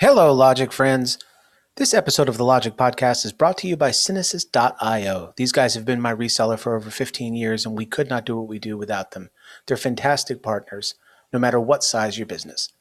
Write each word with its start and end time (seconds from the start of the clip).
Hello, 0.00 0.32
Logik 0.32 0.70
friends. 0.70 1.18
This 1.74 1.92
episode 1.92 2.28
of 2.28 2.36
the 2.36 2.44
Logik 2.44 2.76
Podcast 2.76 3.24
is 3.24 3.32
brought 3.32 3.58
to 3.58 3.66
you 3.66 3.76
by 3.76 3.90
Synesys.io. 3.90 5.32
These 5.36 5.50
guys 5.50 5.74
have 5.74 5.84
been 5.84 6.00
my 6.00 6.14
reseller 6.14 6.56
for 6.56 6.76
over 6.76 6.88
15 6.88 7.34
years, 7.34 7.66
and 7.66 7.76
we 7.76 7.84
could 7.84 8.08
not 8.08 8.24
do 8.24 8.36
what 8.36 8.46
we 8.46 8.60
do 8.60 8.76
without 8.76 9.10
them. 9.10 9.30
They're 9.66 9.76
fantastic 9.76 10.40
partners, 10.40 10.94
no 11.32 11.40
matter 11.40 11.58
what 11.58 11.82
size 11.82 12.16
your 12.16 12.28
business. 12.28 12.72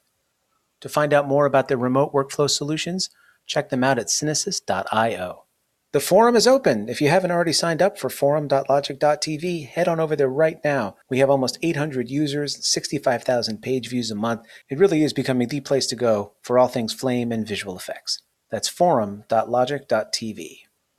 To 0.82 0.90
find 0.90 1.12
out 1.12 1.28
more 1.28 1.48
about 1.48 1.70
their 1.70 1.78
remote 1.80 2.14
workflow 2.14 2.48
solutions, 2.48 3.10
check 3.48 3.70
them 3.70 3.84
out 3.84 3.98
at 3.98 4.10
Synesys.io. 4.10 5.46
The 5.94 6.02
forum 6.02 6.36
is 6.36 6.48
open. 6.48 6.90
If 6.90 7.00
you 7.00 7.08
haven't 7.08 7.32
already 7.32 7.54
signed 7.54 7.82
up 7.82 7.98
for 7.98 8.10
forum.logik.tv, 8.10 9.70
head 9.70 9.88
on 9.88 10.02
over 10.02 10.18
there 10.18 10.28
right 10.28 10.60
now. 10.62 10.98
We 11.10 11.20
have 11.20 11.30
almost 11.30 11.58
800 11.64 12.10
users, 12.10 12.66
65,000 12.68 13.62
page 13.62 13.90
views 13.90 14.12
a 14.12 14.16
month. 14.16 14.42
It 14.68 14.80
really 14.80 15.02
is 15.04 15.14
becoming 15.14 15.48
the 15.48 15.62
place 15.62 15.88
to 15.88 15.96
go 15.96 16.34
for 16.42 16.60
all 16.60 16.68
things 16.68 16.94
flame 16.94 17.32
and 17.32 17.48
visual 17.48 17.78
effects. 17.78 18.22
That's 18.52 18.68
forum.logik.tv. 18.68 20.58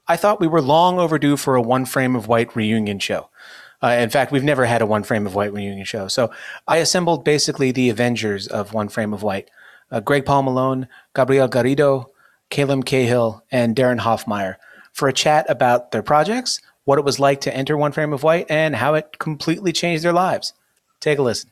I 0.09 0.17
thought 0.17 0.41
we 0.41 0.47
were 0.47 0.63
long 0.63 0.99
overdue 0.99 1.37
for 1.37 1.55
a 1.55 1.63
one 1.63 1.85
frame 1.85 2.17
of 2.17 2.27
white 2.27 2.57
reunion 2.57 2.99
show. 2.99 3.29
Uh, 3.83 3.89
in 3.89 4.09
fact, 4.09 4.33
we've 4.33 4.43
never 4.43 4.65
had 4.65 4.81
a 4.81 4.87
one 4.87 5.03
frame 5.03 5.27
of 5.27 5.35
white 5.35 5.53
reunion 5.53 5.85
show. 5.85 6.09
So 6.09 6.33
I 6.67 6.79
assembled 6.79 7.27
basically 7.27 7.73
the 7.73 7.91
Avengers 7.91 8.47
of 8.47 8.73
one 8.73 8.89
frame 8.89 9.13
of 9.13 9.23
white 9.23 9.51
uh, 9.91 10.01
Greg 10.01 10.25
Paul 10.25 10.45
Malone, 10.45 10.89
Gabriel 11.15 11.49
Garrido, 11.49 12.07
Kaelem 12.51 12.85
Cahill, 12.85 13.45
and 13.51 13.77
Deron 13.77 14.01
Hoffmeyer 14.01 14.57
for 14.99 15.07
a 15.07 15.13
chat 15.13 15.47
about 15.49 15.93
their 15.93 16.03
projects, 16.03 16.61
what 16.83 16.99
it 16.99 17.05
was 17.05 17.21
like 17.21 17.41
to 17.43 17.57
enter 17.57 17.77
One 17.77 17.93
Frame 17.93 18.13
of 18.13 18.25
White, 18.25 18.47
and 18.51 18.75
how 18.75 18.95
it 18.95 19.21
completely 19.21 19.73
changed 19.73 20.03
their 20.03 20.13
lives. 20.13 20.55
Take 20.99 21.21
a 21.21 21.23
listen. 21.23 21.51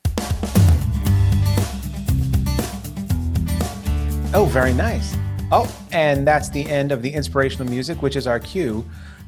Oh, 4.34 4.50
very 4.50 4.72
nice. 4.72 5.16
Oh, 5.52 5.72
and 5.92 6.26
that's 6.26 6.48
the 6.48 6.68
end 6.68 6.90
of 6.90 7.02
the 7.02 7.10
inspirational 7.10 7.70
music, 7.70 8.02
which 8.02 8.16
is 8.16 8.26
our 8.26 8.40
cue 8.40 8.84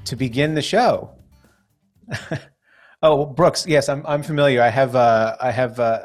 to 0.06 0.16
begin 0.16 0.52
the 0.56 0.62
show. 0.62 1.12
oh, 3.04 3.24
Brooks, 3.24 3.68
yes, 3.68 3.88
I'm, 3.88 4.04
I'm 4.04 4.24
familiar. 4.24 4.60
I 4.62 4.68
have 4.68 4.96
uh, 4.96 5.36
I 5.40 5.52
have 5.52 5.78
uh, 5.78 6.00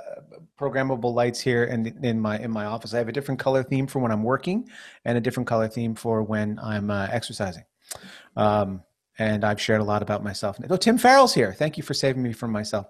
programmable 0.59 1.15
lights 1.15 1.39
here 1.39 1.63
in 1.63 1.87
in 2.03 2.19
my 2.19 2.37
in 2.37 2.51
my 2.51 2.65
office. 2.65 2.93
I 2.93 2.99
have 2.99 3.09
a 3.09 3.11
different 3.11 3.39
color 3.39 3.63
theme 3.63 3.87
for 3.87 3.97
when 3.97 4.11
I'm 4.11 4.23
working, 4.23 4.69
and 5.03 5.17
a 5.17 5.21
different 5.21 5.47
color 5.47 5.67
theme 5.67 5.95
for 5.95 6.21
when 6.21 6.59
I'm 6.59 6.91
uh, 6.91 7.07
exercising. 7.09 7.63
Um, 8.35 8.83
and 9.19 9.43
I've 9.45 9.61
shared 9.61 9.81
a 9.81 9.85
lot 9.85 10.01
about 10.01 10.23
myself. 10.23 10.57
Oh, 10.69 10.75
Tim 10.77 10.97
Farrell's 10.97 11.33
here. 11.33 11.53
Thank 11.53 11.77
you 11.77 11.83
for 11.83 11.93
saving 11.93 12.23
me 12.23 12.33
from 12.33 12.51
myself. 12.51 12.87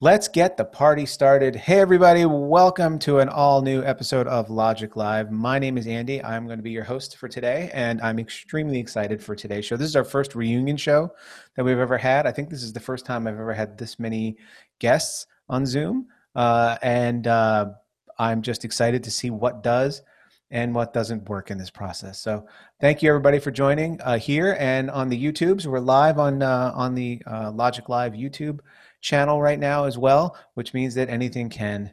Let's 0.00 0.28
get 0.28 0.58
the 0.58 0.64
party 0.64 1.06
started. 1.06 1.56
Hey, 1.56 1.80
everybody, 1.80 2.26
welcome 2.26 2.98
to 2.98 3.20
an 3.20 3.30
all 3.30 3.62
new 3.62 3.82
episode 3.82 4.26
of 4.26 4.48
Logik 4.48 4.94
Live. 4.94 5.30
My 5.30 5.58
name 5.58 5.78
is 5.78 5.86
Andy. 5.86 6.22
I'm 6.22 6.44
going 6.44 6.58
to 6.58 6.62
be 6.62 6.70
your 6.70 6.84
host 6.84 7.16
for 7.16 7.28
today, 7.28 7.70
and 7.72 8.02
I'm 8.02 8.18
extremely 8.18 8.78
excited 8.78 9.22
for 9.22 9.34
today's 9.34 9.64
show. 9.64 9.78
This 9.78 9.88
is 9.88 9.96
our 9.96 10.04
first 10.04 10.34
reunion 10.34 10.76
show 10.76 11.12
that 11.54 11.64
we've 11.64 11.78
ever 11.78 11.96
had. 11.96 12.26
I 12.26 12.32
think 12.32 12.50
this 12.50 12.62
is 12.62 12.74
the 12.74 12.80
first 12.80 13.06
time 13.06 13.26
I've 13.26 13.40
ever 13.40 13.54
had 13.54 13.78
this 13.78 13.98
many 13.98 14.36
guests 14.80 15.26
on 15.48 15.64
Zoom, 15.64 16.08
uh, 16.34 16.76
and 16.82 17.26
uh, 17.26 17.70
I'm 18.18 18.42
just 18.42 18.66
excited 18.66 19.02
to 19.04 19.10
see 19.10 19.30
what 19.30 19.62
does 19.62 20.02
and 20.50 20.74
what 20.74 20.92
doesn't 20.92 21.28
work 21.28 21.50
in 21.50 21.58
this 21.58 21.70
process. 21.70 22.20
So 22.20 22.46
thank 22.80 23.02
you 23.02 23.08
everybody 23.08 23.38
for 23.38 23.50
joining 23.50 24.00
uh, 24.02 24.18
here 24.18 24.56
and 24.58 24.90
on 24.90 25.08
the 25.08 25.22
YouTubes. 25.22 25.66
We're 25.66 25.80
live 25.80 26.18
on 26.18 26.42
uh, 26.42 26.72
on 26.74 26.94
the 26.94 27.22
uh, 27.26 27.50
Logik 27.52 27.88
Live 27.88 28.12
YouTube 28.12 28.60
channel 29.00 29.40
right 29.40 29.58
now 29.58 29.84
as 29.84 29.98
well, 29.98 30.36
which 30.54 30.74
means 30.74 30.94
that 30.94 31.08
anything 31.08 31.48
can 31.48 31.92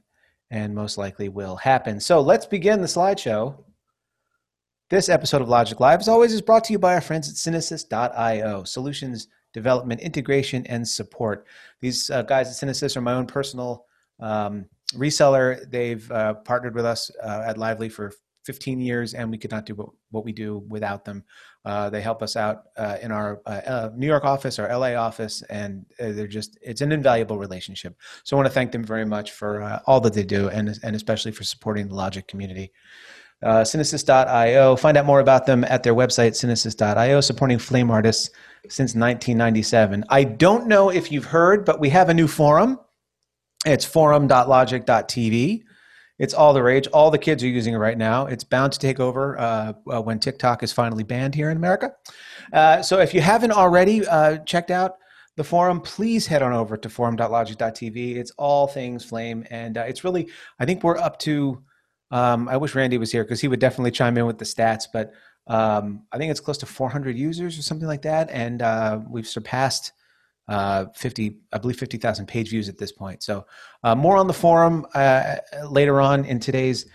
and 0.51 0.75
most 0.75 0.97
likely 0.97 1.29
will 1.29 1.55
happen. 1.55 1.99
So 1.99 2.21
let's 2.21 2.45
begin 2.45 2.81
the 2.81 2.87
slideshow. 2.87 3.63
This 4.89 5.09
episode 5.09 5.41
of 5.41 5.47
Logik 5.47 5.79
Live, 5.79 6.01
as 6.01 6.07
always, 6.07 6.33
is 6.33 6.41
brought 6.41 6.63
to 6.65 6.73
you 6.73 6.79
by 6.79 6.93
our 6.93 7.01
friends 7.01 7.27
at 7.27 7.35
Synesis.io, 7.35 8.63
solutions 8.63 9.27
development, 9.53 10.01
integration, 10.01 10.65
and 10.67 10.87
support. 10.87 11.47
These 11.79 12.09
uh, 12.09 12.23
guys 12.23 12.47
at 12.49 12.67
Synesis 12.67 12.97
are 12.97 13.01
my 13.01 13.13
own 13.13 13.27
personal 13.27 13.85
um, 14.19 14.65
reseller. 14.95 15.69
They've 15.69 16.11
uh, 16.11 16.35
partnered 16.35 16.75
with 16.75 16.85
us 16.85 17.11
uh, 17.23 17.43
at 17.45 17.57
Lively 17.57 17.89
for 17.89 18.11
15 18.43 18.79
years, 18.79 19.13
and 19.13 19.29
we 19.31 19.37
could 19.37 19.51
not 19.51 19.65
do 19.65 19.75
what, 19.75 19.89
what 20.11 20.25
we 20.25 20.31
do 20.31 20.63
without 20.67 21.05
them. 21.05 21.23
Uh, 21.65 21.89
they 21.89 22.01
help 22.01 22.21
us 22.21 22.35
out 22.35 22.63
uh, 22.77 22.97
in 23.01 23.11
our 23.11 23.41
uh, 23.45 23.61
uh 23.65 23.89
New 23.95 24.07
York 24.07 24.25
office, 24.25 24.59
our 24.59 24.67
LA 24.67 24.95
office, 24.95 25.41
and 25.43 25.85
uh, 25.99 26.11
they're 26.11 26.27
just, 26.27 26.57
it's 26.61 26.81
an 26.81 26.91
invaluable 26.91 27.37
relationship. 27.37 27.95
So 28.23 28.35
I 28.35 28.37
want 28.37 28.47
to 28.47 28.53
thank 28.53 28.71
them 28.71 28.83
very 28.83 29.05
much 29.05 29.31
for 29.31 29.61
uh, 29.61 29.79
all 29.87 30.01
that 30.01 30.13
they 30.13 30.23
do, 30.23 30.49
and, 30.49 30.77
and 30.83 30.95
especially 30.95 31.31
for 31.31 31.43
supporting 31.43 31.87
the 31.87 31.95
Logik 31.95 32.27
community. 32.27 32.71
Uh, 33.41 33.61
Synesys.io. 33.61 34.75
Find 34.77 34.95
out 34.97 35.05
more 35.05 35.19
about 35.19 35.45
them 35.45 35.65
at 35.65 35.83
their 35.83 35.93
website, 35.93 36.31
Synesis.io, 36.31 37.19
supporting 37.19 37.59
flame 37.59 37.91
artists 37.91 38.29
since 38.69 38.95
1997. 38.95 40.05
I 40.09 40.23
don't 40.23 40.67
know 40.67 40.89
if 40.89 41.11
you've 41.11 41.25
heard, 41.25 41.65
but 41.65 41.79
we 41.79 41.89
have 41.89 42.07
a 42.07 42.13
new 42.13 42.27
forum. 42.27 42.79
It's 43.65 43.83
forum.logik.tv. 43.83 45.63
It's 46.23 46.33
all 46.33 46.53
the 46.53 46.63
rage. 46.63 46.87
All 46.93 47.11
the 47.11 47.17
kids 47.17 47.43
are 47.43 47.49
using 47.49 47.73
it 47.73 47.79
right 47.79 47.97
now. 47.97 48.27
It's 48.27 48.45
bound 48.45 48.71
to 48.71 48.79
take 48.79 49.01
over 49.01 49.37
uh, 49.37 49.73
uh, 49.91 50.01
when 50.01 50.19
TikTok 50.19 50.63
is 50.63 50.71
finally 50.71 51.03
banned 51.03 51.35
here 51.35 51.51
in 51.51 51.57
America. 51.57 51.91
Uh, 52.53 52.81
so 52.81 52.99
if 52.99 53.13
you 53.13 53.19
haven't 53.19 53.51
already 53.51 54.07
uh, 54.07 54.37
checked 54.45 54.71
out 54.71 54.99
the 55.35 55.43
forum, 55.43 55.81
please 55.81 56.25
head 56.25 56.41
on 56.41 56.53
over 56.53 56.77
to 56.77 56.87
forum.logik.tv. 56.87 58.15
It's 58.15 58.31
all 58.37 58.67
things 58.67 59.03
flame. 59.03 59.45
And 59.49 59.77
uh, 59.77 59.81
it's 59.81 60.05
really, 60.05 60.29
I 60.61 60.65
think 60.65 60.81
we're 60.81 60.97
up 60.97 61.19
to, 61.19 61.61
um, 62.09 62.47
I 62.47 62.55
wish 62.55 62.73
Randy 62.73 62.97
was 62.97 63.11
here 63.11 63.25
because 63.25 63.41
he 63.41 63.49
would 63.49 63.59
definitely 63.59 63.91
chime 63.91 64.17
in 64.17 64.25
with 64.25 64.37
the 64.37 64.45
stats, 64.45 64.85
but 64.93 65.11
um, 65.47 66.03
I 66.13 66.17
think 66.17 66.31
it's 66.31 66.39
close 66.39 66.57
to 66.59 66.65
400 66.65 67.17
users 67.17 67.59
or 67.59 67.63
something 67.63 67.87
like 67.87 68.03
that. 68.03 68.29
And 68.29 68.61
uh, 68.61 69.01
we've 69.09 69.27
surpassed 69.27 69.91
uh, 70.47 70.85
50, 70.95 71.37
I 71.51 71.57
believe 71.57 71.77
50,000 71.77 72.25
page 72.25 72.49
views 72.49 72.69
at 72.69 72.77
this 72.77 72.91
point. 72.91 73.23
So 73.23 73.45
uh, 73.83 73.95
more 73.95 74.17
on 74.17 74.27
the 74.27 74.33
forum 74.33 74.85
uh, 74.93 75.37
later 75.69 76.01
on 76.01 76.25
in 76.25 76.39
today's 76.39 76.87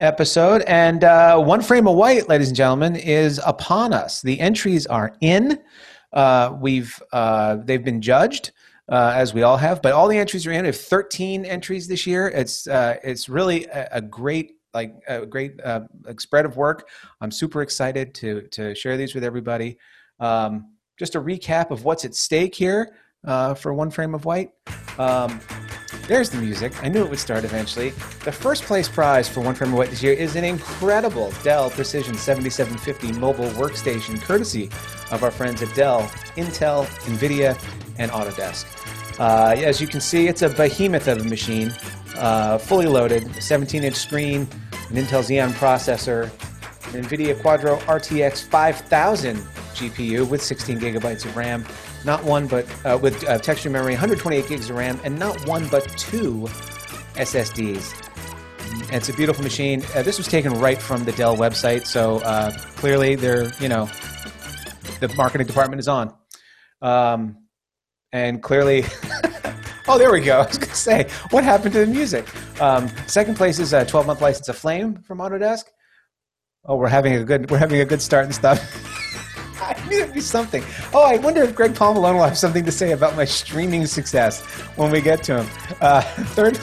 episode. 0.00 0.62
And 0.62 1.04
uh, 1.04 1.38
One 1.38 1.62
Frame 1.62 1.88
of 1.88 1.96
White, 1.96 2.28
ladies 2.28 2.48
and 2.48 2.56
gentlemen, 2.56 2.96
is 2.96 3.40
upon 3.44 3.92
us. 3.92 4.22
The 4.22 4.38
entries 4.38 4.86
are 4.86 5.16
in. 5.20 5.60
Uh, 6.12 6.56
we've 6.60 7.00
uh, 7.12 7.56
they've 7.64 7.84
been 7.84 8.00
judged. 8.00 8.52
as 8.88 9.34
we 9.34 9.42
all 9.42 9.56
have, 9.56 9.82
but 9.82 9.92
all 9.92 10.06
the 10.06 10.18
entries 10.18 10.46
are 10.46 10.52
in. 10.52 10.62
We 10.62 10.66
have 10.66 10.76
13 10.76 11.44
entries 11.44 11.88
this 11.88 12.06
year. 12.06 12.28
It's 12.28 12.68
it's 12.70 13.28
really 13.28 13.64
a, 13.66 13.88
a 13.92 14.00
great 14.00 14.52
like 14.74 14.94
a 15.08 15.26
great 15.26 15.54
spread 16.18 16.44
of 16.44 16.56
work. 16.56 16.88
I'm 17.20 17.32
super 17.32 17.62
excited 17.62 18.14
to 18.16 18.42
to 18.48 18.74
share 18.76 18.96
these 18.96 19.14
with 19.14 19.24
everybody. 19.24 19.78
Um, 20.20 20.75
just 20.96 21.14
a 21.14 21.20
recap 21.20 21.70
of 21.70 21.84
what's 21.84 22.04
at 22.04 22.14
stake 22.14 22.54
here 22.54 22.96
uh, 23.24 23.54
for 23.54 23.74
One 23.74 23.90
Frame 23.90 24.14
of 24.14 24.24
White. 24.24 24.50
Um, 24.98 25.40
there's 26.08 26.30
the 26.30 26.38
music. 26.38 26.72
I 26.84 26.88
knew 26.88 27.02
it 27.02 27.10
would 27.10 27.18
start 27.18 27.44
eventually. 27.44 27.90
The 28.24 28.32
first 28.32 28.62
place 28.62 28.88
prize 28.88 29.28
for 29.28 29.40
One 29.40 29.54
Frame 29.54 29.72
of 29.72 29.78
White 29.78 29.90
this 29.90 30.02
year 30.02 30.12
is 30.12 30.36
an 30.36 30.44
incredible 30.44 31.32
Dell 31.42 31.70
Precision 31.70 32.14
7750 32.14 33.18
mobile 33.18 33.50
workstation, 33.50 34.20
courtesy 34.22 34.70
of 35.10 35.22
our 35.22 35.30
friends 35.30 35.62
at 35.62 35.74
Dell, 35.74 36.02
Intel, 36.36 36.86
NVIDIA, 37.06 37.60
and 37.98 38.10
Autodesk. 38.10 38.66
Uh, 39.18 39.54
as 39.56 39.80
you 39.80 39.86
can 39.86 40.00
see, 40.00 40.28
it's 40.28 40.42
a 40.42 40.48
behemoth 40.48 41.08
of 41.08 41.20
a 41.20 41.24
machine, 41.24 41.72
uh, 42.16 42.58
fully 42.58 42.86
loaded, 42.86 43.42
17 43.42 43.82
inch 43.82 43.96
screen, 43.96 44.42
an 44.90 44.96
Intel 44.96 45.22
Xeon 45.22 45.50
processor, 45.52 46.30
NVIDIA 46.92 47.34
Quadro 47.34 47.78
RTX 47.80 48.42
5000 48.44 49.36
GPU 49.74 50.28
with 50.28 50.42
16 50.42 50.80
gigabytes 50.80 51.24
of 51.24 51.36
RAM, 51.36 51.64
not 52.04 52.24
one 52.24 52.46
but 52.46 52.66
uh, 52.84 52.98
with 53.00 53.26
uh, 53.28 53.38
texture 53.38 53.70
memory, 53.70 53.92
128 53.92 54.48
gigs 54.48 54.70
of 54.70 54.76
RAM, 54.76 54.98
and 55.04 55.18
not 55.18 55.46
one 55.46 55.68
but 55.68 55.86
two 55.98 56.46
SSDs. 57.14 58.02
And 58.86 58.94
it's 58.94 59.08
a 59.08 59.14
beautiful 59.14 59.42
machine. 59.42 59.82
Uh, 59.94 60.02
this 60.02 60.18
was 60.18 60.26
taken 60.26 60.52
right 60.58 60.80
from 60.80 61.04
the 61.04 61.12
Dell 61.12 61.36
website, 61.36 61.86
so 61.86 62.18
uh, 62.18 62.56
clearly 62.76 63.14
they're 63.14 63.52
you 63.60 63.68
know 63.68 63.88
the 65.00 65.12
marketing 65.16 65.46
department 65.46 65.80
is 65.80 65.88
on, 65.88 66.14
um, 66.82 67.36
and 68.12 68.42
clearly. 68.42 68.84
Oh, 69.88 69.98
there 69.98 70.10
we 70.10 70.20
go. 70.20 70.40
I 70.40 70.46
was 70.46 70.58
going 70.58 70.68
to 70.68 70.74
say, 70.74 71.08
what 71.30 71.44
happened 71.44 71.72
to 71.74 71.78
the 71.78 71.86
music? 71.86 72.26
Um, 72.60 72.88
second 73.06 73.36
place 73.36 73.60
is 73.60 73.72
a 73.72 73.84
12-month 73.84 74.20
license 74.20 74.48
of 74.48 74.58
Flame 74.58 74.96
from 74.96 75.18
Autodesk. 75.18 75.66
Oh, 76.68 76.76
we're 76.76 76.88
having 76.88 77.14
a 77.14 77.24
good 77.24 77.48
we're 77.50 77.58
having 77.58 77.80
a 77.80 77.84
good 77.84 78.02
start 78.02 78.24
and 78.24 78.34
stuff. 78.34 78.60
I 79.62 79.88
knew 79.88 80.00
it'd 80.00 80.14
be 80.14 80.20
something. 80.20 80.64
Oh, 80.92 81.04
I 81.04 81.16
wonder 81.16 81.42
if 81.42 81.54
Greg 81.54 81.74
Paul 81.74 81.94
Malone 81.94 82.16
will 82.16 82.24
have 82.24 82.36
something 82.36 82.64
to 82.64 82.72
say 82.72 82.92
about 82.92 83.16
my 83.16 83.24
streaming 83.24 83.86
success 83.86 84.40
when 84.76 84.90
we 84.90 85.00
get 85.00 85.22
to 85.24 85.42
him. 85.42 85.50
Uh, 85.80 86.00
third, 86.34 86.58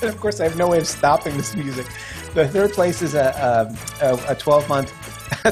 and 0.00 0.10
of 0.14 0.20
course, 0.20 0.40
I 0.40 0.44
have 0.44 0.56
no 0.56 0.68
way 0.68 0.78
of 0.78 0.86
stopping 0.86 1.36
this 1.36 1.56
music. 1.56 1.86
The 2.34 2.46
third 2.46 2.72
place 2.72 3.02
is 3.02 3.14
a 3.14 3.68
a, 4.00 4.34
12 4.36 4.68
month. 4.68 4.90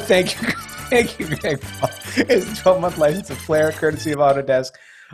thank 0.07 0.41
you, 0.41 0.49
thank 0.89 1.19
you, 1.19 1.27
Greg 1.37 1.61
Paul. 1.61 1.91
Is 2.29 2.61
a 2.61 2.63
12 2.63 2.81
month 2.81 2.99
license 2.99 3.31
of 3.31 3.39
Flare, 3.39 3.73
courtesy 3.73 4.13
of 4.13 4.19
Autodesk. 4.19 4.71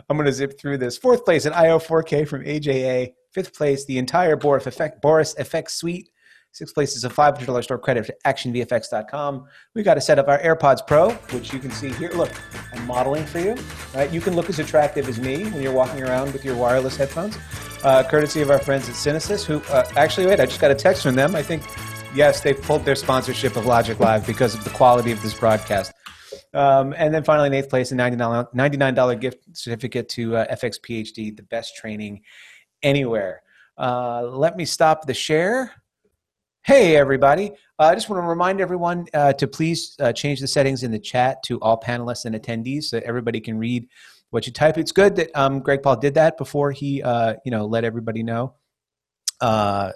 I'm 0.09 0.17
going 0.17 0.25
to 0.25 0.33
zip 0.33 0.59
through 0.59 0.77
this. 0.77 0.97
Fourth 0.97 1.25
place, 1.25 1.45
an 1.45 1.53
IO 1.53 1.79
4K 1.79 2.27
from 2.27 2.43
AJA. 2.43 3.13
Fifth 3.31 3.55
place, 3.55 3.85
the 3.85 3.97
entire 3.97 4.35
Boris 4.35 4.67
Effect, 4.67 5.01
Boris 5.01 5.35
Effect 5.37 5.71
suite 5.71 6.09
Six 6.53 6.71
places 6.71 7.03
of 7.03 7.15
$500 7.15 7.63
store 7.63 7.79
credit 7.79 8.05
to 8.05 8.15
actionvfx.com. 8.27 9.47
We 9.73 9.81
got 9.81 9.95
to 9.95 10.01
set 10.01 10.19
up 10.19 10.27
our 10.27 10.39
AirPods 10.39 10.85
Pro, 10.85 11.09
which 11.31 11.51
you 11.51 11.57
can 11.57 11.71
see 11.71 11.89
here. 11.93 12.11
Look, 12.11 12.29
I'm 12.71 12.85
modeling 12.85 13.25
for 13.25 13.39
you. 13.39 13.55
Right? 13.95 14.11
You 14.11 14.21
can 14.21 14.35
look 14.35 14.49
as 14.49 14.59
attractive 14.59 15.09
as 15.09 15.19
me 15.19 15.45
when 15.45 15.63
you're 15.63 15.73
walking 15.73 16.03
around 16.03 16.31
with 16.31 16.45
your 16.45 16.55
wireless 16.55 16.95
headphones, 16.95 17.39
uh, 17.83 18.03
courtesy 18.03 18.41
of 18.41 18.51
our 18.51 18.59
friends 18.59 18.87
at 18.87 18.93
Synesys, 18.93 19.43
who 19.43 19.63
uh, 19.73 19.89
actually, 19.95 20.27
wait, 20.27 20.39
I 20.39 20.45
just 20.45 20.61
got 20.61 20.69
a 20.69 20.75
text 20.75 21.01
from 21.01 21.15
them. 21.15 21.35
I 21.35 21.41
think, 21.41 21.63
yes, 22.13 22.41
they 22.41 22.53
pulled 22.53 22.85
their 22.85 22.95
sponsorship 22.95 23.55
of 23.55 23.63
Logik 23.63 23.97
Live 23.97 24.27
because 24.27 24.53
of 24.53 24.63
the 24.63 24.69
quality 24.69 25.11
of 25.11 25.19
this 25.23 25.33
broadcast. 25.33 25.91
Um, 26.53 26.93
and 26.95 27.11
then 27.11 27.23
finally, 27.23 27.47
in 27.47 27.55
eighth 27.55 27.69
place, 27.69 27.91
a 27.91 27.95
$99, 27.95 28.53
$99 28.53 29.19
gift 29.19 29.57
certificate 29.57 30.07
to 30.09 30.35
uh, 30.35 30.55
FX 30.55 30.79
PhD, 30.79 31.35
the 31.35 31.41
best 31.41 31.75
training 31.75 32.21
anywhere. 32.83 33.41
Uh, 33.75 34.21
let 34.21 34.55
me 34.55 34.65
stop 34.65 35.07
the 35.07 35.15
share. 35.15 35.71
Hey, 36.65 36.95
everybody. 36.95 37.51
Uh, 37.77 37.87
I 37.87 37.93
just 37.93 38.07
want 38.07 38.23
to 38.23 38.25
remind 38.25 38.61
everyone 38.61 39.05
uh, 39.13 39.33
to 39.33 39.49
please 39.49 39.97
uh, 39.99 40.13
change 40.13 40.39
the 40.39 40.47
settings 40.47 40.83
in 40.83 40.91
the 40.91 40.99
chat 40.99 41.43
to 41.43 41.59
all 41.59 41.77
panelists 41.77 42.23
and 42.23 42.33
attendees 42.33 42.85
so 42.85 43.01
everybody 43.03 43.41
can 43.41 43.57
read 43.57 43.89
what 44.29 44.47
you 44.47 44.53
type. 44.53 44.77
It's 44.77 44.93
good 44.93 45.17
that 45.17 45.29
um, 45.35 45.59
Greg 45.59 45.83
Paul 45.83 45.97
did 45.97 46.13
that 46.13 46.37
before 46.37 46.71
he, 46.71 47.03
uh, 47.03 47.33
you 47.43 47.51
know, 47.51 47.65
let 47.65 47.83
everybody 47.83 48.23
know. 48.23 48.53
Uh, 49.41 49.91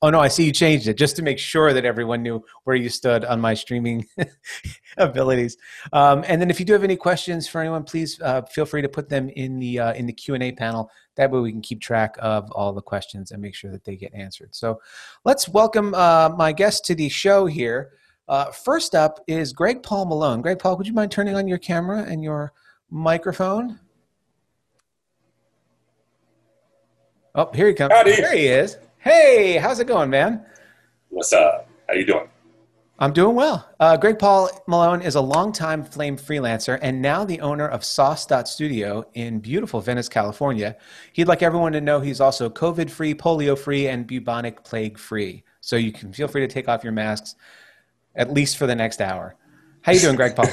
oh 0.00 0.10
no, 0.10 0.20
I 0.20 0.28
see 0.28 0.44
you 0.44 0.52
changed 0.52 0.86
it 0.86 0.96
just 0.96 1.16
to 1.16 1.22
make 1.22 1.40
sure 1.40 1.72
that 1.72 1.84
everyone 1.84 2.22
knew 2.22 2.40
where 2.62 2.76
you 2.76 2.88
stood 2.88 3.24
on 3.24 3.40
my 3.40 3.54
streaming 3.54 4.06
abilities. 4.98 5.56
Um, 5.92 6.24
and 6.28 6.40
then, 6.40 6.50
if 6.50 6.60
you 6.60 6.66
do 6.66 6.72
have 6.72 6.84
any 6.84 6.94
questions 6.94 7.48
for 7.48 7.60
anyone, 7.60 7.82
please 7.82 8.20
uh, 8.20 8.42
feel 8.42 8.64
free 8.64 8.82
to 8.82 8.88
put 8.88 9.08
them 9.08 9.28
in 9.30 9.58
the 9.58 9.78
in 9.96 10.06
the 10.06 10.12
Q 10.12 10.34
and 10.34 10.42
A 10.44 10.52
panel 10.52 10.88
that 11.16 11.30
way 11.30 11.40
we 11.40 11.52
can 11.52 11.60
keep 11.60 11.80
track 11.80 12.16
of 12.20 12.50
all 12.52 12.72
the 12.72 12.82
questions 12.82 13.32
and 13.32 13.42
make 13.42 13.54
sure 13.54 13.70
that 13.70 13.84
they 13.84 13.96
get 13.96 14.14
answered. 14.14 14.54
So 14.54 14.80
let's 15.24 15.48
welcome 15.48 15.94
uh, 15.94 16.30
my 16.36 16.52
guest 16.52 16.84
to 16.86 16.94
the 16.94 17.08
show 17.08 17.46
here. 17.46 17.92
Uh, 18.28 18.46
first 18.46 18.94
up 18.94 19.20
is 19.26 19.52
Greg 19.52 19.82
Paul 19.82 20.06
Malone. 20.06 20.40
Greg 20.40 20.58
Paul, 20.58 20.76
would 20.76 20.86
you 20.86 20.92
mind 20.92 21.10
turning 21.10 21.34
on 21.34 21.46
your 21.46 21.58
camera 21.58 22.02
and 22.02 22.22
your 22.22 22.52
microphone? 22.90 23.78
Oh, 27.34 27.50
here 27.54 27.68
he 27.68 27.74
comes. 27.74 27.92
Howdy. 27.92 28.16
There 28.16 28.34
he 28.34 28.46
is. 28.46 28.78
Hey, 28.98 29.56
how's 29.56 29.80
it 29.80 29.86
going, 29.86 30.10
man? 30.10 30.44
What's 31.08 31.32
up? 31.32 31.68
How 31.88 31.94
you 31.94 32.06
doing? 32.06 32.28
I'm 33.02 33.12
doing 33.12 33.34
well. 33.34 33.68
Uh, 33.80 33.96
Greg 33.96 34.20
Paul 34.20 34.48
Malone 34.68 35.02
is 35.02 35.16
a 35.16 35.20
longtime 35.20 35.82
Flame 35.82 36.16
freelancer 36.16 36.78
and 36.80 37.02
now 37.02 37.24
the 37.24 37.40
owner 37.40 37.66
of 37.66 37.84
Sauce.studio 37.84 39.04
in 39.14 39.40
beautiful 39.40 39.80
Venice, 39.80 40.08
California. 40.08 40.76
He'd 41.12 41.26
like 41.26 41.42
everyone 41.42 41.72
to 41.72 41.80
know 41.80 41.98
he's 41.98 42.20
also 42.20 42.48
COVID 42.48 42.88
free, 42.90 43.12
polio 43.12 43.58
free, 43.58 43.88
and 43.88 44.06
bubonic 44.06 44.62
plague 44.62 44.96
free. 44.96 45.42
So 45.60 45.74
you 45.74 45.90
can 45.90 46.12
feel 46.12 46.28
free 46.28 46.42
to 46.42 46.46
take 46.46 46.68
off 46.68 46.84
your 46.84 46.92
masks 46.92 47.34
at 48.14 48.32
least 48.32 48.56
for 48.56 48.68
the 48.68 48.76
next 48.76 49.00
hour. 49.00 49.34
How 49.80 49.90
you 49.90 49.98
doing, 49.98 50.14
Greg 50.14 50.36
Paul? 50.36 50.46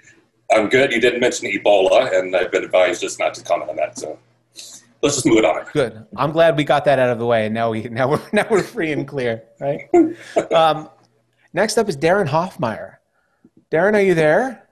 I'm 0.52 0.68
good. 0.68 0.92
You 0.92 1.00
didn't 1.00 1.20
mention 1.20 1.50
Ebola, 1.50 2.12
and 2.12 2.36
I've 2.36 2.52
been 2.52 2.64
advised 2.64 3.00
just 3.00 3.18
not 3.18 3.32
to 3.36 3.42
comment 3.42 3.70
on 3.70 3.76
that. 3.76 3.98
So 3.98 4.18
let's 4.52 5.14
just 5.16 5.24
move 5.24 5.38
it 5.38 5.46
on. 5.46 5.64
Good. 5.72 6.04
I'm 6.14 6.32
glad 6.32 6.58
we 6.58 6.64
got 6.64 6.84
that 6.84 6.98
out 6.98 7.08
of 7.08 7.18
the 7.18 7.26
way, 7.26 7.46
and 7.46 7.54
now 7.54 7.70
we 7.70 7.82
now 7.88 8.10
we're 8.10 8.22
now 8.34 8.46
we're 8.50 8.62
free 8.62 8.92
and 8.92 9.08
clear, 9.08 9.44
right? 9.60 9.88
Um, 10.52 10.90
Next 11.56 11.78
up 11.78 11.88
is 11.88 11.96
Deron 11.96 12.28
Hoffmeyer. 12.28 12.96
Deron, 13.72 13.94
are 13.94 14.02
you 14.02 14.12
there? 14.12 14.68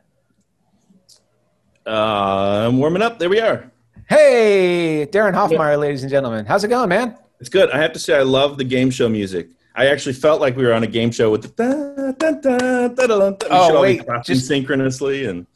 Uh, 1.86 2.66
I'm 2.69 2.76
warming 2.76 3.00
up. 3.00 3.19
There 3.19 3.31
we 3.31 3.40
are. 3.40 3.72
Hey, 4.06 5.08
Deron 5.10 5.32
Hoffmeyer, 5.32 5.78
ladies 5.78 6.02
and 6.02 6.10
gentlemen. 6.10 6.44
How's 6.44 6.62
it 6.62 6.69
going, 6.69 6.90
man? 6.90 7.16
It's 7.40 7.48
good. 7.48 7.70
I 7.70 7.78
have 7.78 7.94
to 7.94 7.98
say, 7.98 8.19
I 8.19 8.22
love 8.22 8.58
the 8.58 8.64
game 8.64 8.90
show 8.90 9.08
music. 9.08 9.48
I 9.75 9.86
actually 9.86 10.12
felt 10.12 10.42
like 10.42 10.58
we 10.58 10.64
were 10.66 10.75
on 10.75 10.82
a 10.82 10.86
game 10.86 11.10
show 11.10 11.31
with 11.31 11.56
the 11.56 12.12
da, 12.12 12.12
da, 12.12 12.32
da, 12.32 12.88
da, 12.88 13.06
da, 13.06 13.31
da. 13.31 13.46
Oh, 13.50 13.81
wait, 13.81 14.02
just 14.22 14.46
synchronously 14.46 15.25
and 15.25 15.46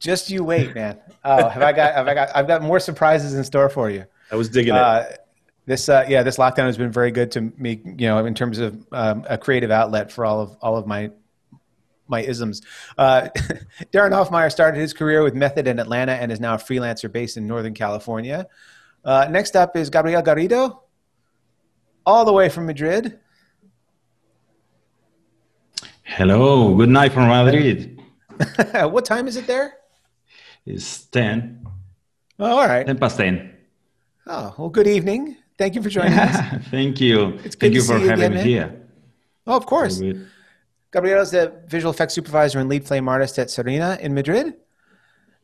just 0.00 0.30
you 0.30 0.42
wait, 0.42 0.74
man. 0.74 0.98
Oh, 1.24 1.48
have 1.48 1.62
I 1.62 1.72
got? 1.72 1.94
Have 1.94 2.08
I 2.08 2.14
got? 2.14 2.30
I've 2.34 2.48
got 2.48 2.62
more 2.62 2.80
surprises 2.80 3.34
in 3.34 3.44
store 3.44 3.68
for 3.68 3.88
you. 3.88 4.04
I 4.32 4.34
was 4.34 4.48
digging 4.48 4.74
uh, 4.74 5.06
it 5.08 5.25
this 5.66 5.88
uh, 5.88 6.04
yeah 6.08 6.22
this 6.22 6.38
lockdown 6.38 6.64
has 6.64 6.78
been 6.78 6.92
very 6.92 7.10
good 7.10 7.30
to 7.32 7.40
me 7.58 7.80
you 7.84 8.06
know 8.06 8.24
in 8.24 8.34
terms 8.34 8.58
of 8.58 8.86
um, 8.92 9.24
a 9.28 9.36
creative 9.36 9.70
outlet 9.70 10.10
for 10.10 10.24
all 10.24 10.40
of 10.40 10.56
all 10.62 10.76
of 10.76 10.86
my 10.86 11.10
my 12.08 12.20
isms. 12.20 12.62
Uh, 12.96 13.28
deron 13.92 14.12
hoffmeyer 14.12 14.50
started 14.50 14.78
his 14.78 14.92
career 14.92 15.22
with 15.24 15.34
method 15.34 15.66
in 15.66 15.78
atlanta 15.78 16.12
and 16.12 16.30
is 16.30 16.40
now 16.40 16.54
a 16.54 16.58
freelancer 16.58 17.10
based 17.10 17.36
in 17.36 17.46
northern 17.46 17.74
california. 17.74 18.46
Uh, 19.04 19.26
next 19.30 19.56
up 19.56 19.76
is 19.76 19.90
gabriel 19.90 20.22
garrido 20.22 20.80
all 22.06 22.24
the 22.24 22.32
way 22.32 22.48
from 22.48 22.66
madrid. 22.66 23.18
Hello 26.04 26.74
good 26.76 26.88
night 26.88 27.12
from 27.12 27.28
madrid. 27.28 28.00
What 28.74 29.04
time 29.04 29.26
is 29.26 29.36
it 29.36 29.46
there? 29.46 29.74
It's 30.64 31.06
10 31.06 31.66
oh, 32.38 32.44
all 32.44 32.68
right. 32.68 32.86
10 32.86 32.98
past 32.98 33.16
10 33.16 33.52
oh 34.28 34.54
well 34.58 34.68
good 34.68 34.86
evening 34.86 35.36
Thank 35.58 35.74
you 35.74 35.82
for 35.82 35.88
joining 35.88 36.18
us. 36.18 36.64
Thank 36.70 37.00
you. 37.00 37.38
It's 37.44 37.56
Thank 37.56 37.74
you 37.74 37.82
for 37.82 37.98
having 37.98 38.12
again, 38.12 38.30
me 38.30 38.36
man. 38.36 38.46
here. 38.46 38.82
Oh, 39.46 39.56
of 39.56 39.66
course. 39.66 40.00
Gabriel 40.92 41.20
is 41.22 41.30
the 41.30 41.52
visual 41.66 41.92
effects 41.92 42.14
supervisor 42.14 42.58
and 42.58 42.68
lead 42.68 42.86
flame 42.86 43.08
artist 43.08 43.38
at 43.38 43.50
Serena 43.50 43.98
in 44.00 44.14
Madrid. 44.14 44.54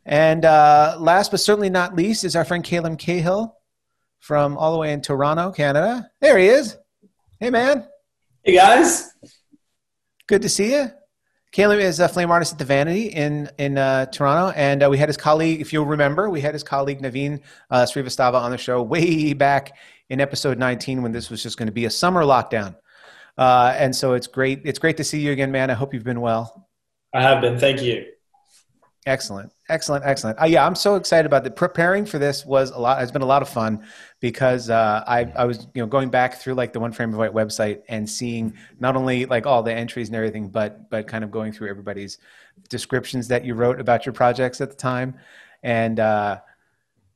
And 0.05 0.44
uh, 0.44 0.97
last 0.99 1.31
but 1.31 1.41
certainly 1.41 1.70
not 1.70 1.94
least 1.94 2.25
is 2.25 2.37
our 2.37 2.44
friend 2.44 2.64
Kaelem 2.64 2.99
Cahill 2.99 3.56
from 4.19 4.59
all 4.59 4.73
the 4.73 4.79
way 4.79 4.93
in 4.93 5.00
Toronto, 5.00 5.53
Canada. 5.53 6.11
There 6.20 6.38
he 6.38 6.47
is. 6.47 6.76
Hey, 7.41 7.50
man. 7.50 7.87
Hey, 8.43 8.55
guys. 8.55 9.12
Good 10.26 10.43
to 10.43 10.49
see 10.49 10.75
you. 10.75 10.91
Kaelem 11.53 11.81
is 11.81 12.00
a 12.00 12.08
flame 12.08 12.31
artist 12.31 12.53
at 12.53 12.58
the 12.58 12.65
Vanity 12.65 13.08
in 13.08 13.50
in 13.58 13.76
uh, 13.76 14.06
Toronto, 14.06 14.55
and 14.56 14.82
uh, 14.82 14.88
we 14.88 14.97
had 14.97 15.11
his 15.11 15.19
colleague, 15.19 15.61
if 15.61 15.70
you'll 15.70 15.85
remember, 15.85 16.31
we 16.31 16.41
had 16.41 16.55
his 16.55 16.62
colleague 16.62 17.03
Naveen 17.03 17.41
uh, 17.70 17.82
Srivastava 17.82 18.41
on 18.41 18.53
the 18.53 18.56
show 18.56 18.81
way 18.82 19.35
back 19.35 19.76
in 20.12 20.20
episode 20.20 20.59
19 20.59 21.00
when 21.03 21.11
this 21.11 21.31
was 21.31 21.43
just 21.43 21.56
going 21.56 21.67
to 21.67 21.73
be 21.73 21.87
a 21.87 21.91
summer 21.91 22.23
lockdown. 22.23 22.76
Uh, 23.38 23.75
and 23.79 23.97
so 23.97 24.12
it's 24.12 24.26
great. 24.26 24.61
It's 24.64 24.79
great 24.79 24.99
to 24.99 25.05
see 25.05 25.19
you 25.19 25.32
again, 25.32 25.50
man. 25.50 25.70
I 25.70 25.73
hope 25.73 25.94
you've 25.94 26.05
been 26.05 26.20
well. 26.20 26.69
I 27.14 27.23
have 27.23 27.41
been. 27.41 27.59
Thank 27.59 27.81
you. 27.81 28.05
Excellent, 29.06 29.50
excellent, 29.70 30.05
excellent. 30.05 30.41
Uh, 30.41 30.44
yeah, 30.44 30.67
I'm 30.67 30.75
so 30.75 30.97
excited 30.97 31.25
about 31.25 31.47
it. 31.47 31.56
Preparing 31.56 32.05
for 32.05 32.19
this 32.19 32.44
was 32.44 32.70
a 32.70 32.79
lot. 32.79 33.03
It's 33.03 33.11
been 33.11 33.23
a 33.23 33.26
lot 33.26 33.41
of 33.41 33.49
fun 33.49 33.85
because 34.20 34.69
uh, 34.69 35.03
I, 35.06 35.32
I 35.35 35.47
was 35.47 35.67
you 35.75 35.82
know 35.82 35.87
going 35.87 36.11
back 36.11 36.37
through 36.37 36.55
like 36.55 36.75
the 36.75 36.79
One 36.79 36.93
Frame 36.93 37.08
of 37.08 37.19
White 37.19 37.32
website 37.32 37.81
and 37.88 38.08
seeing 38.08 38.53
not 38.79 38.94
only 38.97 39.25
like 39.25 39.47
all 39.47 39.62
the 39.62 39.73
entries 39.73 40.08
and 40.08 40.15
everything, 40.15 40.50
but 40.50 40.91
but 40.91 41.08
kind 41.08 41.25
of 41.25 41.31
going 41.31 41.53
through 41.53 41.70
everybody's 41.70 42.19
descriptions 42.69 43.29
that 43.29 43.46
you 43.46 43.55
wrote 43.55 43.81
about 43.81 44.05
your 44.05 44.13
projects 44.13 44.60
at 44.60 44.69
the 44.69 44.77
time. 44.77 45.15
And 45.63 45.98
uh, 45.98 46.41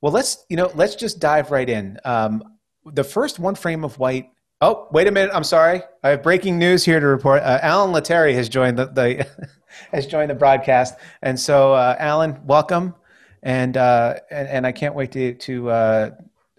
well, 0.00 0.12
let's 0.12 0.44
you 0.48 0.56
know 0.56 0.72
let's 0.74 0.96
just 0.96 1.20
dive 1.20 1.50
right 1.50 1.68
in. 1.68 2.00
Um, 2.04 2.55
the 2.92 3.04
first 3.04 3.38
one 3.38 3.54
frame 3.54 3.84
of 3.84 3.98
white. 3.98 4.30
Oh, 4.60 4.88
wait 4.90 5.06
a 5.06 5.10
minute. 5.10 5.30
I'm 5.34 5.44
sorry. 5.44 5.82
I 6.02 6.10
have 6.10 6.22
breaking 6.22 6.58
news 6.58 6.84
here 6.84 6.98
to 6.98 7.06
report. 7.06 7.42
Uh, 7.42 7.58
Alan 7.62 7.92
Latteri 7.92 8.34
has 8.34 8.48
joined 8.48 8.78
the, 8.78 8.86
the 8.86 9.26
has 9.92 10.06
joined 10.06 10.30
the 10.30 10.34
broadcast, 10.34 10.94
and 11.22 11.38
so 11.38 11.74
uh, 11.74 11.96
Alan, 11.98 12.40
welcome, 12.46 12.94
and, 13.42 13.76
uh, 13.76 14.16
and 14.30 14.48
and 14.48 14.66
I 14.66 14.72
can't 14.72 14.94
wait 14.94 15.12
to 15.12 15.34
to 15.34 15.70
uh, 15.70 16.10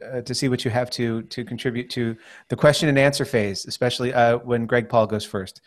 uh, 0.06 0.22
to 0.22 0.36
see 0.36 0.48
what 0.48 0.64
you 0.64 0.72
have 0.72 0.90
to 0.92 1.24
to 1.24 1.44
contribute 1.44 1.90
to 1.92 2.16
the 2.50 2.56
question 2.56 2.88
and 2.88 3.00
answer 3.00 3.26
phase, 3.26 3.66
especially 3.66 4.14
uh, 4.14 4.38
when 4.38 4.68
Greg 4.68 4.90
Paul 4.90 5.08
goes 5.08 5.26
first. 5.26 5.62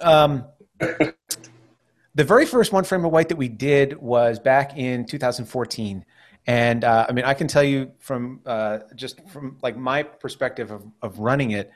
Um, 0.00 0.44
the 0.78 1.14
very 2.14 2.46
first 2.46 2.72
one 2.72 2.84
frame 2.84 3.04
of 3.04 3.10
white 3.10 3.28
that 3.30 3.36
we 3.36 3.48
did 3.48 3.96
was 4.00 4.38
back 4.38 4.76
in 4.76 5.06
2014 5.06 6.04
and 6.46 6.84
uh, 6.84 7.06
I 7.08 7.12
mean, 7.12 7.24
I 7.24 7.34
can 7.34 7.48
tell 7.48 7.62
you 7.62 7.92
from 7.98 8.40
uh, 8.44 8.80
just 8.94 9.26
from 9.28 9.58
like 9.62 9.76
my 9.76 10.02
perspective 10.02 10.70
of, 10.70 10.84
of 11.00 11.18
running 11.18 11.52
it, 11.52 11.72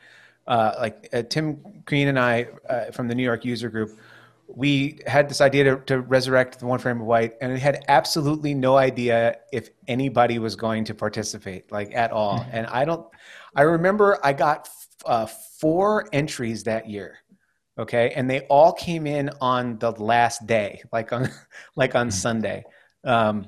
uh, 0.47 0.75
like 0.79 1.09
uh, 1.13 1.23
Tim 1.23 1.83
Green 1.85 2.09
and 2.09 2.19
I 2.19 2.49
uh, 2.69 2.91
from 2.91 3.09
the 3.09 3.15
New 3.15 3.23
York 3.23 3.45
User 3.45 3.71
Group, 3.71 3.99
we 4.47 5.01
had 5.07 5.29
this 5.29 5.41
idea 5.41 5.65
to, 5.65 5.77
to, 5.87 6.01
resurrect 6.01 6.59
the 6.59 6.67
one 6.67 6.79
frame 6.79 7.01
of 7.01 7.07
white, 7.07 7.35
and 7.41 7.53
we 7.53 7.61
had 7.61 7.85
absolutely 7.89 8.55
no 8.55 8.77
idea 8.77 9.37
if 9.53 9.71
anybody 9.87 10.39
was 10.39 10.57
going 10.57 10.85
to 10.85 10.95
participate, 10.95 11.71
like 11.73 11.95
at 11.95 12.11
all. 12.13 12.41
Mm-hmm. 12.41 12.51
And 12.53 12.67
I 12.67 12.85
don't. 12.85 13.07
I 13.55 13.63
remember 13.63 14.19
I 14.23 14.33
got 14.35 14.69
uh, 15.07 15.27
four 15.27 16.09
entries 16.13 16.65
that 16.65 16.89
year 16.89 17.19
okay 17.79 18.11
and 18.17 18.29
they 18.29 18.41
all 18.43 18.73
came 18.73 19.07
in 19.07 19.31
on 19.41 19.79
the 19.79 19.91
last 19.93 20.47
day 20.47 20.83
like 20.93 21.13
on 21.13 21.29
like 21.77 21.95
on 21.95 22.09
mm-hmm. 22.09 22.13
sunday 22.13 22.65
um, 23.05 23.47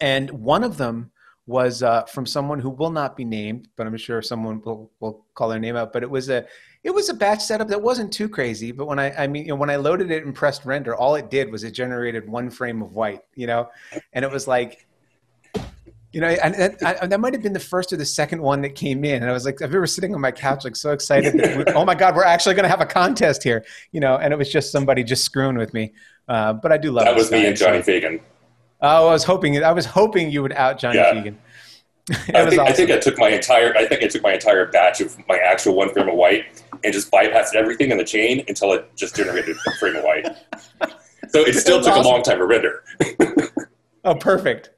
and 0.00 0.30
one 0.30 0.64
of 0.64 0.76
them 0.76 1.10
was 1.46 1.82
uh, 1.82 2.02
from 2.04 2.26
someone 2.26 2.58
who 2.58 2.70
will 2.70 2.90
not 2.90 3.16
be 3.16 3.24
named, 3.24 3.68
but 3.76 3.86
I'm 3.86 3.96
sure 3.96 4.20
someone 4.20 4.60
will, 4.64 4.90
will 5.00 5.24
call 5.34 5.48
their 5.48 5.60
name 5.60 5.76
out. 5.76 5.92
But 5.92 6.02
it 6.02 6.10
was 6.10 6.28
a 6.28 6.44
it 6.82 6.90
was 6.90 7.08
a 7.08 7.14
batch 7.14 7.40
setup 7.42 7.68
that 7.68 7.80
wasn't 7.80 8.12
too 8.12 8.28
crazy. 8.28 8.72
But 8.72 8.86
when 8.86 8.98
I 8.98 9.24
I 9.24 9.26
mean 9.26 9.44
you 9.44 9.50
know, 9.50 9.56
when 9.56 9.70
I 9.70 9.76
loaded 9.76 10.10
it 10.10 10.24
and 10.24 10.34
pressed 10.34 10.64
render, 10.64 10.94
all 10.94 11.14
it 11.14 11.30
did 11.30 11.52
was 11.52 11.62
it 11.64 11.70
generated 11.70 12.28
one 12.28 12.50
frame 12.50 12.82
of 12.82 12.92
white, 12.94 13.20
you 13.34 13.46
know, 13.46 13.70
and 14.12 14.24
it 14.24 14.30
was 14.30 14.46
like 14.48 14.86
You 16.12 16.22
know, 16.22 16.28
and, 16.28 16.54
and, 16.54 16.76
and 17.02 17.12
that 17.12 17.20
might 17.20 17.34
have 17.34 17.42
been 17.42 17.52
the 17.52 17.60
first 17.60 17.92
or 17.92 17.98
the 17.98 18.06
second 18.06 18.40
one 18.40 18.62
that 18.62 18.74
came 18.74 19.04
in, 19.04 19.22
and 19.22 19.28
I 19.28 19.34
was 19.34 19.44
like, 19.44 19.60
I 19.60 19.66
remember 19.66 19.86
sitting 19.86 20.14
on 20.14 20.20
my 20.20 20.32
couch, 20.32 20.64
like 20.64 20.74
so 20.74 20.92
excited. 20.92 21.34
That 21.34 21.56
we, 21.58 21.64
oh 21.74 21.84
my 21.84 21.94
god, 21.94 22.16
we're 22.16 22.24
actually 22.24 22.54
going 22.54 22.64
to 22.64 22.70
have 22.70 22.80
a 22.80 22.86
contest 22.86 23.42
here, 23.42 23.66
you 23.92 24.00
know. 24.00 24.16
And 24.16 24.32
it 24.32 24.38
was 24.38 24.50
just 24.50 24.72
somebody 24.72 25.04
just 25.04 25.24
screwing 25.24 25.58
with 25.58 25.74
me. 25.74 25.92
Uh, 26.26 26.54
but 26.54 26.72
I 26.72 26.78
do 26.78 26.90
love 26.90 27.02
it. 27.02 27.10
that. 27.10 27.16
Was 27.16 27.30
me 27.30 27.46
and 27.46 27.56
Johnny. 27.56 27.82
Fagan. 27.82 28.20
Oh, 28.80 29.08
I 29.08 29.12
was 29.12 29.24
hoping. 29.24 29.62
I 29.62 29.72
was 29.72 29.86
hoping 29.86 30.30
you 30.30 30.42
would 30.42 30.52
out 30.52 30.78
Johnny 30.78 30.98
yeah. 30.98 31.30
I 32.10 32.12
think, 32.48 32.60
awesome. 32.60 32.60
I 32.60 32.72
think 32.72 32.90
I 32.92 32.98
took 32.98 33.18
my 33.18 33.30
entire 33.30 33.76
I 33.76 33.86
think 33.86 34.04
I 34.04 34.06
took 34.06 34.22
my 34.22 34.34
entire 34.34 34.66
batch 34.66 35.00
of 35.00 35.16
my 35.28 35.38
actual 35.38 35.74
one 35.74 35.92
frame 35.92 36.08
of 36.08 36.14
white 36.14 36.62
and 36.84 36.92
just 36.92 37.10
bypassed 37.10 37.56
everything 37.56 37.90
in 37.90 37.98
the 37.98 38.04
chain 38.04 38.44
until 38.46 38.72
it 38.74 38.88
just 38.94 39.16
generated 39.16 39.56
a 39.66 39.72
frame 39.78 39.96
of 39.96 40.04
white. 40.04 40.28
So 41.28 41.40
it 41.40 41.54
still 41.54 41.80
took 41.80 41.88
awesome. 41.88 42.06
a 42.06 42.08
long 42.08 42.22
time 42.22 42.38
to 42.38 42.46
render. 42.46 42.84
oh, 44.04 44.14
perfect. 44.14 44.70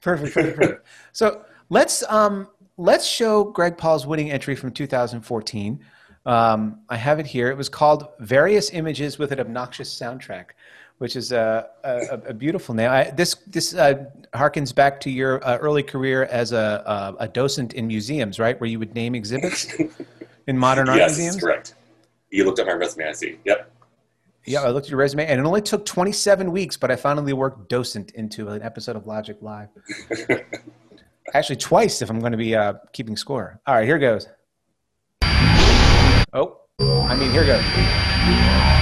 Perfect, 0.00 0.34
perfect, 0.34 0.56
perfect. 0.56 0.86
so 1.12 1.44
let's 1.68 2.04
um 2.08 2.48
let's 2.76 3.04
show 3.04 3.44
Greg 3.44 3.76
Paul's 3.76 4.06
winning 4.06 4.30
entry 4.30 4.54
from 4.54 4.70
2014. 4.70 5.80
Um, 6.26 6.80
I 6.88 6.96
have 6.96 7.18
it 7.18 7.26
here. 7.26 7.50
It 7.50 7.56
was 7.56 7.68
called 7.68 8.08
"Various 8.20 8.70
Images 8.70 9.18
with 9.18 9.32
an 9.32 9.40
Obnoxious 9.40 9.92
Soundtrack." 9.92 10.50
Which 11.00 11.16
is 11.16 11.32
a, 11.32 11.66
a, 11.82 12.20
a 12.28 12.34
beautiful 12.34 12.74
name. 12.74 12.90
I, 12.90 13.10
this 13.10 13.34
this 13.46 13.74
uh, 13.74 14.04
harkens 14.34 14.74
back 14.74 15.00
to 15.00 15.10
your 15.10 15.42
uh, 15.46 15.56
early 15.56 15.82
career 15.82 16.24
as 16.24 16.52
a, 16.52 17.16
a, 17.18 17.26
docent 17.26 17.72
in 17.72 17.86
museums, 17.86 18.38
right? 18.38 18.60
Where 18.60 18.68
you 18.68 18.78
would 18.78 18.94
name 18.94 19.14
exhibits 19.14 19.72
in 20.46 20.58
modern 20.58 20.90
art 20.90 20.98
yes, 20.98 21.16
museums. 21.16 21.36
Yes, 21.36 21.42
correct. 21.42 21.74
You 22.30 22.44
looked 22.44 22.58
at 22.58 22.66
my 22.66 22.74
resume, 22.74 23.08
I 23.08 23.12
see. 23.12 23.38
Yep. 23.46 23.72
Yeah, 24.46 24.62
I 24.62 24.70
looked 24.70 24.86
at 24.86 24.90
your 24.90 24.98
resume, 24.98 25.26
and 25.26 25.40
it 25.40 25.46
only 25.46 25.62
took 25.62 25.84
27 25.84 26.50
weeks, 26.50 26.76
but 26.76 26.90
I 26.90 26.96
finally 26.96 27.32
worked 27.32 27.68
docent 27.68 28.12
into 28.12 28.48
an 28.48 28.62
episode 28.62 28.96
of 28.96 29.04
Logik 29.04 29.42
Live. 29.42 29.68
Actually, 31.34 31.56
twice 31.56 32.02
if 32.02 32.10
I'm 32.10 32.20
going 32.20 32.32
to 32.32 32.38
be 32.38 32.56
uh, 32.56 32.74
keeping 32.92 33.16
score. 33.16 33.60
All 33.66 33.74
right, 33.74 33.84
here 33.84 33.98
goes. 33.98 34.28
Oh, 36.32 36.60
I 36.80 37.14
mean, 37.16 37.30
here 37.30 37.44
goes. 37.44 38.78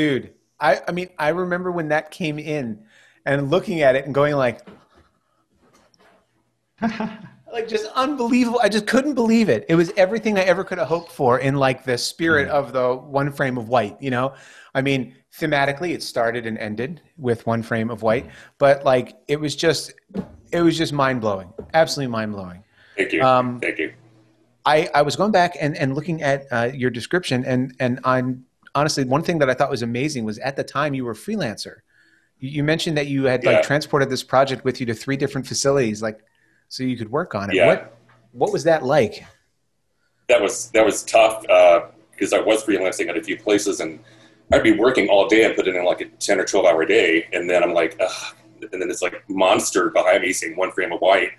Dude, 0.00 0.32
I, 0.58 0.80
I 0.88 0.92
mean, 0.92 1.10
I 1.18 1.28
remember 1.28 1.70
when 1.70 1.88
that 1.88 2.10
came 2.10 2.38
in 2.38 2.82
and 3.26 3.50
looking 3.50 3.82
at 3.82 3.96
it 3.96 4.06
and 4.06 4.14
going 4.14 4.34
like, 4.34 4.66
like 6.80 7.68
just 7.68 7.84
unbelievable. 7.94 8.60
I 8.62 8.70
just 8.70 8.86
couldn't 8.86 9.12
believe 9.12 9.50
it. 9.50 9.66
It 9.68 9.74
was 9.74 9.92
everything 9.98 10.38
I 10.38 10.44
ever 10.44 10.64
could 10.64 10.78
have 10.78 10.88
hoped 10.88 11.12
for 11.12 11.38
in 11.40 11.56
like 11.56 11.84
the 11.84 11.98
spirit 11.98 12.48
mm. 12.48 12.52
of 12.52 12.72
the 12.72 12.94
one 12.94 13.30
frame 13.30 13.58
of 13.58 13.68
white, 13.68 14.00
you 14.00 14.10
know? 14.10 14.32
I 14.74 14.80
mean, 14.80 15.14
thematically 15.38 15.92
it 15.92 16.02
started 16.02 16.46
and 16.46 16.56
ended 16.56 17.02
with 17.18 17.46
one 17.46 17.62
frame 17.62 17.90
of 17.90 18.00
white, 18.00 18.30
but 18.56 18.82
like 18.86 19.18
it 19.28 19.38
was 19.38 19.54
just 19.54 19.92
it 20.50 20.62
was 20.62 20.78
just 20.78 20.94
mind 20.94 21.20
blowing. 21.20 21.52
Absolutely 21.74 22.10
mind 22.10 22.32
blowing. 22.32 22.64
Thank 22.96 23.12
you. 23.12 23.22
Um, 23.22 23.60
Thank 23.60 23.78
you. 23.78 23.92
I, 24.64 24.88
I 24.94 25.02
was 25.02 25.14
going 25.14 25.32
back 25.32 25.58
and, 25.60 25.76
and 25.76 25.94
looking 25.94 26.22
at 26.22 26.46
uh, 26.50 26.70
your 26.72 26.88
description 26.88 27.44
and 27.44 27.76
and 27.78 28.00
I'm 28.02 28.46
honestly, 28.74 29.04
one 29.04 29.22
thing 29.22 29.38
that 29.38 29.50
I 29.50 29.54
thought 29.54 29.70
was 29.70 29.82
amazing 29.82 30.24
was 30.24 30.38
at 30.38 30.56
the 30.56 30.64
time 30.64 30.94
you 30.94 31.04
were 31.04 31.12
a 31.12 31.16
freelancer. 31.16 31.78
You, 32.38 32.50
you 32.50 32.64
mentioned 32.64 32.96
that 32.96 33.06
you 33.06 33.24
had 33.24 33.44
yeah. 33.44 33.52
like 33.52 33.62
transported 33.62 34.10
this 34.10 34.22
project 34.22 34.64
with 34.64 34.80
you 34.80 34.86
to 34.86 34.94
three 34.94 35.16
different 35.16 35.46
facilities, 35.46 36.02
like 36.02 36.20
so 36.68 36.84
you 36.84 36.96
could 36.96 37.10
work 37.10 37.34
on 37.34 37.50
it. 37.50 37.56
Yeah. 37.56 37.66
What 37.66 37.96
what 38.32 38.52
was 38.52 38.64
that 38.64 38.84
like? 38.84 39.24
That 40.28 40.40
was 40.40 40.70
that 40.70 40.84
was 40.84 41.02
tough 41.02 41.42
because 41.42 42.32
uh, 42.32 42.36
I 42.36 42.40
was 42.40 42.64
freelancing 42.64 43.08
at 43.08 43.16
a 43.16 43.22
few 43.22 43.36
places, 43.36 43.80
and 43.80 43.98
I'd 44.52 44.62
be 44.62 44.72
working 44.72 45.08
all 45.08 45.26
day 45.28 45.44
and 45.44 45.54
putting 45.56 45.74
in 45.74 45.84
like 45.84 46.00
a 46.00 46.06
ten 46.06 46.38
or 46.38 46.44
twelve 46.44 46.66
hour 46.66 46.84
day, 46.84 47.28
and 47.32 47.50
then 47.50 47.62
I'm 47.62 47.74
like, 47.74 47.96
Ugh. 48.00 48.34
and 48.72 48.80
then 48.80 48.90
it's 48.90 49.02
like 49.02 49.22
monster 49.28 49.90
behind 49.90 50.22
me 50.22 50.32
seeing 50.32 50.56
one 50.56 50.70
frame 50.70 50.92
of 50.92 51.00
white, 51.00 51.30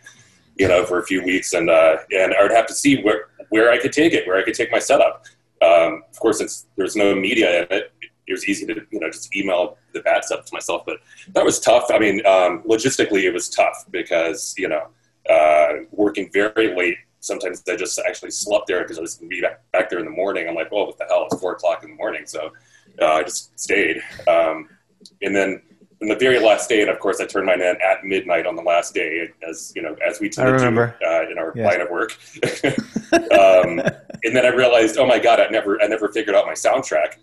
you 0.58 0.68
know, 0.68 0.86
for 0.86 1.00
a 1.00 1.06
few 1.06 1.24
weeks, 1.24 1.54
and 1.54 1.70
uh, 1.70 1.98
and 2.12 2.34
I 2.34 2.42
would 2.42 2.52
have 2.52 2.68
to 2.68 2.74
see 2.74 3.02
where 3.02 3.30
where 3.50 3.72
I 3.72 3.78
could 3.78 3.94
take 3.94 4.14
it, 4.14 4.28
where 4.28 4.38
I 4.38 4.44
could 4.44 4.54
take 4.54 4.72
my 4.72 4.80
setup. 4.80 5.26
Um, 5.62 6.04
of 6.10 6.20
course, 6.20 6.40
since 6.40 6.68
there's 6.76 6.96
no 6.96 7.16
media 7.16 7.64
in 7.64 7.68
it, 7.70 7.94
it 8.28 8.34
was 8.34 8.48
easy 8.48 8.66
to 8.66 8.82
you 8.92 9.00
know 9.00 9.10
just 9.10 9.36
email 9.36 9.78
the 9.94 10.02
bad 10.02 10.24
stuff 10.24 10.46
to 10.46 10.54
myself. 10.54 10.84
But 10.86 10.98
that 11.34 11.44
was 11.44 11.60
tough. 11.60 11.86
I 11.90 12.00
mean, 12.00 12.26
um, 12.26 12.64
logistically, 12.64 13.24
it 13.24 13.34
was 13.34 13.50
tough 13.50 13.86
because 13.92 14.56
you 14.58 14.68
know 14.68 14.88
uh, 15.30 15.84
working 15.92 16.30
very 16.34 16.76
late. 16.76 16.98
Sometimes 17.20 17.62
I 17.70 17.76
just 17.76 18.00
actually 18.08 18.32
slept 18.32 18.66
there 18.68 18.82
because 18.82 18.98
I 18.98 19.02
was 19.02 19.16
going 19.16 19.30
to 19.30 19.36
be 19.36 19.42
back, 19.42 19.62
back 19.72 19.90
there 19.90 20.00
in 20.00 20.06
the 20.06 20.12
morning. 20.12 20.48
I'm 20.48 20.56
like, 20.56 20.70
oh, 20.72 20.86
what 20.86 20.98
the 20.98 21.06
hell? 21.06 21.28
It's 21.32 21.40
four 21.40 21.54
o'clock 21.54 21.84
in 21.84 21.92
the 21.92 21.96
morning, 21.96 22.24
so 22.26 22.52
uh, 23.00 23.06
I 23.06 23.24
just 23.24 23.60
stayed. 23.60 24.02
Um, 24.28 24.70
and 25.22 25.36
then 25.36 25.62
in 26.02 26.08
the 26.08 26.16
very 26.16 26.40
last 26.40 26.68
day, 26.68 26.82
and 26.82 26.90
of 26.90 27.00
course, 27.00 27.22
I 27.22 27.26
turned 27.26 27.46
mine 27.46 27.62
in 27.62 27.78
at 27.82 28.04
midnight 28.04 28.48
on 28.48 28.56
the 28.56 28.64
last 28.64 28.94
day, 28.94 29.30
as 29.48 29.72
you 29.76 29.84
know, 29.84 29.96
as 30.06 30.20
we 30.20 30.30
tend 30.30 30.58
to 30.58 30.70
do 30.70 30.82
uh, 30.82 31.30
in 31.30 31.38
our 31.38 31.54
line 31.56 31.80
of 31.80 31.90
work. 31.92 32.18
um, 33.14 33.80
and 34.24 34.36
then 34.36 34.46
I 34.46 34.50
realized, 34.50 34.98
oh 34.98 35.06
my 35.06 35.20
god, 35.20 35.40
I 35.40 35.48
never, 35.50 35.80
I 35.82 35.88
never 35.88 36.10
figured 36.10 36.36
out 36.36 36.48
my 36.48 36.54
soundtrack. 36.54 37.18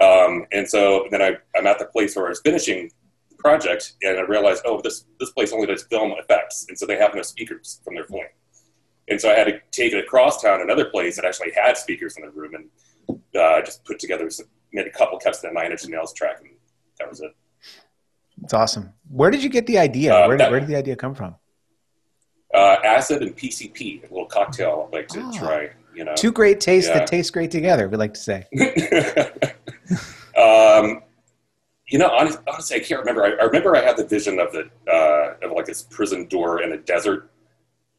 Um, 0.00 0.46
and 0.50 0.68
so 0.68 1.06
then 1.10 1.20
I, 1.20 1.36
I'm 1.56 1.66
at 1.66 1.78
the 1.78 1.86
place 1.86 2.16
where 2.16 2.26
I 2.26 2.28
was 2.30 2.40
finishing 2.40 2.90
the 3.30 3.36
project, 3.36 3.94
and 4.02 4.18
I 4.18 4.22
realized, 4.22 4.62
oh, 4.64 4.80
this 4.82 5.04
this 5.20 5.30
place 5.30 5.52
only 5.52 5.66
does 5.66 5.82
film 5.82 6.12
effects, 6.18 6.66
and 6.70 6.78
so 6.78 6.86
they 6.86 6.96
have 6.96 7.14
no 7.14 7.22
speakers 7.22 7.80
from 7.84 7.94
their 7.94 8.06
point. 8.06 8.28
And 9.08 9.20
so 9.20 9.30
I 9.30 9.34
had 9.34 9.44
to 9.44 9.60
take 9.70 9.92
it 9.92 10.02
across 10.02 10.42
town, 10.42 10.58
to 10.58 10.64
another 10.64 10.86
place 10.86 11.16
that 11.16 11.24
actually 11.26 11.52
had 11.52 11.76
speakers 11.76 12.16
in 12.16 12.24
the 12.24 12.30
room, 12.30 12.54
and 12.54 13.20
uh, 13.38 13.62
just 13.62 13.84
put 13.84 13.98
together, 13.98 14.30
some, 14.30 14.46
made 14.72 14.86
a 14.86 14.90
couple 14.90 15.18
cuts 15.18 15.40
to 15.42 15.48
the 15.48 15.52
Nine 15.52 15.70
Inch 15.70 15.86
Nails 15.86 16.14
track, 16.14 16.38
and 16.40 16.50
that 16.98 17.10
was 17.10 17.20
it. 17.20 17.36
It's 18.42 18.54
awesome. 18.54 18.92
Where 19.08 19.30
did 19.30 19.42
you 19.42 19.48
get 19.48 19.66
the 19.66 19.78
idea? 19.78 20.14
Uh, 20.14 20.26
where, 20.26 20.36
did, 20.36 20.44
that, 20.44 20.50
where 20.50 20.60
did 20.60 20.68
the 20.68 20.76
idea 20.76 20.96
come 20.96 21.14
from? 21.14 21.36
Uh, 22.54 22.76
acid 22.84 23.22
and 23.22 23.36
PCP, 23.36 24.00
a 24.00 24.12
little 24.12 24.26
cocktail 24.26 24.88
I'd 24.88 24.96
like 24.96 25.08
to 25.08 25.20
oh. 25.20 25.32
try. 25.32 25.70
You 25.94 26.04
know, 26.04 26.14
two 26.14 26.30
great 26.30 26.60
tastes 26.60 26.88
yeah. 26.88 26.98
that 26.98 27.06
taste 27.06 27.32
great 27.32 27.50
together. 27.50 27.88
We 27.88 27.96
like 27.96 28.14
to 28.14 28.20
say. 28.20 28.46
um, 30.36 31.02
you 31.88 31.98
know, 31.98 32.10
honestly, 32.10 32.42
honestly, 32.46 32.76
I 32.76 32.80
can't 32.80 33.00
remember. 33.00 33.24
I, 33.24 33.30
I, 33.30 33.44
remember 33.44 33.74
I 33.76 33.82
had 33.82 33.96
the 33.96 34.06
vision 34.06 34.38
of 34.38 34.52
the 34.52 34.68
uh, 34.90 35.46
of 35.46 35.52
like 35.52 35.64
this 35.64 35.82
prison 35.82 36.26
door 36.28 36.62
in 36.62 36.72
a 36.72 36.76
desert, 36.76 37.30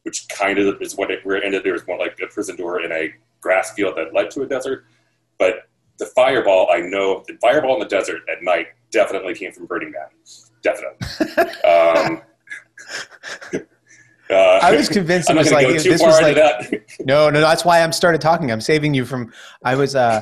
which 0.02 0.28
kind 0.28 0.58
of 0.58 0.80
is 0.80 0.96
what 0.96 1.10
it 1.10 1.26
where 1.26 1.36
it 1.36 1.44
ended. 1.44 1.64
There 1.64 1.72
was 1.72 1.86
more 1.88 1.98
like 1.98 2.18
a 2.22 2.28
prison 2.28 2.54
door 2.56 2.80
in 2.82 2.92
a 2.92 3.12
grass 3.40 3.72
field 3.72 3.96
that 3.96 4.14
led 4.14 4.30
to 4.32 4.42
a 4.42 4.46
desert. 4.46 4.84
But 5.38 5.68
the 5.98 6.06
fireball, 6.06 6.68
I 6.70 6.80
know 6.80 7.24
the 7.26 7.36
fireball 7.40 7.74
in 7.74 7.80
the 7.80 7.86
desert 7.86 8.22
at 8.30 8.42
night 8.42 8.68
definitely 8.90 9.34
came 9.34 9.52
from 9.52 9.66
Burning 9.66 9.92
Man. 9.92 10.08
Definitely. 10.62 11.06
um, 11.68 12.22
uh, 14.30 14.34
I 14.62 14.74
was 14.74 14.88
convinced 14.88 15.30
it 15.30 15.36
was 15.36 15.52
like 15.52 15.66
this 15.68 16.02
was 16.02 16.20
like 16.20 16.36
no, 17.00 17.30
no. 17.30 17.40
That's 17.40 17.64
why 17.64 17.82
I'm 17.82 17.92
started 17.92 18.20
talking. 18.20 18.50
I'm 18.50 18.60
saving 18.60 18.94
you 18.94 19.04
from. 19.04 19.32
I 19.62 19.74
was 19.74 19.94
uh, 19.94 20.20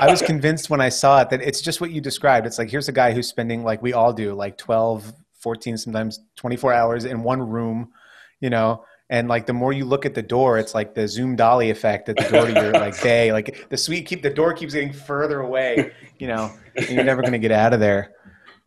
I 0.00 0.10
was 0.10 0.22
convinced 0.26 0.70
when 0.70 0.80
I 0.80 0.88
saw 0.88 1.20
it 1.20 1.30
that 1.30 1.42
it's 1.42 1.60
just 1.60 1.80
what 1.80 1.90
you 1.90 2.00
described. 2.00 2.46
It's 2.46 2.58
like 2.58 2.70
here's 2.70 2.88
a 2.88 2.92
guy 2.92 3.12
who's 3.12 3.28
spending 3.28 3.64
like 3.64 3.82
we 3.82 3.92
all 3.92 4.12
do, 4.12 4.34
like 4.34 4.56
12, 4.58 5.12
14, 5.40 5.76
sometimes 5.76 6.20
24 6.36 6.72
hours 6.72 7.04
in 7.04 7.22
one 7.22 7.42
room, 7.42 7.92
you 8.40 8.50
know. 8.50 8.84
And 9.12 9.28
like 9.28 9.44
the 9.44 9.52
more 9.52 9.74
you 9.74 9.84
look 9.84 10.06
at 10.06 10.14
the 10.14 10.22
door, 10.22 10.58
it's 10.58 10.74
like 10.74 10.94
the 10.94 11.06
Zoom 11.06 11.36
dolly 11.36 11.68
effect 11.68 12.08
at 12.08 12.16
the 12.16 12.24
door 12.24 12.46
to 12.46 12.52
your 12.52 12.72
like 12.72 12.98
day. 13.02 13.30
Like 13.30 13.68
the 13.68 13.76
suite 13.76 14.06
keep 14.06 14.22
the 14.22 14.30
door 14.30 14.54
keeps 14.54 14.72
getting 14.72 14.90
further 14.90 15.40
away, 15.40 15.92
you 16.18 16.26
know, 16.26 16.50
and 16.74 16.88
you're 16.88 17.04
never 17.04 17.20
gonna 17.20 17.38
get 17.38 17.52
out 17.52 17.74
of 17.74 17.78
there. 17.78 18.14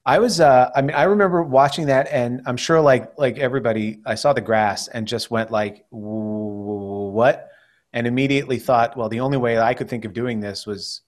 I 0.06 0.20
was, 0.20 0.40
uh, 0.40 0.70
I 0.76 0.84
mean, 0.84 0.96
I 0.96 1.04
remember 1.04 1.42
watching 1.42 1.88
that, 1.88 2.08
and 2.12 2.44
I'm 2.46 2.58
sure, 2.58 2.80
like, 2.80 3.18
like 3.18 3.40
everybody, 3.40 4.02
I 4.06 4.14
saw 4.14 4.34
the 4.34 4.42
grass 4.42 4.88
and 4.88 5.08
just 5.08 5.32
went 5.32 5.50
like, 5.50 5.88
"What?" 5.90 7.50
and 7.92 8.06
immediately 8.06 8.60
thought, 8.60 8.96
well, 8.96 9.10
the 9.10 9.22
only 9.22 9.38
way 9.38 9.58
I 9.58 9.74
could 9.74 9.90
think 9.90 10.06
of 10.06 10.14
doing 10.14 10.42
this 10.42 10.68
was 10.68 11.02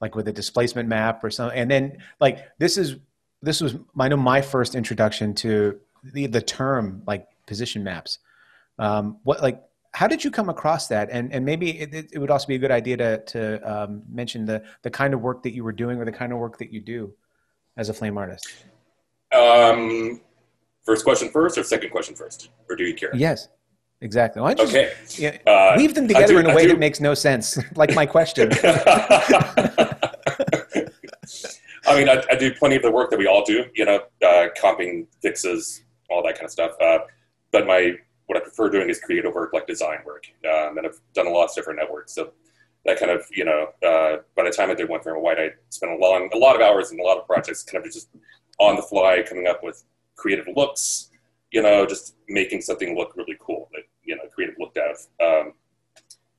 like 0.00 0.14
with 0.14 0.28
a 0.28 0.32
displacement 0.32 0.88
map 0.88 1.24
or 1.24 1.30
something. 1.30 1.58
And 1.58 1.68
then, 1.68 1.98
like, 2.20 2.46
this 2.58 2.78
is 2.78 2.94
this 3.42 3.60
was 3.60 3.74
I 3.98 4.06
know 4.06 4.16
my 4.16 4.40
first 4.40 4.76
introduction 4.76 5.34
to 5.36 5.80
the 6.04 6.28
the 6.28 6.40
term 6.40 7.02
like 7.08 7.26
position 7.48 7.82
maps. 7.82 8.20
Um, 8.78 9.18
what 9.24 9.42
like 9.42 9.62
how 9.92 10.06
did 10.06 10.22
you 10.22 10.30
come 10.30 10.48
across 10.48 10.88
that? 10.88 11.08
And 11.10 11.32
and 11.32 11.44
maybe 11.44 11.78
it, 11.78 12.10
it 12.12 12.18
would 12.18 12.30
also 12.30 12.46
be 12.46 12.54
a 12.54 12.58
good 12.58 12.70
idea 12.70 12.96
to 12.96 13.18
to 13.24 13.60
um, 13.70 14.02
mention 14.10 14.44
the 14.44 14.62
the 14.82 14.90
kind 14.90 15.14
of 15.14 15.20
work 15.20 15.42
that 15.42 15.52
you 15.52 15.64
were 15.64 15.72
doing 15.72 15.98
or 15.98 16.04
the 16.04 16.12
kind 16.12 16.32
of 16.32 16.38
work 16.38 16.58
that 16.58 16.72
you 16.72 16.80
do 16.80 17.12
as 17.76 17.88
a 17.88 17.94
flame 17.94 18.18
artist. 18.18 18.46
Um, 19.32 20.20
first 20.84 21.04
question 21.04 21.30
first, 21.30 21.58
or 21.58 21.62
second 21.62 21.90
question 21.90 22.14
first, 22.14 22.50
or 22.68 22.76
do 22.76 22.84
you 22.84 22.94
care? 22.94 23.10
Yes, 23.14 23.48
exactly. 24.00 24.42
Why 24.42 24.54
don't 24.54 24.72
you 24.72 24.88
okay. 25.18 25.40
Uh, 25.46 25.74
weave 25.76 25.94
them 25.94 26.08
together 26.08 26.34
do, 26.34 26.38
in 26.38 26.50
a 26.50 26.54
way 26.54 26.66
that 26.66 26.78
makes 26.78 27.00
no 27.00 27.14
sense, 27.14 27.58
like 27.76 27.94
my 27.94 28.06
question. 28.06 28.50
I 31.86 31.98
mean, 31.98 32.08
I, 32.08 32.22
I, 32.30 32.36
do 32.36 32.52
plenty 32.52 32.76
of 32.76 32.82
the 32.82 32.90
work 32.90 33.10
that 33.10 33.18
we 33.18 33.26
all 33.26 33.44
do, 33.44 33.64
you 33.74 33.84
know, 33.84 34.00
uh, 34.22 34.48
comping 34.60 35.06
fixes, 35.22 35.82
all 36.10 36.22
that 36.22 36.34
kind 36.34 36.44
of 36.44 36.50
stuff. 36.50 36.72
Uh, 36.80 36.98
but 37.50 37.66
my 37.66 37.94
what 38.28 38.38
I 38.38 38.40
prefer 38.40 38.70
doing 38.70 38.88
is 38.88 39.00
creative 39.00 39.34
work, 39.34 39.52
like 39.52 39.66
design 39.66 39.98
work, 40.06 40.24
um, 40.44 40.78
and 40.78 40.86
I've 40.86 41.00
done 41.14 41.26
a 41.26 41.30
lot 41.30 41.46
of 41.46 41.54
different 41.54 41.80
networks. 41.80 42.14
So 42.14 42.32
that 42.84 42.98
kind 42.98 43.10
of, 43.10 43.26
you 43.32 43.44
know, 43.44 43.68
uh, 43.86 44.18
by 44.36 44.44
the 44.44 44.50
time 44.50 44.70
I 44.70 44.74
did 44.74 44.88
One 44.88 45.02
for 45.02 45.18
White, 45.18 45.38
I 45.38 45.50
spent 45.70 45.92
a 45.92 45.96
long, 45.96 46.30
a 46.32 46.38
lot 46.38 46.54
of 46.54 46.62
hours 46.62 46.90
and 46.90 47.00
a 47.00 47.02
lot 47.02 47.18
of 47.18 47.26
projects, 47.26 47.64
kind 47.64 47.84
of 47.84 47.92
just 47.92 48.08
on 48.60 48.76
the 48.76 48.82
fly, 48.82 49.24
coming 49.28 49.46
up 49.46 49.62
with 49.62 49.84
creative 50.16 50.46
looks, 50.54 51.10
you 51.50 51.62
know, 51.62 51.84
just 51.84 52.16
making 52.28 52.60
something 52.60 52.96
look 52.96 53.16
really 53.16 53.36
cool 53.40 53.68
that 53.72 53.82
you 54.08 54.16
know, 54.16 54.22
creative 54.34 54.56
looked 54.58 54.78
at. 54.78 54.96
Um, 55.24 55.52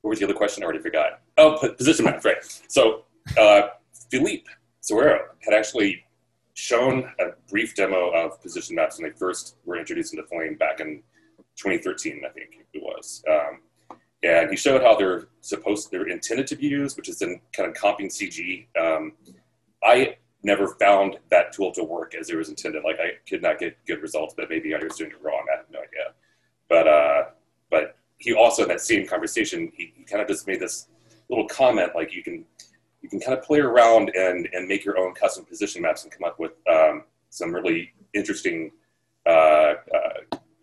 what 0.02 0.10
was 0.10 0.18
the 0.18 0.24
other 0.24 0.34
question? 0.34 0.62
I 0.62 0.64
already 0.64 0.80
forgot. 0.80 1.20
Oh, 1.38 1.56
position 1.76 2.04
maps, 2.04 2.24
right? 2.24 2.36
So 2.68 3.04
uh, 3.38 3.68
Philippe 4.10 4.44
Soeiro 4.82 5.20
had 5.40 5.54
actually 5.54 6.04
shown 6.54 7.10
a 7.20 7.26
brief 7.48 7.74
demo 7.74 8.10
of 8.10 8.42
position 8.42 8.76
maps 8.76 8.98
when 8.98 9.08
they 9.08 9.16
first 9.16 9.56
were 9.64 9.78
introduced 9.78 10.12
into 10.12 10.26
Flame 10.26 10.56
back 10.56 10.80
in 10.80 11.02
2013, 11.62 12.22
I 12.24 12.30
think 12.30 12.66
it 12.72 12.82
was. 12.82 13.22
Um, 13.28 13.60
and 14.22 14.50
he 14.50 14.56
showed 14.56 14.82
how 14.82 14.96
they're 14.96 15.28
supposed, 15.40 15.90
they're 15.90 16.08
intended 16.08 16.46
to 16.48 16.56
be 16.56 16.66
used, 16.66 16.96
which 16.96 17.08
is 17.08 17.22
in 17.22 17.40
kind 17.52 17.68
of 17.68 17.74
comping 17.74 18.06
CG. 18.06 18.66
Um, 18.78 19.12
I 19.82 20.16
never 20.42 20.68
found 20.68 21.18
that 21.30 21.52
tool 21.52 21.72
to 21.72 21.84
work 21.84 22.14
as 22.14 22.30
it 22.30 22.36
was 22.36 22.48
intended. 22.48 22.82
Like 22.84 22.98
I 22.98 23.12
could 23.28 23.42
not 23.42 23.58
get 23.58 23.76
good 23.86 24.00
results, 24.00 24.34
but 24.36 24.48
maybe 24.48 24.74
I 24.74 24.78
was 24.78 24.96
doing 24.96 25.10
it 25.10 25.22
wrong. 25.22 25.46
I 25.52 25.56
have 25.56 25.66
no 25.70 25.78
idea. 25.78 26.14
But 26.68 26.88
uh, 26.88 27.24
but 27.70 27.96
he 28.18 28.32
also 28.32 28.62
in 28.62 28.68
that 28.68 28.80
same 28.80 29.06
conversation, 29.06 29.72
he, 29.74 29.92
he 29.96 30.04
kind 30.04 30.22
of 30.22 30.28
just 30.28 30.46
made 30.46 30.60
this 30.60 30.88
little 31.28 31.46
comment 31.46 31.90
like 31.94 32.14
you 32.14 32.22
can 32.22 32.44
you 33.02 33.08
can 33.08 33.20
kind 33.20 33.36
of 33.36 33.44
play 33.44 33.60
around 33.60 34.10
and 34.14 34.48
and 34.52 34.68
make 34.68 34.84
your 34.84 34.98
own 34.98 35.14
custom 35.14 35.44
position 35.44 35.82
maps 35.82 36.04
and 36.04 36.12
come 36.12 36.24
up 36.24 36.38
with 36.38 36.52
um, 36.72 37.04
some 37.30 37.52
really 37.52 37.92
interesting 38.14 38.70
uh, 39.26 39.30
uh, 39.30 39.74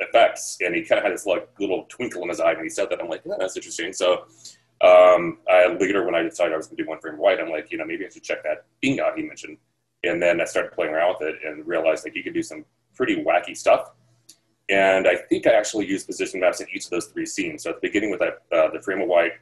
effects. 0.08 0.58
And 0.62 0.76
he 0.76 0.84
kind 0.84 1.00
of 1.00 1.06
had 1.06 1.14
this 1.14 1.26
like 1.26 1.48
little 1.60 1.86
twinkle 1.90 2.22
in 2.24 2.30
his 2.30 2.40
eye 2.40 2.54
when 2.54 2.64
he 2.64 2.70
said 2.70 2.90
that. 2.90 3.02
I'm 3.02 3.10
like, 3.10 3.22
yeah, 3.26 3.36
that's 3.40 3.56
interesting. 3.56 3.94
So 3.94 4.26
um, 4.82 5.40
I, 5.50 5.76
later, 5.80 6.06
when 6.06 6.16
I 6.16 6.24
decided 6.24 6.54
I 6.54 6.58
was 6.58 6.68
going 6.68 6.78
to 6.78 6.84
do 6.84 6.90
one 6.90 7.00
frame 7.00 7.18
white, 7.18 7.40
I'm 7.40 7.50
like, 7.50 7.72
you 7.72 7.78
know, 7.78 7.86
maybe 7.86 8.06
I 8.06 8.10
should 8.10 8.24
check 8.24 8.44
that 8.44 8.66
thing 8.82 9.00
out 9.00 9.18
he 9.18 9.24
mentioned. 9.24 9.58
And 10.04 10.22
then 10.22 10.40
I 10.40 10.46
started 10.46 10.72
playing 10.72 10.94
around 10.94 11.16
with 11.20 11.30
it 11.30 11.36
and 11.46 11.66
realized 11.68 12.06
like 12.06 12.16
you 12.16 12.24
could 12.24 12.34
do 12.34 12.44
some 12.44 12.66
pretty 12.96 13.24
wacky 13.24 13.58
stuff. 13.58 13.92
And 14.70 15.08
I 15.08 15.16
think 15.16 15.48
I 15.48 15.54
actually 15.54 15.88
used 15.88 16.06
position 16.08 16.42
maps 16.42 16.60
in 16.60 16.68
each 16.74 16.86
of 16.86 16.92
those 16.92 17.06
three 17.06 17.26
scenes. 17.26 17.64
So 17.64 17.72
at 17.72 17.82
the 17.82 17.88
beginning 17.88 18.12
with 18.12 18.20
that, 18.20 18.42
uh, 18.52 18.70
the 18.72 18.82
frame 18.82 19.02
of 19.02 19.08
white 19.08 19.34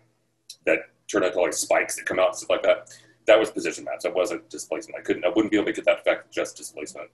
that 0.66 0.80
turned 1.08 1.26
out 1.26 1.34
to 1.34 1.40
like 1.40 1.54
spikes 1.54 1.96
that 1.96 2.06
come 2.06 2.20
out 2.20 2.28
and 2.28 2.36
stuff 2.38 2.50
like 2.52 2.64
that, 2.64 2.94
that 3.26 3.40
was 3.40 3.50
position 3.50 3.84
maps. 3.86 4.04
That 4.04 4.14
wasn't 4.14 4.48
displacement. 4.50 5.00
I 5.00 5.02
couldn't, 5.02 5.26
I 5.26 5.30
wouldn't 5.30 5.52
be 5.52 5.58
able 5.58 5.66
to 5.66 5.74
get 5.74 5.86
that 5.86 6.00
effect 6.00 6.32
just 6.32 6.56
displacement. 6.56 7.10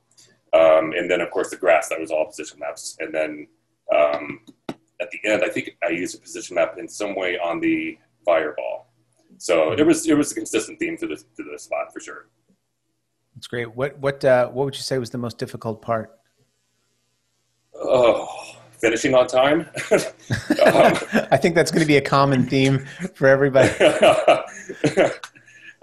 Um, 0.54 0.94
and 0.98 1.10
then 1.10 1.22
of 1.22 1.32
course 1.32 1.50
the 1.50 1.58
grass, 1.58 1.90
that 1.90 2.00
was 2.00 2.12
all 2.12 2.26
position 2.26 2.60
maps. 2.60 2.98
And 3.00 3.14
then 3.14 3.48
um, 3.96 4.42
at 5.02 5.10
the 5.12 5.20
end, 5.26 5.44
I 5.44 5.50
think 5.50 5.78
I 5.84 5.90
used 5.90 6.16
a 6.16 6.20
position 6.20 6.56
map 6.56 6.78
in 6.78 6.88
some 6.88 7.16
way 7.16 7.38
on 7.38 7.60
the 7.60 7.98
fireball. 8.26 8.88
So 9.38 9.72
it 9.72 9.86
was 9.86 10.08
it 10.08 10.16
was 10.16 10.32
a 10.32 10.36
consistent 10.36 10.80
theme 10.80 10.98
to 10.98 11.08
this 11.08 11.24
to 11.38 11.44
the 11.44 11.58
spot 11.58 11.92
for 11.94 12.00
sure. 12.00 12.28
That's 13.36 13.48
great. 13.48 13.76
What 13.76 13.98
what 14.00 14.24
uh, 14.24 14.50
what 14.50 14.66
would 14.66 14.76
you 14.76 14.84
say 14.84 14.98
was 14.98 15.10
the 15.10 15.18
most 15.18 15.38
difficult 15.38 15.82
part? 15.82 16.12
Oh, 17.74 18.28
finishing 18.80 19.16
on 19.16 19.28
time. 19.28 19.62
um, 19.62 19.68
I 21.32 21.38
think 21.38 21.56
that's 21.56 21.72
going 21.72 21.82
to 21.82 21.88
be 21.88 21.98
a 21.98 22.02
common 22.02 22.46
theme 22.46 22.86
for 23.16 23.28
everybody. 23.28 23.70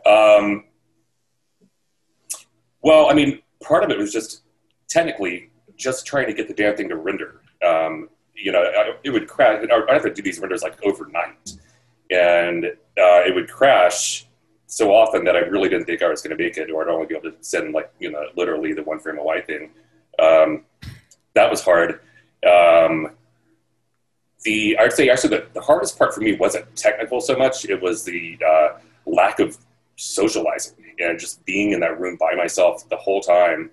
um, 0.07 0.65
well, 2.83 3.11
I 3.11 3.15
mean, 3.15 3.41
part 3.63 3.83
of 3.83 3.91
it 3.91 3.99
was 3.99 4.13
just 4.13 4.43
technically 4.89 5.51
just 5.77 6.07
trying 6.07 6.27
to 6.27 6.35
get 6.35 6.49
the 6.49 6.55
damn 6.55 6.77
thing 6.77 6.89
to 6.89 6.97
render. 6.97 7.43
Um, 7.67 8.09
you 8.35 8.53
know, 8.53 8.65
it 9.05 9.11
would 9.11 9.29
crash. 9.29 9.65
I'd 9.65 9.89
have 9.89 10.03
to 10.03 10.13
do 10.13 10.23
these 10.23 10.39
renders 10.39 10.63
like 10.63 10.83
overnight 10.85 11.59
and 12.11 12.65
uh, 12.65 13.21
it 13.27 13.35
would 13.35 13.51
crash 13.51 14.27
so 14.67 14.95
often 14.95 15.25
that 15.25 15.37
I 15.37 15.41
really 15.41 15.69
didn't 15.69 15.87
think 15.87 16.03
I 16.03 16.09
was 16.09 16.23
going 16.23 16.37
to 16.37 16.43
make 16.43 16.57
it, 16.57 16.71
or 16.71 16.83
I'd 16.83 16.93
only 16.93 17.07
be 17.07 17.15
able 17.15 17.31
to 17.31 17.37
send 17.41 17.73
like 17.73 17.91
you 17.99 18.11
know 18.11 18.25
literally 18.37 18.73
the 18.73 18.83
one 18.83 18.99
frame 18.99 19.17
white 19.17 19.47
thing. 19.47 19.71
Um, 20.19 20.65
that 21.35 21.51
was 21.51 21.63
hard. 21.63 22.01
Um, 22.47 23.13
the 24.45 24.79
I'd 24.79 24.93
say 24.93 25.09
actually 25.09 25.37
the, 25.37 25.47
the, 25.53 25.61
hardest 25.61 25.99
part 25.99 26.15
for 26.15 26.21
me 26.21 26.37
wasn't 26.37 26.75
technical 26.77 27.21
so 27.21 27.37
much; 27.37 27.65
it 27.65 27.81
was 27.81 28.05
the 28.05 28.39
uh, 28.47 28.79
lack 29.07 29.41
of 29.41 29.57
socializing 29.97 30.77
and 31.01 31.19
just 31.19 31.45
being 31.45 31.73
in 31.73 31.81
that 31.81 31.99
room 32.01 32.17
by 32.17 32.35
myself 32.35 32.89
the 32.89 32.97
whole 32.97 33.21
time. 33.21 33.71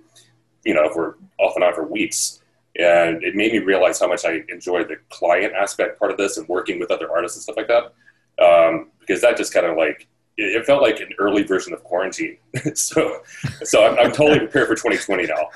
You 0.66 0.74
know, 0.74 0.90
for 0.90 1.18
off 1.40 1.56
and 1.56 1.64
on 1.64 1.74
for 1.74 1.86
weeks. 1.86 2.42
And 2.78 3.24
it 3.24 3.36
made 3.36 3.54
me 3.54 3.60
realize 3.60 4.00
how 4.00 4.08
much 4.08 4.26
I 4.26 4.42
enjoy 4.50 4.84
the 4.84 4.98
client 5.10 5.54
aspect 5.54 5.98
part 5.98 6.12
of 6.12 6.18
this 6.18 6.38
and 6.38 6.46
working 6.50 6.78
with 6.78 6.92
other 6.92 7.10
artists 7.10 7.38
and 7.38 7.44
stuff 7.44 7.56
like 7.56 7.70
that 7.70 7.94
um, 8.42 8.92
because 9.00 9.22
that 9.22 9.38
just 9.38 9.54
kind 9.54 9.66
of 9.66 9.78
like 9.78 10.08
it, 10.38 10.62
it, 10.62 10.66
felt 10.66 10.82
like 10.82 11.00
an 11.00 11.10
early 11.20 11.44
version 11.44 11.74
of 11.74 11.84
quarantine. 11.84 12.38
so, 12.74 13.22
so 13.64 13.86
I'm, 13.86 13.98
I'm 13.98 14.12
totally 14.12 14.40
prepared 14.40 14.68
for 14.68 14.76
2020 14.76 15.28
now. 15.28 15.50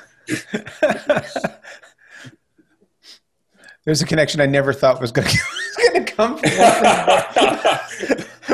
There's 3.86 4.02
a 4.02 4.06
connection 4.06 4.42
I 4.42 4.46
never 4.46 4.74
thought 4.74 5.02
was 5.02 5.12
going 5.12 5.28
to 5.94 6.04
come 6.06 6.38
from, 6.38 6.42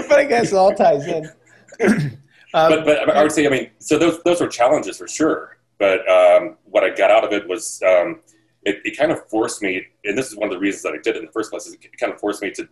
but 0.08 0.20
I 0.20 0.26
guess 0.28 0.52
it 0.52 0.56
all 0.56 0.74
ties 0.74 1.06
in. 1.08 1.32
Um, 2.54 2.86
but, 2.86 2.86
but 2.86 3.10
I 3.18 3.22
would 3.22 3.34
say, 3.34 3.46
I 3.46 3.50
mean, 3.50 3.70
so 3.80 3.98
those 3.98 4.24
those 4.24 4.40
were 4.40 4.48
challenges 4.48 4.98
for 4.98 5.10
sure. 5.10 5.55
But 5.78 6.08
um, 6.10 6.58
what 6.66 6.84
I 6.84 6.90
got 6.90 7.12
out 7.12 7.24
of 7.24 7.34
it 7.34 7.48
was 7.48 7.82
um, 7.86 8.22
it, 8.64 8.82
it, 8.86 8.98
kind 8.98 9.12
of 9.12 9.28
forced 9.28 9.62
me, 9.62 9.86
and 10.04 10.18
this 10.18 10.32
is 10.32 10.38
one 10.38 10.48
of 10.48 10.54
the 10.54 10.60
reasons 10.60 10.84
that 10.84 10.94
I 10.94 10.98
did 10.98 11.16
it 11.16 11.20
in 11.20 11.26
the 11.26 11.32
first 11.32 11.52
place. 11.52 11.68
Is 11.68 11.74
it 11.74 11.98
kind 12.00 12.14
of 12.14 12.20
forced 12.20 12.42
me 12.42 12.52
to 12.52 12.68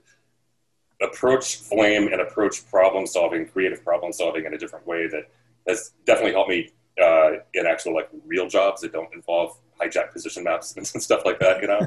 approach 1.01 1.57
flame 1.57 2.07
and 2.11 2.21
approach 2.21 2.67
problem 2.69 3.05
solving, 3.05 3.45
creative 3.47 3.83
problem 3.83 4.13
solving 4.13 4.45
in 4.45 4.53
a 4.53 4.57
different 4.57 4.87
way 4.87 5.07
that 5.07 5.29
has 5.67 5.91
definitely 6.05 6.31
helped 6.31 6.49
me 6.49 6.69
uh, 7.01 7.31
in 7.53 7.65
actual 7.65 7.93
like 7.93 8.09
real 8.25 8.47
jobs 8.47 8.81
that 8.81 8.93
don't 8.93 9.13
involve 9.13 9.57
hijack 9.81 10.11
position 10.11 10.43
maps 10.43 10.75
and 10.77 10.85
stuff 10.85 11.23
like 11.25 11.39
that. 11.39 11.61
You 11.61 11.67
know, 11.67 11.81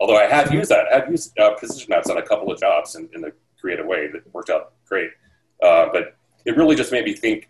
although 0.00 0.16
I 0.16 0.26
have 0.26 0.52
used 0.52 0.70
that, 0.70 0.86
I 0.92 1.00
have 1.00 1.10
used 1.10 1.38
uh, 1.38 1.54
position 1.54 1.88
maps 1.90 2.10
on 2.10 2.18
a 2.18 2.22
couple 2.22 2.50
of 2.50 2.58
jobs 2.58 2.94
in, 2.96 3.08
in 3.14 3.24
a 3.24 3.28
creative 3.60 3.86
way 3.86 4.08
that 4.08 4.32
worked 4.32 4.50
out 4.50 4.72
great. 4.86 5.10
Uh, 5.62 5.86
but 5.92 6.16
it 6.44 6.56
really 6.56 6.74
just 6.74 6.90
made 6.90 7.04
me 7.04 7.14
think 7.14 7.48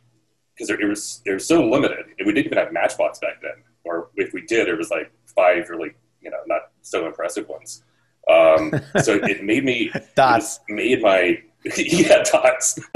because 0.55 0.71
it 0.71 0.85
was 0.87 1.23
it 1.27 1.33
was 1.33 1.47
so 1.47 1.67
limited, 1.67 2.07
and 2.19 2.27
we 2.27 2.33
didn't 2.33 2.47
even 2.47 2.59
have 2.59 2.73
Matchbox 2.73 3.19
back 3.19 3.41
then, 3.43 3.62
or 3.85 4.11
if 4.17 4.33
we 4.33 4.43
did, 4.43 4.69
it 4.69 4.77
was 4.77 4.91
like 4.91 5.12
five 5.35 5.69
really 5.71 5.93
you 6.21 6.31
know 6.31 6.38
not 6.47 6.71
so 6.83 7.07
impressive 7.07 7.49
ones. 7.49 7.83
Um, 8.31 8.73
so 9.03 9.15
it 9.15 9.43
made 9.43 9.65
me 9.65 9.91
dots. 10.15 10.61
made 10.69 11.03
my 11.03 11.43
yeah 11.77 12.23
dots. 12.25 12.79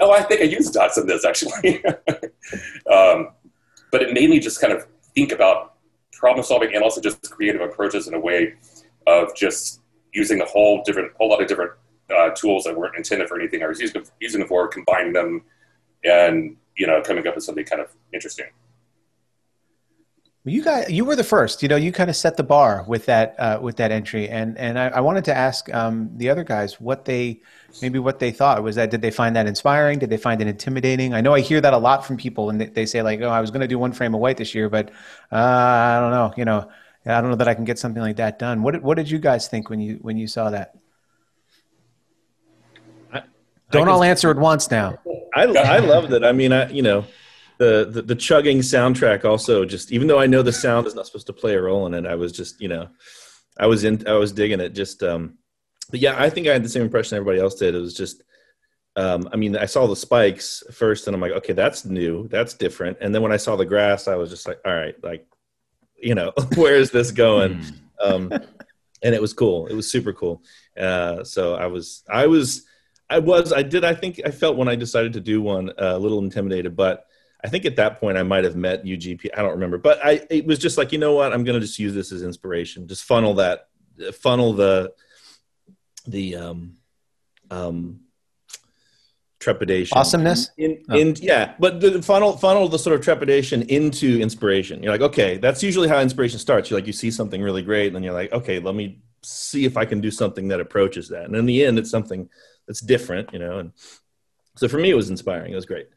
oh, 0.00 0.10
I 0.12 0.22
think 0.22 0.40
I 0.40 0.44
used 0.44 0.74
dots 0.74 0.98
in 0.98 1.06
this 1.06 1.24
actually. 1.24 1.84
um, 2.92 3.30
but 3.90 4.02
it 4.02 4.12
made 4.12 4.30
me 4.30 4.40
just 4.40 4.60
kind 4.60 4.72
of 4.72 4.86
think 5.14 5.32
about 5.32 5.74
problem 6.12 6.44
solving 6.44 6.74
and 6.74 6.82
also 6.82 7.00
just 7.00 7.30
creative 7.30 7.60
approaches 7.60 8.08
in 8.08 8.14
a 8.14 8.18
way 8.18 8.54
of 9.06 9.34
just 9.36 9.80
using 10.12 10.40
a 10.40 10.44
whole 10.46 10.82
different, 10.82 11.12
whole 11.16 11.28
lot 11.28 11.42
of 11.42 11.48
different 11.48 11.72
uh, 12.16 12.30
tools 12.30 12.64
that 12.64 12.76
weren't 12.76 12.96
intended 12.96 13.28
for 13.28 13.38
anything 13.38 13.62
I 13.62 13.66
was 13.66 13.80
using, 13.80 14.02
using 14.20 14.40
them 14.40 14.48
for, 14.48 14.66
combining 14.68 15.12
them, 15.12 15.42
and 16.04 16.56
you 16.76 16.86
know, 16.86 17.00
coming 17.02 17.26
up 17.26 17.34
with 17.34 17.44
something 17.44 17.64
kind 17.64 17.80
of 17.80 17.88
interesting 18.12 18.46
you 20.46 20.62
guys, 20.62 20.90
you 20.90 21.06
were 21.06 21.16
the 21.16 21.24
first. 21.24 21.62
You 21.62 21.68
know, 21.68 21.76
you 21.76 21.90
kind 21.90 22.10
of 22.10 22.16
set 22.16 22.36
the 22.36 22.42
bar 22.42 22.84
with 22.86 23.06
that 23.06 23.34
uh, 23.38 23.58
with 23.62 23.76
that 23.76 23.90
entry, 23.90 24.28
and 24.28 24.58
and 24.58 24.78
I, 24.78 24.88
I 24.88 25.00
wanted 25.00 25.24
to 25.26 25.34
ask 25.34 25.72
um, 25.72 26.10
the 26.16 26.28
other 26.28 26.44
guys 26.44 26.78
what 26.78 27.06
they 27.06 27.40
maybe 27.80 27.98
what 27.98 28.18
they 28.18 28.30
thought 28.30 28.62
was 28.62 28.76
that 28.76 28.90
did 28.90 29.00
they 29.00 29.10
find 29.10 29.34
that 29.36 29.46
inspiring? 29.46 29.98
Did 29.98 30.10
they 30.10 30.18
find 30.18 30.42
it 30.42 30.46
intimidating? 30.46 31.14
I 31.14 31.22
know 31.22 31.32
I 31.32 31.40
hear 31.40 31.62
that 31.62 31.72
a 31.72 31.78
lot 31.78 32.04
from 32.04 32.18
people, 32.18 32.50
and 32.50 32.60
they, 32.60 32.84
say 32.84 33.00
like, 33.00 33.22
"Oh, 33.22 33.30
I 33.30 33.40
was 33.40 33.50
going 33.50 33.62
to 33.62 33.68
do 33.68 33.78
one 33.78 33.92
frame 33.92 34.14
of 34.14 34.20
white 34.20 34.36
this 34.36 34.54
year, 34.54 34.68
but 34.68 34.90
uh, 35.32 35.36
I 35.36 35.98
don't 36.00 36.10
know. 36.10 36.34
You 36.36 36.44
know, 36.44 36.70
I 37.06 37.22
don't 37.22 37.30
know 37.30 37.36
that 37.36 37.48
I 37.48 37.54
can 37.54 37.64
get 37.64 37.78
something 37.78 38.02
like 38.02 38.16
that 38.16 38.38
done." 38.38 38.62
What 38.62 38.82
what 38.82 38.98
did 38.98 39.10
you 39.10 39.18
guys 39.18 39.48
think 39.48 39.70
when 39.70 39.80
you 39.80 39.94
when 40.02 40.18
you 40.18 40.26
saw 40.26 40.50
that? 40.50 40.76
I, 43.74 43.78
don't 43.78 43.88
all 43.88 44.02
answer 44.02 44.30
at 44.30 44.36
once 44.36 44.70
now. 44.70 44.98
I 45.34 45.44
I 45.44 45.78
loved 45.78 46.12
it. 46.12 46.24
I 46.24 46.32
mean, 46.32 46.52
I 46.52 46.70
you 46.70 46.82
know 46.82 47.04
the, 47.58 47.88
the, 47.90 48.02
the 48.02 48.14
chugging 48.16 48.58
soundtrack 48.58 49.24
also 49.24 49.64
just 49.64 49.92
even 49.92 50.08
though 50.08 50.18
I 50.18 50.26
know 50.26 50.42
the 50.42 50.52
sound 50.52 50.86
is 50.86 50.94
not 50.94 51.06
supposed 51.06 51.26
to 51.28 51.32
play 51.32 51.54
a 51.54 51.62
role 51.62 51.86
in 51.86 51.94
it, 51.94 52.06
I 52.06 52.14
was 52.14 52.32
just 52.32 52.60
you 52.60 52.68
know 52.68 52.88
I 53.58 53.66
was 53.66 53.84
in. 53.84 54.06
I 54.06 54.14
was 54.14 54.32
digging 54.32 54.60
it. 54.60 54.70
Just, 54.70 55.02
um, 55.02 55.38
but 55.90 56.00
yeah, 56.00 56.20
I 56.20 56.30
think 56.30 56.46
I 56.46 56.52
had 56.52 56.64
the 56.64 56.68
same 56.68 56.82
impression 56.82 57.16
everybody 57.16 57.40
else 57.40 57.54
did. 57.54 57.74
It 57.74 57.80
was 57.80 57.94
just, 57.94 58.22
um, 58.96 59.28
I 59.32 59.36
mean, 59.36 59.56
I 59.56 59.66
saw 59.66 59.86
the 59.86 59.96
spikes 59.96 60.62
first, 60.72 61.06
and 61.06 61.14
I'm 61.14 61.20
like, 61.20 61.32
okay, 61.32 61.52
that's 61.52 61.84
new, 61.84 62.28
that's 62.28 62.54
different. 62.54 62.98
And 63.00 63.14
then 63.14 63.22
when 63.22 63.32
I 63.32 63.36
saw 63.36 63.56
the 63.56 63.66
grass, 63.66 64.08
I 64.08 64.16
was 64.16 64.30
just 64.30 64.46
like, 64.46 64.58
all 64.64 64.74
right, 64.74 64.94
like, 65.02 65.26
you 65.96 66.14
know, 66.14 66.32
where 66.56 66.76
is 66.76 66.90
this 66.90 67.10
going? 67.10 67.62
Hmm. 67.62 67.74
um, 68.00 68.32
and 69.02 69.14
it 69.14 69.20
was 69.20 69.32
cool. 69.32 69.66
It 69.66 69.74
was 69.74 69.90
super 69.90 70.12
cool. 70.12 70.42
Uh, 70.78 71.22
so 71.24 71.54
I 71.54 71.66
was, 71.66 72.02
I 72.10 72.26
was, 72.26 72.64
I 73.10 73.18
was, 73.18 73.52
I 73.52 73.62
did. 73.62 73.84
I 73.84 73.94
think 73.94 74.20
I 74.24 74.30
felt 74.30 74.56
when 74.56 74.68
I 74.68 74.76
decided 74.76 75.12
to 75.14 75.20
do 75.20 75.42
one 75.42 75.70
uh, 75.70 75.94
a 75.94 75.98
little 75.98 76.18
intimidated, 76.20 76.74
but 76.74 77.06
I 77.44 77.48
think 77.48 77.66
at 77.66 77.76
that 77.76 78.00
point 78.00 78.16
I 78.16 78.22
might 78.22 78.44
have 78.44 78.56
met 78.56 78.84
UGP. 78.84 79.28
I 79.36 79.42
don't 79.42 79.52
remember, 79.52 79.76
but 79.76 80.04
I 80.04 80.22
it 80.30 80.46
was 80.46 80.58
just 80.58 80.78
like 80.78 80.92
you 80.92 80.98
know 80.98 81.12
what 81.14 81.32
I'm 81.32 81.44
going 81.44 81.60
to 81.60 81.66
just 81.66 81.78
use 81.78 81.92
this 81.92 82.10
as 82.12 82.22
inspiration. 82.22 82.88
Just 82.88 83.04
funnel 83.04 83.34
that, 83.34 83.68
funnel 84.14 84.54
the, 84.54 84.94
the 86.06 86.36
um, 86.36 86.76
um, 87.50 88.00
trepidation, 89.40 89.96
Awesomeness? 89.98 90.50
In, 90.56 90.82
Oh. 90.88 90.96
in 90.96 91.14
yeah, 91.20 91.54
but 91.60 91.80
the 91.80 92.00
funnel 92.02 92.38
funnel 92.38 92.66
the 92.68 92.78
sort 92.78 92.98
of 92.98 93.04
trepidation 93.04 93.62
into 93.62 94.18
inspiration. 94.20 94.82
You're 94.82 94.92
like, 94.92 95.02
okay, 95.02 95.36
that's 95.36 95.62
usually 95.62 95.88
how 95.88 96.00
inspiration 96.00 96.38
starts. 96.38 96.70
You're 96.70 96.80
like, 96.80 96.86
you 96.86 96.94
see 96.94 97.10
something 97.10 97.42
really 97.42 97.62
great, 97.62 97.88
and 97.88 97.96
then 97.96 98.02
you're 98.02 98.14
like, 98.14 98.32
okay, 98.32 98.58
let 98.58 98.74
me 98.74 99.02
see 99.24 99.64
if 99.64 99.76
I 99.76 99.84
can 99.84 100.00
do 100.00 100.10
something 100.10 100.48
that 100.48 100.60
approaches 100.60 101.08
that. 101.08 101.24
And 101.24 101.36
in 101.36 101.46
the 101.46 101.64
end, 101.64 101.78
it's 101.78 101.90
something 101.90 102.28
that's 102.66 102.80
different, 102.80 103.32
you 103.32 103.38
know. 103.38 103.58
And 103.58 103.72
so 104.56 104.68
for 104.68 104.78
me, 104.78 104.90
it 104.90 104.94
was 104.94 105.10
inspiring. 105.10 105.52
It 105.52 105.56
was 105.56 105.66
great. 105.66 105.88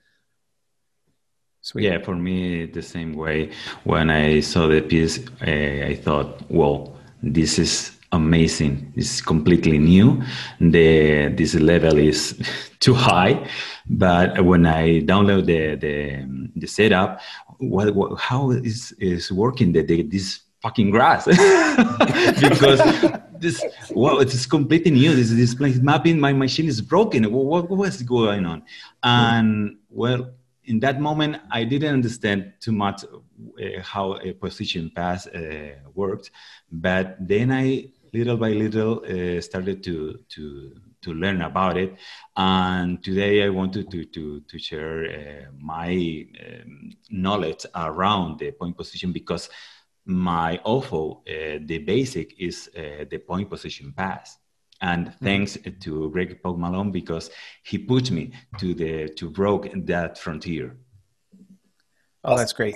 Sweet. 1.61 1.85
Yeah, 1.85 1.99
for 1.99 2.15
me, 2.15 2.65
the 2.65 2.81
same 2.81 3.13
way. 3.13 3.51
When 3.83 4.09
I 4.09 4.39
saw 4.39 4.67
the 4.67 4.81
piece, 4.81 5.19
uh, 5.41 5.87
I 5.91 5.99
thought, 6.01 6.49
well, 6.49 6.97
this 7.21 7.59
is 7.59 7.97
amazing. 8.11 8.93
This 8.95 9.15
is 9.15 9.21
completely 9.21 9.77
new. 9.77 10.23
The 10.61 11.33
this 11.35 11.55
level 11.55 11.97
is 11.97 12.39
too 12.79 12.93
high, 12.93 13.49
but 13.89 14.43
when 14.45 14.65
I 14.65 15.01
download 15.01 15.45
the 15.45 15.75
the, 15.75 16.49
the 16.55 16.67
setup, 16.67 17.21
what, 17.57 17.93
what 17.93 18.19
how 18.19 18.51
is 18.51 18.93
is 18.99 19.31
working 19.31 19.73
the, 19.73 19.81
the 19.83 20.03
this 20.03 20.41
fucking 20.61 20.89
grass. 20.89 21.27
Because 22.41 22.81
this 23.39 23.63
well 23.91 24.19
it's 24.19 24.45
completely 24.45 24.91
new. 24.91 25.15
This 25.15 25.29
display 25.29 25.73
mapping 25.79 26.19
my 26.19 26.33
machine 26.33 26.67
is 26.67 26.81
broken. 26.81 27.31
What, 27.31 27.69
what 27.69 27.77
was 27.77 28.01
going 28.01 28.45
on? 28.45 28.63
And 29.03 29.77
well 29.89 30.31
in 30.65 30.81
that 30.81 30.99
moment 30.99 31.37
i 31.49 31.63
didn't 31.63 31.93
understand 31.93 32.51
too 32.59 32.73
much 32.73 33.05
uh, 33.05 33.81
how 33.81 34.17
a 34.17 34.33
position 34.33 34.91
pass 34.95 35.27
uh, 35.27 35.75
worked. 35.93 36.31
But 36.71 37.17
then 37.19 37.51
i 37.51 37.89
little 38.13 38.37
by 38.37 38.51
little 38.51 39.03
uh, 39.05 39.41
started 39.41 39.83
to 39.83 40.19
to 40.29 40.73
to 41.01 41.13
learn 41.13 41.41
about 41.41 41.77
it. 41.77 41.95
And 42.35 43.03
today 43.03 43.43
i 43.43 43.49
wanted 43.49 43.91
to 43.91 44.05
to 44.05 44.41
to 44.41 44.59
share 44.59 45.05
uh, 45.05 45.51
my 45.59 46.25
um, 46.45 46.91
knowledge 47.09 47.65
around 47.75 48.39
the 48.39 48.51
point 48.51 48.75
position 48.75 49.11
because 49.11 49.49
my 50.07 50.59
OFO, 50.65 51.17
uh, 51.17 51.59
the 51.65 51.79
basic 51.79 52.39
is 52.39 52.69
uh, 52.77 53.05
the 53.09 53.17
point 53.19 53.49
position 53.49 53.93
pass. 53.95 54.37
And 54.81 55.13
thanks 55.23 55.57
to 55.81 56.09
Greg 56.11 56.41
Paul 56.41 56.57
Malone 56.57 56.91
because 56.91 57.29
he 57.63 57.79
put 57.79 58.11
me 58.11 58.31
to 58.59 58.73
the 58.73 59.09
to 59.09 59.29
broke 59.29 59.69
that 59.73 60.17
frontier. 60.19 60.77
Oh, 62.23 62.37
that's 62.37 62.53
great. 62.53 62.75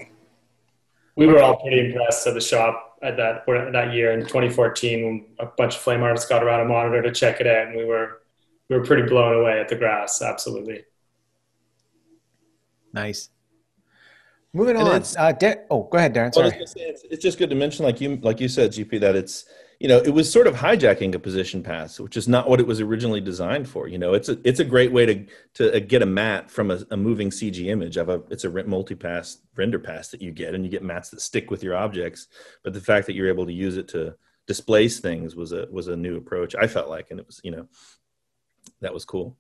We 1.16 1.28
were 1.28 1.42
all 1.42 1.58
pretty 1.58 1.88
impressed 1.88 2.26
at 2.26 2.34
the 2.34 2.42
shop 2.42 2.98
at 3.04 3.18
that 3.18 3.46
that 3.46 3.94
year 3.94 4.14
in 4.14 4.22
2014 4.22 5.06
when 5.06 5.26
a 5.40 5.46
bunch 5.46 5.76
of 5.76 5.82
flame 5.82 6.02
artists 6.02 6.28
got 6.28 6.44
around 6.44 6.62
a 6.62 6.66
monitor 6.66 7.02
to 7.04 7.12
check 7.12 7.40
it 7.40 7.48
out, 7.48 7.68
and 7.68 7.78
we 7.78 7.86
were 7.86 8.22
we 8.70 8.78
were 8.78 8.84
pretty 8.84 9.08
blown 9.08 9.34
away 9.42 9.60
at 9.60 9.68
the 9.68 9.76
grass. 9.76 10.22
Absolutely. 10.22 10.86
Nice. 12.94 13.30
Moving 14.54 14.76
And 14.76 14.88
on. 14.88 14.96
it's- 14.96 15.16
Uh, 15.18 15.32
Dar- 15.32 15.66
oh, 15.70 15.84
go 15.84 15.98
ahead, 15.98 16.14
Deron. 16.14 16.36
Well, 16.36 16.46
I 16.46 16.48
was 16.48 16.54
Sorry. 16.54 16.66
say, 16.68 16.82
it's, 16.90 17.04
it's 17.10 17.24
just 17.24 17.38
good 17.38 17.50
to 17.50 17.56
mention, 17.56 17.86
like 17.86 18.02
you 18.02 18.18
like 18.18 18.42
you 18.42 18.50
said, 18.50 18.72
GP, 18.72 19.00
that 19.00 19.16
it's 19.16 19.46
you 19.80 19.88
know 19.88 19.98
it 20.00 20.10
was 20.14 20.30
sort 20.32 20.46
of 20.46 20.56
hijacking 20.56 21.16
a 21.16 21.20
position 21.20 21.64
pass, 21.64 22.00
which 22.02 22.18
is 22.18 22.28
not 22.28 22.50
what 22.50 22.60
it 22.60 22.68
was 22.68 22.82
originally 22.82 23.22
designed 23.22 23.68
for. 23.70 23.88
You 23.88 23.98
know, 23.98 24.14
it's 24.14 24.28
a 24.28 24.38
it's 24.44 24.60
a 24.60 24.66
great 24.66 24.92
way 24.92 25.06
to 25.06 25.26
to 25.56 25.76
uh, 25.78 25.80
get 25.80 26.02
a 26.02 26.06
mat 26.06 26.52
from 26.52 26.70
a, 26.70 26.80
a 26.92 26.98
moving 26.98 27.30
CG 27.30 27.66
image 27.68 27.96
of 27.96 28.10
a 28.10 28.22
it's 28.30 28.44
a 28.44 28.50
multi 28.50 28.94
pass 28.94 29.38
render 29.56 29.80
pass 29.80 30.10
that 30.10 30.22
you 30.22 30.32
get, 30.32 30.54
and 30.54 30.66
you 30.66 30.70
get 30.70 30.84
mats 30.84 31.10
that 31.12 31.22
stick 31.22 31.50
with 31.50 31.64
your 31.64 31.76
objects. 31.78 32.28
But 32.64 32.74
the 32.74 32.82
fact 32.82 33.08
that 33.08 33.14
you're 33.16 33.30
able 33.30 33.46
to 33.46 33.54
use 33.54 33.78
it 33.78 33.88
to 33.90 34.16
displace 34.48 35.00
things 35.00 35.34
was 35.34 35.54
a 35.54 35.68
was 35.72 35.88
a 35.88 35.96
new 35.96 36.18
approach. 36.18 36.56
I 36.56 36.68
felt 36.68 36.90
like, 36.90 37.10
and 37.10 37.22
it 37.22 37.26
was 37.26 37.40
you 37.42 37.52
know 37.52 37.68
that 38.82 38.94
was 38.94 39.06
cool. 39.06 39.38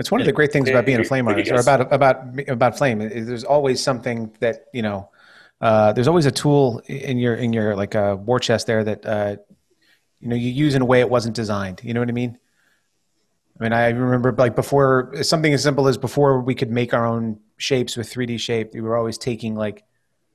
It's 0.00 0.10
one 0.10 0.20
of 0.20 0.26
the 0.26 0.32
great 0.32 0.50
things 0.50 0.68
about 0.68 0.86
being 0.86 0.98
a 0.98 1.04
flame 1.04 1.28
artist, 1.28 1.52
or 1.52 1.60
about 1.60 1.92
about 1.92 2.48
about 2.48 2.78
flame. 2.78 3.02
is 3.02 3.26
There's 3.26 3.44
always 3.44 3.82
something 3.82 4.34
that 4.40 4.66
you 4.72 4.82
know. 4.82 5.10
Uh, 5.60 5.92
there's 5.92 6.08
always 6.08 6.24
a 6.24 6.30
tool 6.30 6.80
in 6.86 7.18
your 7.18 7.34
in 7.34 7.52
your 7.52 7.76
like 7.76 7.94
a 7.94 8.16
war 8.16 8.40
chest 8.40 8.66
there 8.66 8.82
that 8.82 9.04
uh, 9.04 9.36
you 10.18 10.28
know 10.28 10.36
you 10.36 10.50
use 10.50 10.74
in 10.74 10.80
a 10.80 10.86
way 10.86 11.00
it 11.00 11.10
wasn't 11.10 11.36
designed. 11.36 11.82
You 11.84 11.92
know 11.92 12.00
what 12.00 12.08
I 12.08 12.12
mean? 12.12 12.38
I 13.60 13.62
mean, 13.62 13.72
I 13.74 13.90
remember 13.90 14.32
like 14.32 14.56
before 14.56 15.12
something 15.22 15.52
as 15.52 15.62
simple 15.62 15.86
as 15.86 15.98
before 15.98 16.40
we 16.40 16.54
could 16.54 16.70
make 16.70 16.94
our 16.94 17.04
own 17.04 17.38
shapes 17.58 17.94
with 17.94 18.10
3D 18.10 18.40
shape. 18.40 18.72
We 18.72 18.80
were 18.80 18.96
always 18.96 19.18
taking 19.18 19.54
like 19.54 19.84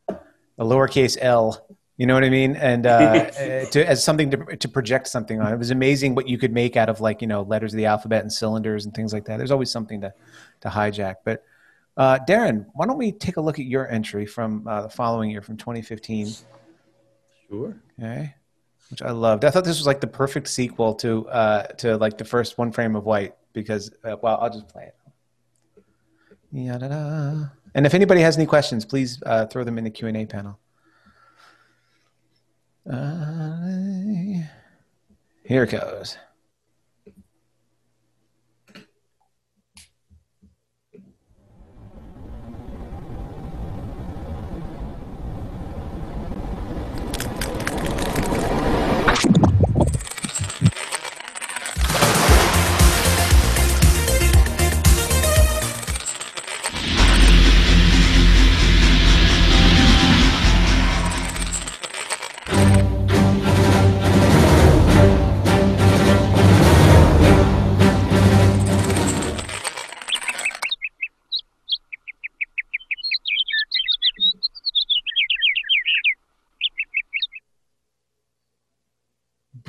a 0.08 0.64
lowercase 0.64 1.18
l. 1.20 1.66
You 1.98 2.06
know 2.06 2.14
what 2.14 2.26
I 2.26 2.30
mean? 2.30 2.56
And 2.58 2.86
uh, 2.86 2.90
uh, 2.90 3.66
to, 3.72 3.88
as 3.88 4.04
something 4.04 4.30
to, 4.32 4.58
to 4.58 4.68
project 4.68 5.08
something 5.08 5.40
on. 5.40 5.54
It 5.54 5.58
was 5.58 5.72
amazing 5.72 6.14
what 6.14 6.28
you 6.28 6.38
could 6.38 6.52
make 6.52 6.76
out 6.76 6.90
of 6.90 7.00
like 7.00 7.22
you 7.22 7.28
know 7.28 7.44
letters 7.44 7.74
of 7.74 7.78
the 7.78 7.86
alphabet 7.86 8.22
and 8.22 8.32
cylinders 8.32 8.86
and 8.86 8.94
things 8.94 9.14
like 9.14 9.26
that. 9.26 9.38
There's 9.38 9.52
always 9.52 9.72
something 9.72 10.02
to 10.02 10.14
to 10.62 10.70
hijack. 10.70 11.16
But 11.24 11.44
uh, 11.96 12.20
Deron, 12.28 12.66
why 12.74 12.86
don't 12.86 12.98
we 12.98 13.12
take 13.12 13.38
a 13.38 13.42
look 13.42 13.60
at 13.60 13.66
your 13.66 13.90
entry 13.90 14.26
from 14.26 14.68
uh, 14.68 14.84
the 14.84 14.90
following 14.90 15.30
year, 15.30 15.42
from 15.42 15.56
2015? 15.56 16.34
Sure. 17.50 17.76
Okay, 17.98 18.36
which 18.92 19.02
I 19.02 19.12
loved. 19.12 19.46
I 19.46 19.50
thought 19.50 19.64
this 19.64 19.78
was 19.78 19.88
like 19.88 20.02
the 20.02 20.08
perfect 20.08 20.50
sequel 20.50 20.96
to 20.96 21.28
uh, 21.30 21.64
to 21.78 21.96
like 21.98 22.18
the 22.18 22.26
first 22.26 22.58
one 22.58 22.74
frame 22.74 22.98
of 22.98 23.06
white 23.06 23.36
because 23.54 23.90
uh, 24.04 24.18
well, 24.22 24.38
I'll 24.42 24.50
just 24.50 24.68
play 24.68 24.88
it. 24.88 24.96
Ya-da-da. 26.52 27.48
And 27.74 27.86
if 27.86 27.94
anybody 27.94 28.22
has 28.22 28.38
any 28.38 28.46
questions, 28.46 28.86
please 28.86 29.22
uh, 29.26 29.46
throw 29.46 29.64
them 29.64 29.78
in 29.78 29.84
the 29.84 29.90
Q 29.90 30.08
and 30.08 30.18
A 30.18 30.26
panel. 30.26 30.60
Uh, 32.90 34.42
here 35.44 35.64
it 35.64 35.72
goes. 35.72 36.18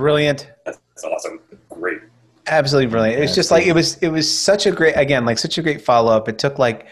Brilliant. 0.06 0.52
That's 0.64 0.78
awesome. 1.04 1.40
Great. 1.68 1.98
absolutely 2.46 2.88
brilliant. 2.88 3.18
It 3.18 3.22
was 3.22 3.34
just 3.34 3.50
like 3.50 3.66
it 3.66 3.72
was 3.72 3.96
it 3.98 4.08
was 4.08 4.30
such 4.30 4.64
a 4.64 4.70
great 4.70 4.92
again 4.94 5.24
like 5.24 5.36
such 5.36 5.58
a 5.58 5.62
great 5.62 5.82
follow 5.82 6.12
up. 6.12 6.28
It 6.28 6.38
took 6.38 6.60
like 6.60 6.86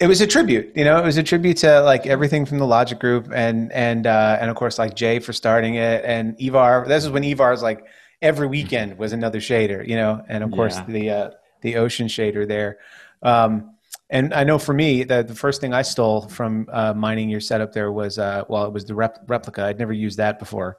it 0.00 0.06
was 0.06 0.22
a 0.22 0.26
tribute, 0.26 0.72
you 0.74 0.82
know. 0.82 0.98
It 0.98 1.04
was 1.04 1.18
a 1.18 1.22
tribute 1.22 1.58
to 1.58 1.80
like 1.82 2.06
everything 2.06 2.46
from 2.46 2.58
the 2.58 2.64
Logik 2.64 3.00
Group 3.00 3.28
and 3.34 3.70
and 3.72 4.06
uh, 4.06 4.38
and 4.40 4.50
of 4.50 4.56
course 4.56 4.78
like 4.78 4.94
Jay 4.96 5.18
for 5.18 5.34
starting 5.34 5.74
it 5.74 6.02
and 6.06 6.34
Ivar. 6.40 6.86
This 6.88 7.04
is 7.04 7.10
when 7.10 7.22
Ivar's 7.22 7.62
like 7.62 7.84
every 8.22 8.46
weekend 8.46 8.96
was 8.96 9.12
another 9.12 9.38
shader, 9.40 9.86
you 9.86 9.96
know, 9.96 10.24
and 10.26 10.42
of 10.42 10.52
course 10.52 10.76
Yeah. 10.76 10.84
the 10.88 11.10
uh, 11.10 11.30
the 11.60 11.76
ocean 11.76 12.06
shader 12.06 12.48
there. 12.48 12.78
Um, 13.22 13.74
and 14.08 14.32
I 14.32 14.44
know 14.44 14.58
for 14.58 14.72
me, 14.72 15.04
the, 15.04 15.22
the 15.22 15.34
first 15.34 15.60
thing 15.60 15.74
I 15.74 15.82
stole 15.82 16.28
from 16.28 16.66
uh, 16.72 16.94
mining 16.94 17.28
your 17.28 17.40
setup 17.40 17.72
there 17.74 17.92
was, 17.92 18.18
uh, 18.18 18.44
well, 18.48 18.64
it 18.64 18.72
was 18.72 18.86
the 18.86 18.94
rep- 18.94 19.24
replica. 19.28 19.64
I'd 19.64 19.78
never 19.78 19.92
used 19.92 20.16
that 20.16 20.38
before. 20.38 20.78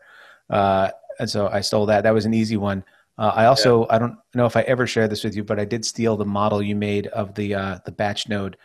Uh, 0.50 0.90
and 1.20 1.30
so 1.30 1.48
I 1.48 1.62
stole 1.62 1.86
that. 1.88 2.04
That 2.04 2.14
was 2.14 2.26
an 2.26 2.34
easy 2.34 2.58
one. 2.58 2.84
Uh, 3.18 3.32
I 3.34 3.46
also, 3.46 3.88
I 3.90 3.98
don't 3.98 4.18
know 4.34 4.46
if 4.46 4.58
I 4.58 4.62
ever 4.62 4.86
shared 4.86 5.10
this 5.10 5.24
with 5.24 5.36
you, 5.36 5.44
but 5.44 5.60
I 5.60 5.66
did 5.66 5.86
steal 5.86 6.18
the 6.18 6.26
model 6.26 6.62
you 6.62 6.76
made 6.76 7.08
of 7.08 7.34
the, 7.34 7.56
uh, 7.56 7.80
the 7.86 7.92
batch 7.92 8.28
node 8.28 8.58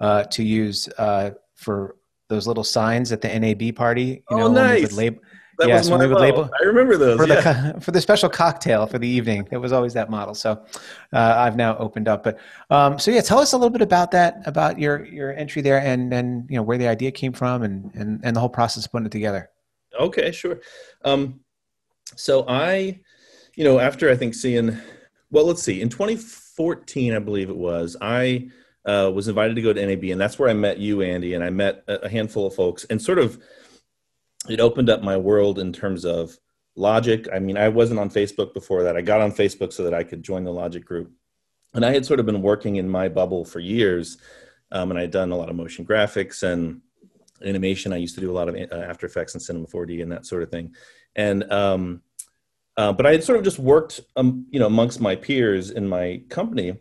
uh, 0.00 0.24
to 0.24 0.42
use 0.42 0.88
uh, 0.96 1.32
for 1.56 1.96
those 2.28 2.46
little 2.46 2.64
signs 2.64 3.12
at 3.12 3.20
the 3.20 3.38
NAB 3.38 3.74
party. 3.74 4.22
You 4.30 4.36
know, 4.36 4.46
oh, 4.46 4.52
nice. 4.52 4.92
Lab- 4.92 5.20
that 5.58 5.66
yes, 5.66 5.90
was 5.90 5.98
my 5.98 6.06
label. 6.06 6.48
I 6.60 6.64
remember 6.64 6.96
those 6.96 7.18
for 7.18 7.26
yeah. 7.26 7.72
the 7.72 7.80
for 7.80 7.90
the 7.90 8.00
special 8.00 8.28
cocktail 8.28 8.86
for 8.86 8.98
the 8.98 9.08
evening. 9.08 9.48
It 9.50 9.56
was 9.56 9.72
always 9.72 9.92
that 9.94 10.08
model. 10.08 10.34
So 10.34 10.64
uh, 11.12 11.34
I've 11.36 11.56
now 11.56 11.76
opened 11.78 12.06
up. 12.06 12.22
But 12.22 12.38
um, 12.70 12.96
so 12.98 13.10
yeah, 13.10 13.22
tell 13.22 13.40
us 13.40 13.52
a 13.52 13.56
little 13.56 13.70
bit 13.70 13.82
about 13.82 14.12
that, 14.12 14.40
about 14.46 14.78
your 14.78 15.04
your 15.04 15.34
entry 15.34 15.60
there, 15.60 15.80
and 15.80 16.14
and 16.14 16.48
you 16.48 16.56
know 16.56 16.62
where 16.62 16.78
the 16.78 16.86
idea 16.86 17.10
came 17.10 17.32
from, 17.32 17.64
and 17.64 17.92
and 17.94 18.20
and 18.22 18.36
the 18.36 18.40
whole 18.40 18.48
process 18.48 18.86
of 18.86 18.92
putting 18.92 19.06
it 19.06 19.12
together. 19.12 19.50
Okay, 19.98 20.30
sure. 20.30 20.60
Um, 21.04 21.40
so 22.16 22.44
I, 22.48 23.00
you 23.54 23.64
know, 23.64 23.78
after 23.78 24.10
I 24.10 24.16
think 24.16 24.34
seeing, 24.34 24.78
well, 25.30 25.44
let's 25.44 25.62
see, 25.62 25.80
in 25.80 25.88
2014, 25.88 27.14
I 27.14 27.18
believe 27.18 27.50
it 27.50 27.56
was, 27.56 27.96
I 28.00 28.50
uh, 28.84 29.10
was 29.12 29.28
invited 29.28 29.56
to 29.56 29.62
go 29.62 29.72
to 29.72 29.86
NAB, 29.86 30.04
and 30.04 30.20
that's 30.20 30.38
where 30.38 30.48
I 30.48 30.54
met 30.54 30.78
you, 30.78 31.02
Andy, 31.02 31.34
and 31.34 31.44
I 31.44 31.50
met 31.50 31.84
a 31.88 32.08
handful 32.08 32.46
of 32.46 32.54
folks, 32.54 32.84
and 32.84 33.00
sort 33.00 33.18
of 33.18 33.42
it 34.48 34.60
opened 34.60 34.88
up 34.88 35.02
my 35.02 35.16
world 35.16 35.58
in 35.58 35.72
terms 35.72 36.04
of 36.04 36.38
logik. 36.76 37.28
I 37.34 37.38
mean, 37.38 37.56
I 37.56 37.68
wasn't 37.68 38.00
on 38.00 38.08
Facebook 38.08 38.54
before 38.54 38.84
that. 38.84 38.96
I 38.96 39.02
got 39.02 39.20
on 39.20 39.32
Facebook 39.32 39.72
so 39.72 39.84
that 39.84 39.94
I 39.94 40.04
could 40.04 40.22
join 40.22 40.44
the 40.44 40.52
logik 40.52 40.84
group. 40.84 41.12
And 41.74 41.84
I 41.84 41.92
had 41.92 42.06
sort 42.06 42.20
of 42.20 42.26
been 42.26 42.40
working 42.40 42.76
in 42.76 42.88
my 42.88 43.08
bubble 43.08 43.44
for 43.44 43.60
years. 43.60 44.16
Um, 44.70 44.90
and 44.90 44.98
I'd 44.98 45.10
done 45.10 45.32
a 45.32 45.36
lot 45.36 45.50
of 45.50 45.56
motion 45.56 45.84
graphics 45.84 46.42
and 46.42 46.80
animation. 47.44 47.92
I 47.92 47.96
used 47.96 48.14
to 48.14 48.20
do 48.20 48.30
a 48.30 48.32
lot 48.32 48.48
of 48.48 48.54
uh, 48.54 48.74
After 48.74 49.06
Effects 49.06 49.34
and 49.34 49.42
Cinema 49.42 49.66
4D 49.66 50.02
and 50.02 50.12
that 50.12 50.26
sort 50.26 50.42
of 50.42 50.50
thing. 50.50 50.74
And, 51.16 51.50
um, 51.52 52.02
uh, 52.76 52.92
but 52.92 53.06
I 53.06 53.12
had 53.12 53.24
sort 53.24 53.38
of 53.38 53.44
just 53.44 53.58
worked, 53.58 54.00
um, 54.16 54.46
you 54.50 54.60
know, 54.60 54.66
amongst 54.66 55.00
my 55.00 55.16
peers 55.16 55.70
in 55.70 55.88
my 55.88 56.22
company 56.28 56.78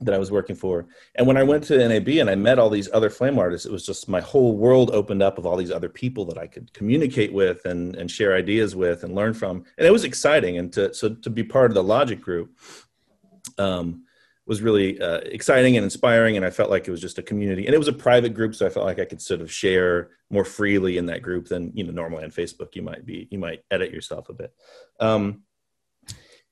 that 0.00 0.14
I 0.14 0.18
was 0.18 0.30
working 0.30 0.56
for. 0.56 0.86
And 1.14 1.26
when 1.26 1.36
I 1.36 1.42
went 1.42 1.64
to 1.64 1.76
NAB 1.76 2.08
and 2.08 2.30
I 2.30 2.34
met 2.34 2.58
all 2.58 2.70
these 2.70 2.88
other 2.92 3.10
flame 3.10 3.38
artists, 3.38 3.66
it 3.66 3.72
was 3.72 3.84
just 3.84 4.08
my 4.08 4.20
whole 4.20 4.56
world 4.56 4.90
opened 4.92 5.22
up 5.22 5.36
of 5.38 5.46
all 5.46 5.56
these 5.56 5.70
other 5.70 5.90
people 5.90 6.24
that 6.26 6.38
I 6.38 6.46
could 6.46 6.72
communicate 6.72 7.32
with 7.32 7.64
and, 7.66 7.94
and 7.96 8.10
share 8.10 8.34
ideas 8.34 8.74
with 8.74 9.04
and 9.04 9.14
learn 9.14 9.34
from. 9.34 9.64
And 9.76 9.86
it 9.86 9.92
was 9.92 10.04
exciting. 10.04 10.58
And 10.58 10.72
to, 10.72 10.94
so 10.94 11.10
to 11.10 11.30
be 11.30 11.44
part 11.44 11.70
of 11.70 11.74
the 11.74 11.84
Logik 11.84 12.20
group 12.20 12.58
um, 13.58 14.04
was 14.50 14.62
really 14.62 15.00
uh, 15.00 15.18
exciting 15.18 15.76
and 15.76 15.84
inspiring. 15.84 16.36
And 16.36 16.44
I 16.44 16.50
felt 16.50 16.70
like 16.70 16.88
it 16.88 16.90
was 16.90 17.00
just 17.00 17.20
a 17.20 17.22
community 17.22 17.66
and 17.66 17.74
it 17.74 17.78
was 17.78 17.86
a 17.86 17.92
private 17.92 18.34
group. 18.34 18.56
So 18.56 18.66
I 18.66 18.68
felt 18.68 18.84
like 18.84 18.98
I 18.98 19.04
could 19.04 19.22
sort 19.22 19.40
of 19.40 19.50
share 19.50 20.10
more 20.28 20.44
freely 20.44 20.98
in 20.98 21.06
that 21.06 21.22
group 21.22 21.46
than, 21.46 21.70
you 21.72 21.84
know, 21.84 21.92
normally 21.92 22.24
on 22.24 22.32
Facebook, 22.32 22.74
you 22.74 22.82
might 22.82 23.06
be, 23.06 23.28
you 23.30 23.38
might 23.38 23.62
edit 23.70 23.92
yourself 23.92 24.28
a 24.28 24.32
bit. 24.32 24.52
Um, 24.98 25.42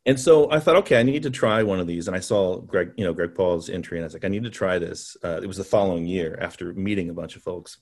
and 0.06 0.18
so 0.18 0.48
I 0.48 0.61
thought, 0.61 0.76
okay, 0.76 1.00
I 1.00 1.02
need 1.02 1.24
to 1.24 1.30
try 1.30 1.64
one 1.64 1.80
of 1.80 1.88
these. 1.88 2.06
And 2.06 2.16
I 2.16 2.20
saw 2.20 2.61
Greg, 2.61 2.92
you 2.96 3.02
know, 3.02 3.12
Greg 3.12 3.34
Paul's 3.34 3.68
entry, 3.68 3.98
and 3.98 4.04
I 4.04 4.06
was 4.06 4.14
like, 4.14 4.24
I 4.24 4.28
need 4.28 4.44
to 4.44 4.50
try 4.50 4.78
this. 4.78 5.16
Uh, 5.24 5.40
it 5.42 5.48
was 5.48 5.56
the 5.56 5.64
following 5.64 6.06
year 6.06 6.38
after 6.40 6.72
meeting 6.74 7.11
a 7.11 7.14
bunch 7.14 7.34
of 7.34 7.42
folks 7.42 7.78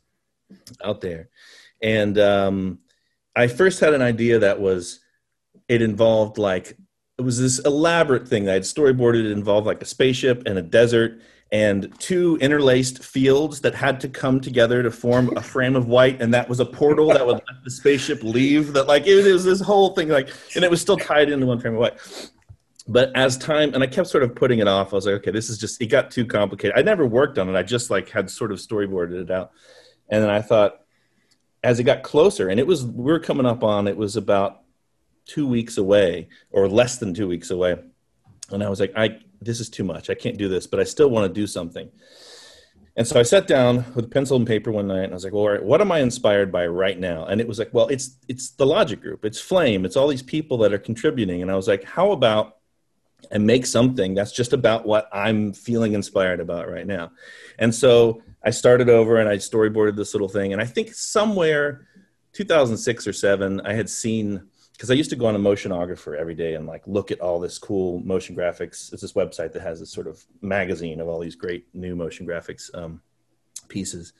out 0.82 1.02
there, 1.02 1.28
and 1.82 2.18
um, 2.18 2.78
I 3.36 3.48
first 3.48 3.80
had 3.80 3.92
an 3.92 4.02
idea 4.02 4.38
that 4.40 4.60
was 4.60 5.00
it 5.68 5.82
involved 5.82 6.38
like 6.38 6.76
it 7.18 7.22
was 7.22 7.40
this 7.40 7.58
elaborate 7.60 8.28
thing 8.28 8.44
that 8.44 8.50
I 8.50 8.54
had 8.54 8.62
storyboarded. 8.62 9.24
It 9.24 9.32
involved 9.32 9.66
like 9.66 9.80
a 9.80 9.86
spaceship 9.86 10.42
and 10.46 10.58
a 10.58 10.62
desert 10.62 11.20
and 11.52 11.94
two 11.98 12.36
interlaced 12.40 13.04
fields 13.04 13.60
that 13.60 13.74
had 13.74 14.00
to 14.00 14.08
come 14.08 14.40
together 14.40 14.82
to 14.82 14.90
form 14.90 15.34
a 15.36 15.40
frame 15.40 15.76
of 15.76 15.86
white. 15.86 16.20
And 16.20 16.34
that 16.34 16.48
was 16.48 16.60
a 16.60 16.66
portal 16.66 17.08
that 17.08 17.24
would 17.24 17.36
let 17.36 17.64
the 17.64 17.70
spaceship 17.70 18.22
leave 18.22 18.72
that 18.74 18.86
like 18.86 19.06
it 19.06 19.32
was 19.32 19.44
this 19.44 19.60
whole 19.60 19.94
thing 19.94 20.08
like 20.08 20.28
and 20.54 20.64
it 20.64 20.70
was 20.70 20.80
still 20.80 20.96
tied 20.96 21.30
into 21.30 21.46
one 21.46 21.60
frame 21.60 21.74
of 21.74 21.80
white. 21.80 22.30
But 22.88 23.16
as 23.16 23.36
time 23.38 23.74
and 23.74 23.82
i 23.82 23.86
kept 23.86 24.08
sort 24.08 24.22
of 24.22 24.34
putting 24.34 24.58
it 24.58 24.68
off. 24.68 24.92
I 24.92 24.96
was 24.96 25.06
like 25.06 25.14
okay 25.16 25.30
this 25.30 25.48
is 25.48 25.56
just 25.56 25.80
it 25.80 25.86
got 25.86 26.10
too 26.10 26.26
complicated. 26.26 26.76
I 26.76 26.82
never 26.82 27.06
worked 27.06 27.38
on 27.38 27.48
it. 27.48 27.56
I 27.56 27.62
just 27.62 27.90
like 27.90 28.10
had 28.10 28.28
sort 28.28 28.52
of 28.52 28.58
storyboarded 28.58 29.22
it 29.22 29.30
out. 29.30 29.52
And 30.10 30.22
then 30.22 30.30
i 30.30 30.42
thought 30.42 30.82
as 31.64 31.78
it 31.80 31.84
got 31.84 32.02
closer 32.02 32.48
and 32.48 32.60
it 32.60 32.66
was 32.66 32.84
we 32.84 33.10
are 33.10 33.18
coming 33.18 33.46
up 33.46 33.64
on 33.64 33.88
it 33.88 33.96
was 33.96 34.16
about 34.16 34.62
two 35.26 35.46
weeks 35.46 35.76
away 35.76 36.28
or 36.50 36.68
less 36.68 36.98
than 36.98 37.12
two 37.12 37.28
weeks 37.28 37.50
away 37.50 37.76
and 38.50 38.62
i 38.62 38.68
was 38.68 38.80
like 38.80 38.92
i 38.96 39.18
this 39.40 39.60
is 39.60 39.68
too 39.68 39.84
much. 39.84 40.10
I 40.10 40.14
can't 40.14 40.38
do 40.38 40.48
this, 40.48 40.66
but 40.66 40.80
I 40.80 40.84
still 40.84 41.08
want 41.08 41.32
to 41.32 41.40
do 41.40 41.46
something. 41.46 41.90
And 42.96 43.06
so 43.06 43.20
I 43.20 43.24
sat 43.24 43.46
down 43.46 43.84
with 43.94 44.10
pencil 44.10 44.38
and 44.38 44.46
paper 44.46 44.72
one 44.72 44.86
night 44.86 45.04
and 45.04 45.12
I 45.12 45.14
was 45.14 45.24
like, 45.24 45.34
well, 45.34 45.58
what 45.62 45.82
am 45.82 45.92
I 45.92 46.00
inspired 46.00 46.50
by 46.50 46.66
right 46.66 46.98
now? 46.98 47.26
And 47.26 47.40
it 47.42 47.48
was 47.48 47.58
like, 47.58 47.72
well, 47.72 47.88
it's 47.88 48.16
it's 48.26 48.50
the 48.50 48.64
logik 48.64 49.02
group, 49.02 49.24
it's 49.24 49.38
flame, 49.38 49.84
it's 49.84 49.96
all 49.96 50.08
these 50.08 50.22
people 50.22 50.56
that 50.58 50.72
are 50.72 50.78
contributing. 50.78 51.42
And 51.42 51.50
I 51.50 51.56
was 51.56 51.68
like, 51.68 51.84
how 51.84 52.12
about 52.12 52.56
I 53.30 53.38
make 53.38 53.66
something 53.66 54.14
that's 54.14 54.32
just 54.32 54.54
about 54.54 54.86
what 54.86 55.10
I'm 55.12 55.52
feeling 55.52 55.92
inspired 55.92 56.40
about 56.40 56.70
right 56.70 56.86
now? 56.86 57.12
And 57.58 57.74
so 57.74 58.22
I 58.42 58.50
started 58.50 58.88
over 58.88 59.18
and 59.18 59.28
I 59.28 59.36
storyboarded 59.36 59.96
this 59.96 60.14
little 60.14 60.28
thing. 60.28 60.54
And 60.54 60.62
I 60.62 60.66
think 60.66 60.94
somewhere 60.94 61.86
2006 62.32 63.06
or 63.06 63.12
seven, 63.12 63.60
I 63.60 63.74
had 63.74 63.90
seen 63.90 64.48
because 64.76 64.90
I 64.90 64.94
used 64.94 65.10
to 65.10 65.16
go 65.16 65.26
on 65.26 65.34
a 65.34 65.38
motionographer 65.38 66.16
every 66.16 66.34
day 66.34 66.54
and 66.54 66.66
like 66.66 66.86
look 66.86 67.10
at 67.10 67.20
all 67.20 67.40
this 67.40 67.58
cool 67.58 68.00
motion 68.00 68.36
graphics. 68.36 68.92
It's 68.92 69.02
this 69.02 69.14
website 69.14 69.52
that 69.52 69.62
has 69.62 69.80
this 69.80 69.90
sort 69.90 70.06
of 70.06 70.22
magazine 70.42 71.00
of 71.00 71.08
all 71.08 71.18
these 71.18 71.34
great 71.34 71.66
new 71.74 71.96
motion 71.96 72.26
graphics 72.26 72.68
um, 72.74 73.00
pieces. 73.68 74.12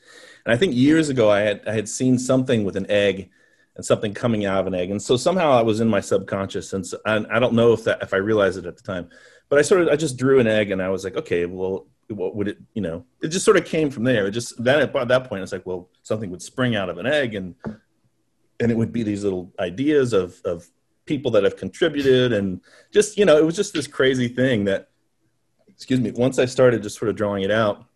And 0.45 0.53
I 0.53 0.57
think 0.57 0.73
years 0.73 1.09
ago 1.09 1.29
I 1.29 1.41
had 1.41 1.67
I 1.67 1.73
had 1.73 1.87
seen 1.87 2.17
something 2.17 2.63
with 2.63 2.75
an 2.75 2.89
egg 2.89 3.29
and 3.75 3.85
something 3.85 4.13
coming 4.13 4.45
out 4.45 4.61
of 4.61 4.67
an 4.67 4.73
egg, 4.73 4.89
and 4.89 5.01
so 5.01 5.15
somehow 5.15 5.51
I 5.51 5.61
was 5.61 5.79
in 5.79 5.87
my 5.87 5.99
subconscious, 5.99 6.73
and 6.73 6.83
so, 6.83 6.97
I, 7.05 7.23
I 7.29 7.37
don't 7.37 7.53
know 7.53 7.73
if 7.73 7.83
that 7.83 8.01
if 8.01 8.11
I 8.13 8.17
realized 8.17 8.57
it 8.57 8.65
at 8.65 8.75
the 8.75 8.81
time, 8.83 9.09
but 9.49 9.59
I 9.59 9.61
sort 9.61 9.81
of 9.81 9.89
I 9.89 9.95
just 9.95 10.17
drew 10.17 10.39
an 10.39 10.47
egg 10.47 10.71
and 10.71 10.81
I 10.81 10.89
was 10.89 11.03
like, 11.03 11.15
okay, 11.15 11.45
well, 11.45 11.85
what 12.07 12.35
would 12.35 12.47
it 12.47 12.57
you 12.73 12.81
know? 12.81 13.05
It 13.21 13.27
just 13.27 13.45
sort 13.45 13.57
of 13.57 13.65
came 13.65 13.91
from 13.91 14.03
there. 14.03 14.25
It 14.25 14.31
just 14.31 14.61
then 14.63 14.79
at 14.79 15.07
that 15.07 15.25
point 15.25 15.43
it's 15.43 15.51
like, 15.51 15.67
well, 15.67 15.89
something 16.01 16.31
would 16.31 16.41
spring 16.41 16.75
out 16.75 16.89
of 16.89 16.97
an 16.97 17.05
egg 17.05 17.35
and 17.35 17.53
and 18.59 18.71
it 18.71 18.77
would 18.77 18.91
be 18.91 19.03
these 19.03 19.23
little 19.23 19.51
ideas 19.59 20.13
of 20.13 20.39
of 20.45 20.69
people 21.05 21.31
that 21.31 21.43
have 21.43 21.55
contributed 21.55 22.33
and 22.33 22.59
just 22.91 23.17
you 23.17 23.25
know 23.25 23.37
it 23.37 23.45
was 23.45 23.55
just 23.55 23.73
this 23.73 23.87
crazy 23.87 24.27
thing 24.27 24.65
that 24.65 24.89
excuse 25.67 25.99
me 26.01 26.11
once 26.11 26.37
i 26.37 26.45
started 26.45 26.83
just 26.83 26.97
sort 26.97 27.07
of 27.09 27.15
drawing 27.15 27.43
it 27.43 27.51
out 27.51 27.87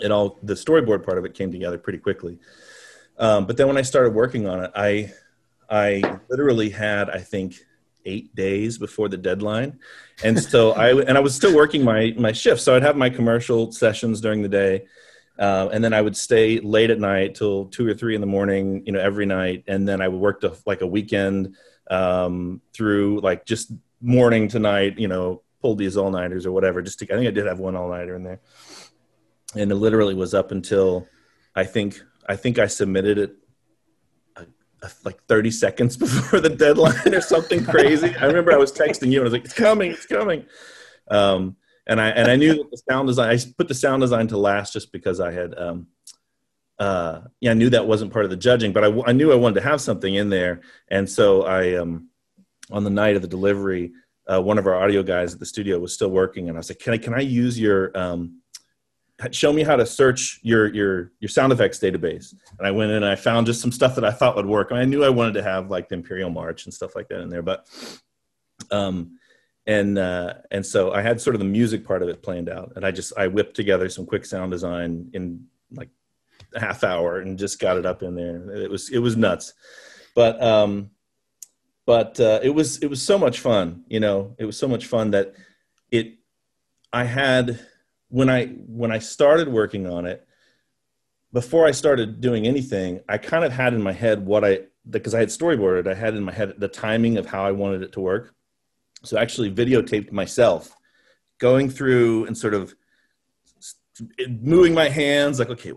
it 0.00 0.10
all 0.10 0.38
the 0.42 0.54
storyboard 0.54 1.04
part 1.04 1.18
of 1.18 1.24
it 1.24 1.34
came 1.34 1.52
together 1.52 1.78
pretty 1.78 1.98
quickly. 1.98 2.38
Um, 3.18 3.46
but 3.46 3.56
then 3.56 3.68
when 3.68 3.76
i 3.76 3.82
started 3.82 4.12
working 4.12 4.48
on 4.48 4.64
it 4.64 4.70
i 4.74 5.12
i 5.70 6.18
literally 6.28 6.70
had 6.70 7.10
i 7.10 7.18
think 7.18 7.60
eight 8.06 8.34
days 8.34 8.76
before 8.76 9.08
the 9.08 9.16
deadline. 9.16 9.78
And 10.22 10.38
so 10.38 10.72
i 10.72 10.90
and 10.90 11.16
i 11.16 11.20
was 11.20 11.34
still 11.34 11.54
working 11.54 11.84
my 11.84 12.12
my 12.18 12.32
shift 12.32 12.60
so 12.60 12.74
i'd 12.74 12.82
have 12.82 12.96
my 12.96 13.08
commercial 13.08 13.70
sessions 13.70 14.20
during 14.20 14.42
the 14.42 14.48
day 14.48 14.86
uh, 15.38 15.68
and 15.72 15.82
then 15.82 15.92
I 15.92 16.00
would 16.00 16.16
stay 16.16 16.60
late 16.60 16.90
at 16.90 17.00
night 17.00 17.34
till 17.34 17.66
two 17.66 17.86
or 17.88 17.94
three 17.94 18.14
in 18.14 18.20
the 18.20 18.26
morning, 18.26 18.82
you 18.86 18.92
know, 18.92 19.00
every 19.00 19.26
night. 19.26 19.64
And 19.66 19.86
then 19.86 20.00
I 20.00 20.08
would 20.08 20.20
work 20.20 20.40
to 20.42 20.54
like 20.64 20.80
a 20.80 20.86
weekend 20.86 21.56
um, 21.90 22.60
through 22.72 23.20
like 23.20 23.44
just 23.44 23.72
morning 24.00 24.48
to 24.48 24.58
night, 24.58 24.98
you 24.98 25.08
know, 25.08 25.42
pulled 25.60 25.78
these 25.78 25.96
all 25.96 26.10
nighters 26.10 26.46
or 26.46 26.52
whatever. 26.52 26.82
Just 26.82 27.00
to, 27.00 27.06
I 27.06 27.16
think 27.16 27.26
I 27.26 27.32
did 27.32 27.46
have 27.46 27.58
one 27.58 27.74
all 27.74 27.88
nighter 27.88 28.14
in 28.14 28.22
there, 28.22 28.40
and 29.56 29.72
it 29.72 29.74
literally 29.74 30.14
was 30.14 30.34
up 30.34 30.52
until 30.52 31.06
I 31.54 31.64
think 31.64 32.00
I 32.28 32.36
think 32.36 32.58
I 32.58 32.66
submitted 32.66 33.18
it 33.18 33.36
uh, 34.36 34.44
uh, 34.82 34.88
like 35.04 35.22
30 35.24 35.50
seconds 35.64 35.96
before 35.96 36.40
the 36.40 36.50
deadline 36.50 37.14
or 37.14 37.20
something 37.20 37.64
crazy. 37.64 38.14
I 38.16 38.26
remember 38.26 38.52
I 38.52 38.56
was 38.56 38.72
texting 38.72 39.10
you 39.10 39.20
and 39.20 39.20
I 39.20 39.24
was 39.24 39.32
like, 39.32 39.44
"It's 39.44 39.54
coming, 39.54 39.90
it's 39.90 40.06
coming." 40.06 40.46
Um, 41.10 41.56
and 41.86 42.00
I 42.00 42.08
and 42.10 42.30
I 42.30 42.36
knew 42.36 42.54
that 42.54 42.70
the 42.70 42.82
sound 42.88 43.08
design. 43.08 43.30
I 43.30 43.38
put 43.56 43.68
the 43.68 43.74
sound 43.74 44.00
design 44.00 44.28
to 44.28 44.38
last 44.38 44.72
just 44.72 44.92
because 44.92 45.20
I 45.20 45.32
had, 45.32 45.58
um, 45.58 45.88
uh, 46.78 47.22
yeah, 47.40 47.50
I 47.50 47.54
knew 47.54 47.70
that 47.70 47.86
wasn't 47.86 48.12
part 48.12 48.24
of 48.24 48.30
the 48.30 48.36
judging, 48.36 48.72
but 48.72 48.84
I, 48.84 49.02
I 49.06 49.12
knew 49.12 49.32
I 49.32 49.36
wanted 49.36 49.56
to 49.56 49.68
have 49.68 49.80
something 49.80 50.14
in 50.14 50.30
there, 50.30 50.62
and 50.88 51.08
so 51.08 51.42
I, 51.42 51.74
um, 51.74 52.08
on 52.70 52.84
the 52.84 52.90
night 52.90 53.16
of 53.16 53.22
the 53.22 53.28
delivery, 53.28 53.92
uh, 54.26 54.40
one 54.40 54.58
of 54.58 54.66
our 54.66 54.74
audio 54.74 55.02
guys 55.02 55.34
at 55.34 55.40
the 55.40 55.46
studio 55.46 55.78
was 55.78 55.92
still 55.92 56.10
working, 56.10 56.48
and 56.48 56.56
I 56.56 56.60
was 56.60 56.70
like, 56.70 56.78
"Can 56.78 56.94
I 56.94 56.98
can 56.98 57.12
I 57.12 57.20
use 57.20 57.60
your 57.60 57.96
um, 57.96 58.40
show 59.30 59.52
me 59.52 59.62
how 59.62 59.76
to 59.76 59.84
search 59.84 60.40
your 60.42 60.72
your 60.72 61.12
your 61.20 61.28
sound 61.28 61.52
effects 61.52 61.78
database?" 61.78 62.34
And 62.58 62.66
I 62.66 62.70
went 62.70 62.92
in 62.92 62.96
and 62.96 63.06
I 63.06 63.16
found 63.16 63.46
just 63.46 63.60
some 63.60 63.72
stuff 63.72 63.94
that 63.96 64.04
I 64.04 64.10
thought 64.10 64.36
would 64.36 64.46
work. 64.46 64.68
I, 64.70 64.76
mean, 64.76 64.82
I 64.82 64.84
knew 64.86 65.04
I 65.04 65.10
wanted 65.10 65.34
to 65.34 65.42
have 65.42 65.68
like 65.68 65.90
the 65.90 65.96
Imperial 65.96 66.30
March 66.30 66.64
and 66.64 66.72
stuff 66.72 66.96
like 66.96 67.08
that 67.08 67.20
in 67.20 67.28
there, 67.28 67.42
but 67.42 67.66
um, 68.70 69.18
and 69.66 69.98
uh, 69.98 70.34
and 70.50 70.64
so 70.64 70.92
I 70.92 71.00
had 71.00 71.20
sort 71.20 71.34
of 71.34 71.40
the 71.40 71.46
music 71.46 71.86
part 71.86 72.02
of 72.02 72.08
it 72.08 72.22
planned 72.22 72.48
out, 72.48 72.72
and 72.76 72.84
I 72.84 72.90
just 72.90 73.12
I 73.16 73.28
whipped 73.28 73.56
together 73.56 73.88
some 73.88 74.06
quick 74.06 74.24
sound 74.24 74.52
design 74.52 75.10
in 75.14 75.46
like 75.72 75.88
a 76.54 76.60
half 76.60 76.84
hour 76.84 77.18
and 77.18 77.38
just 77.38 77.58
got 77.58 77.78
it 77.78 77.86
up 77.86 78.02
in 78.02 78.14
there. 78.14 78.50
It 78.50 78.70
was 78.70 78.90
it 78.90 78.98
was 78.98 79.16
nuts, 79.16 79.54
but 80.14 80.42
um, 80.42 80.90
but 81.86 82.20
uh, 82.20 82.40
it 82.42 82.50
was 82.50 82.78
it 82.78 82.90
was 82.90 83.02
so 83.02 83.18
much 83.18 83.40
fun. 83.40 83.84
You 83.88 84.00
know, 84.00 84.36
it 84.38 84.44
was 84.44 84.58
so 84.58 84.68
much 84.68 84.86
fun 84.86 85.12
that 85.12 85.34
it 85.90 86.18
I 86.92 87.04
had 87.04 87.58
when 88.08 88.28
I 88.28 88.46
when 88.46 88.92
I 88.92 88.98
started 88.98 89.48
working 89.48 89.86
on 89.86 90.04
it 90.04 90.26
before 91.32 91.66
I 91.66 91.72
started 91.72 92.20
doing 92.20 92.46
anything, 92.46 93.00
I 93.08 93.18
kind 93.18 93.44
of 93.44 93.50
had 93.50 93.74
in 93.74 93.82
my 93.82 93.92
head 93.92 94.24
what 94.26 94.44
I 94.44 94.60
because 94.88 95.14
I 95.14 95.20
had 95.20 95.30
storyboarded. 95.30 95.88
I 95.88 95.94
had 95.94 96.14
in 96.14 96.22
my 96.22 96.32
head 96.32 96.54
the 96.58 96.68
timing 96.68 97.16
of 97.16 97.24
how 97.24 97.46
I 97.46 97.52
wanted 97.52 97.82
it 97.82 97.92
to 97.92 98.00
work 98.00 98.34
so 99.04 99.16
I 99.16 99.22
actually 99.22 99.52
videotaped 99.52 100.12
myself 100.12 100.76
going 101.38 101.68
through 101.68 102.26
and 102.26 102.36
sort 102.36 102.54
of 102.54 102.74
moving 104.28 104.74
my 104.74 104.88
hands 104.88 105.38
like 105.38 105.50
okay 105.50 105.72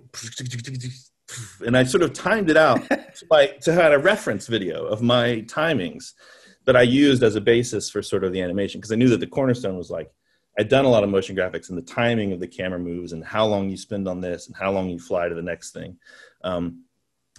and 1.66 1.78
I 1.78 1.84
sort 1.84 2.04
of 2.04 2.14
timed 2.14 2.50
it 2.50 2.58
out 2.58 2.82
to, 2.90 3.26
my, 3.30 3.48
to 3.62 3.74
had 3.74 3.94
a 3.94 4.00
reference 4.00 4.48
video 4.48 4.86
of 4.86 5.02
my 5.02 5.44
timings 5.48 6.14
that 6.66 6.76
I 6.76 6.82
used 6.82 7.22
as 7.22 7.36
a 7.36 7.42
basis 7.42 7.90
for 7.90 8.02
sort 8.02 8.24
of 8.24 8.34
the 8.34 8.42
animation 8.42 8.80
because 8.80 8.92
I 8.92 8.96
knew 8.96 9.10
that 9.10 9.20
the 9.20 9.28
cornerstone 9.28 9.78
was 9.78 9.90
like 9.90 10.12
I'd 10.60 10.70
done 10.70 10.86
a 10.86 10.90
lot 10.90 11.04
of 11.04 11.10
motion 11.10 11.36
graphics 11.36 11.70
and 11.70 11.78
the 11.78 11.84
timing 11.84 12.32
of 12.34 12.40
the 12.40 12.48
camera 12.48 12.80
moves 12.80 13.14
and 13.14 13.24
how 13.24 13.46
long 13.46 13.70
you 13.70 13.78
spend 13.78 14.08
on 14.08 14.22
this 14.22 14.48
and 14.48 14.56
how 14.56 14.72
long 14.72 14.90
you 14.90 14.98
fly 14.98 15.30
to 15.30 15.36
the 15.36 15.42
next 15.42 15.72
thing. 15.72 15.98
Um, 16.44 16.84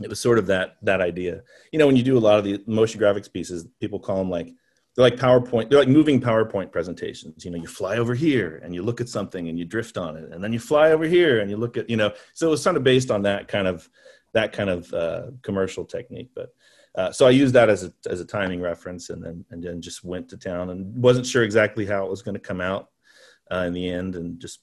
it 0.00 0.08
was 0.08 0.20
sort 0.20 0.38
of 0.38 0.46
that 0.46 0.76
that 0.82 1.00
idea. 1.00 1.42
You 1.72 1.80
know, 1.80 1.86
when 1.86 1.96
you 1.96 2.04
do 2.04 2.16
a 2.16 2.20
lot 2.20 2.38
of 2.38 2.44
the 2.44 2.62
motion 2.66 3.00
graphics 3.00 3.32
pieces, 3.32 3.66
people 3.80 3.98
call 3.98 4.18
them 4.18 4.30
like 4.30 4.54
they're 4.98 5.08
like 5.08 5.16
PowerPoint. 5.16 5.70
They're 5.70 5.78
like 5.78 5.86
moving 5.86 6.20
PowerPoint 6.20 6.72
presentations. 6.72 7.44
You 7.44 7.52
know, 7.52 7.58
you 7.58 7.68
fly 7.68 7.98
over 7.98 8.16
here 8.16 8.60
and 8.64 8.74
you 8.74 8.82
look 8.82 9.00
at 9.00 9.08
something 9.08 9.48
and 9.48 9.56
you 9.56 9.64
drift 9.64 9.96
on 9.96 10.16
it, 10.16 10.32
and 10.32 10.42
then 10.42 10.52
you 10.52 10.58
fly 10.58 10.90
over 10.90 11.04
here 11.04 11.38
and 11.38 11.48
you 11.48 11.56
look 11.56 11.76
at 11.76 11.88
you 11.88 11.96
know. 11.96 12.12
So 12.34 12.48
it 12.48 12.50
was 12.50 12.62
sort 12.64 12.76
of 12.76 12.82
based 12.82 13.12
on 13.12 13.22
that 13.22 13.46
kind 13.46 13.68
of 13.68 13.88
that 14.32 14.52
kind 14.52 14.68
of 14.68 14.92
uh, 14.92 15.26
commercial 15.42 15.84
technique. 15.84 16.30
But 16.34 16.52
uh, 16.96 17.12
so 17.12 17.28
I 17.28 17.30
used 17.30 17.54
that 17.54 17.70
as 17.70 17.84
a 17.84 17.92
as 18.10 18.20
a 18.20 18.24
timing 18.24 18.60
reference, 18.60 19.10
and 19.10 19.24
then 19.24 19.44
and 19.52 19.62
then 19.62 19.80
just 19.80 20.02
went 20.02 20.28
to 20.30 20.36
town 20.36 20.70
and 20.70 21.00
wasn't 21.00 21.26
sure 21.26 21.44
exactly 21.44 21.86
how 21.86 22.04
it 22.04 22.10
was 22.10 22.22
going 22.22 22.34
to 22.34 22.40
come 22.40 22.60
out 22.60 22.88
uh, 23.52 23.62
in 23.68 23.74
the 23.74 23.88
end, 23.88 24.16
and 24.16 24.40
just 24.40 24.62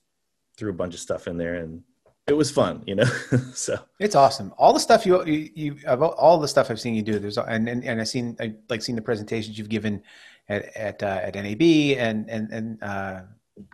threw 0.58 0.70
a 0.70 0.76
bunch 0.76 0.96
of 0.96 1.00
stuff 1.00 1.28
in 1.28 1.38
there 1.38 1.56
and 1.56 1.82
it 2.28 2.34
was 2.34 2.50
fun, 2.50 2.84
you 2.88 2.96
know. 2.96 3.04
so 3.54 3.78
it's 4.00 4.16
awesome. 4.16 4.54
All 4.58 4.74
the 4.74 4.80
stuff 4.80 5.06
you 5.06 5.24
you, 5.26 5.52
you 5.54 5.78
all 5.88 6.40
the 6.40 6.48
stuff 6.48 6.72
I've 6.72 6.80
seen 6.80 6.96
you 6.96 7.04
do. 7.04 7.20
There's 7.20 7.38
and 7.38 7.70
and, 7.70 7.84
and 7.84 8.02
I've 8.02 8.08
seen 8.08 8.36
I 8.40 8.56
like 8.70 8.82
seen 8.82 8.96
the 8.96 9.02
presentations 9.02 9.58
you've 9.58 9.70
given 9.70 10.02
at 10.50 10.76
at 10.76 11.04
uh, 11.04 11.20
at 11.24 11.36
NAB 11.36 11.62
and 11.62 12.30
and 12.30 12.52
and 12.52 12.84
uh, 12.84 13.22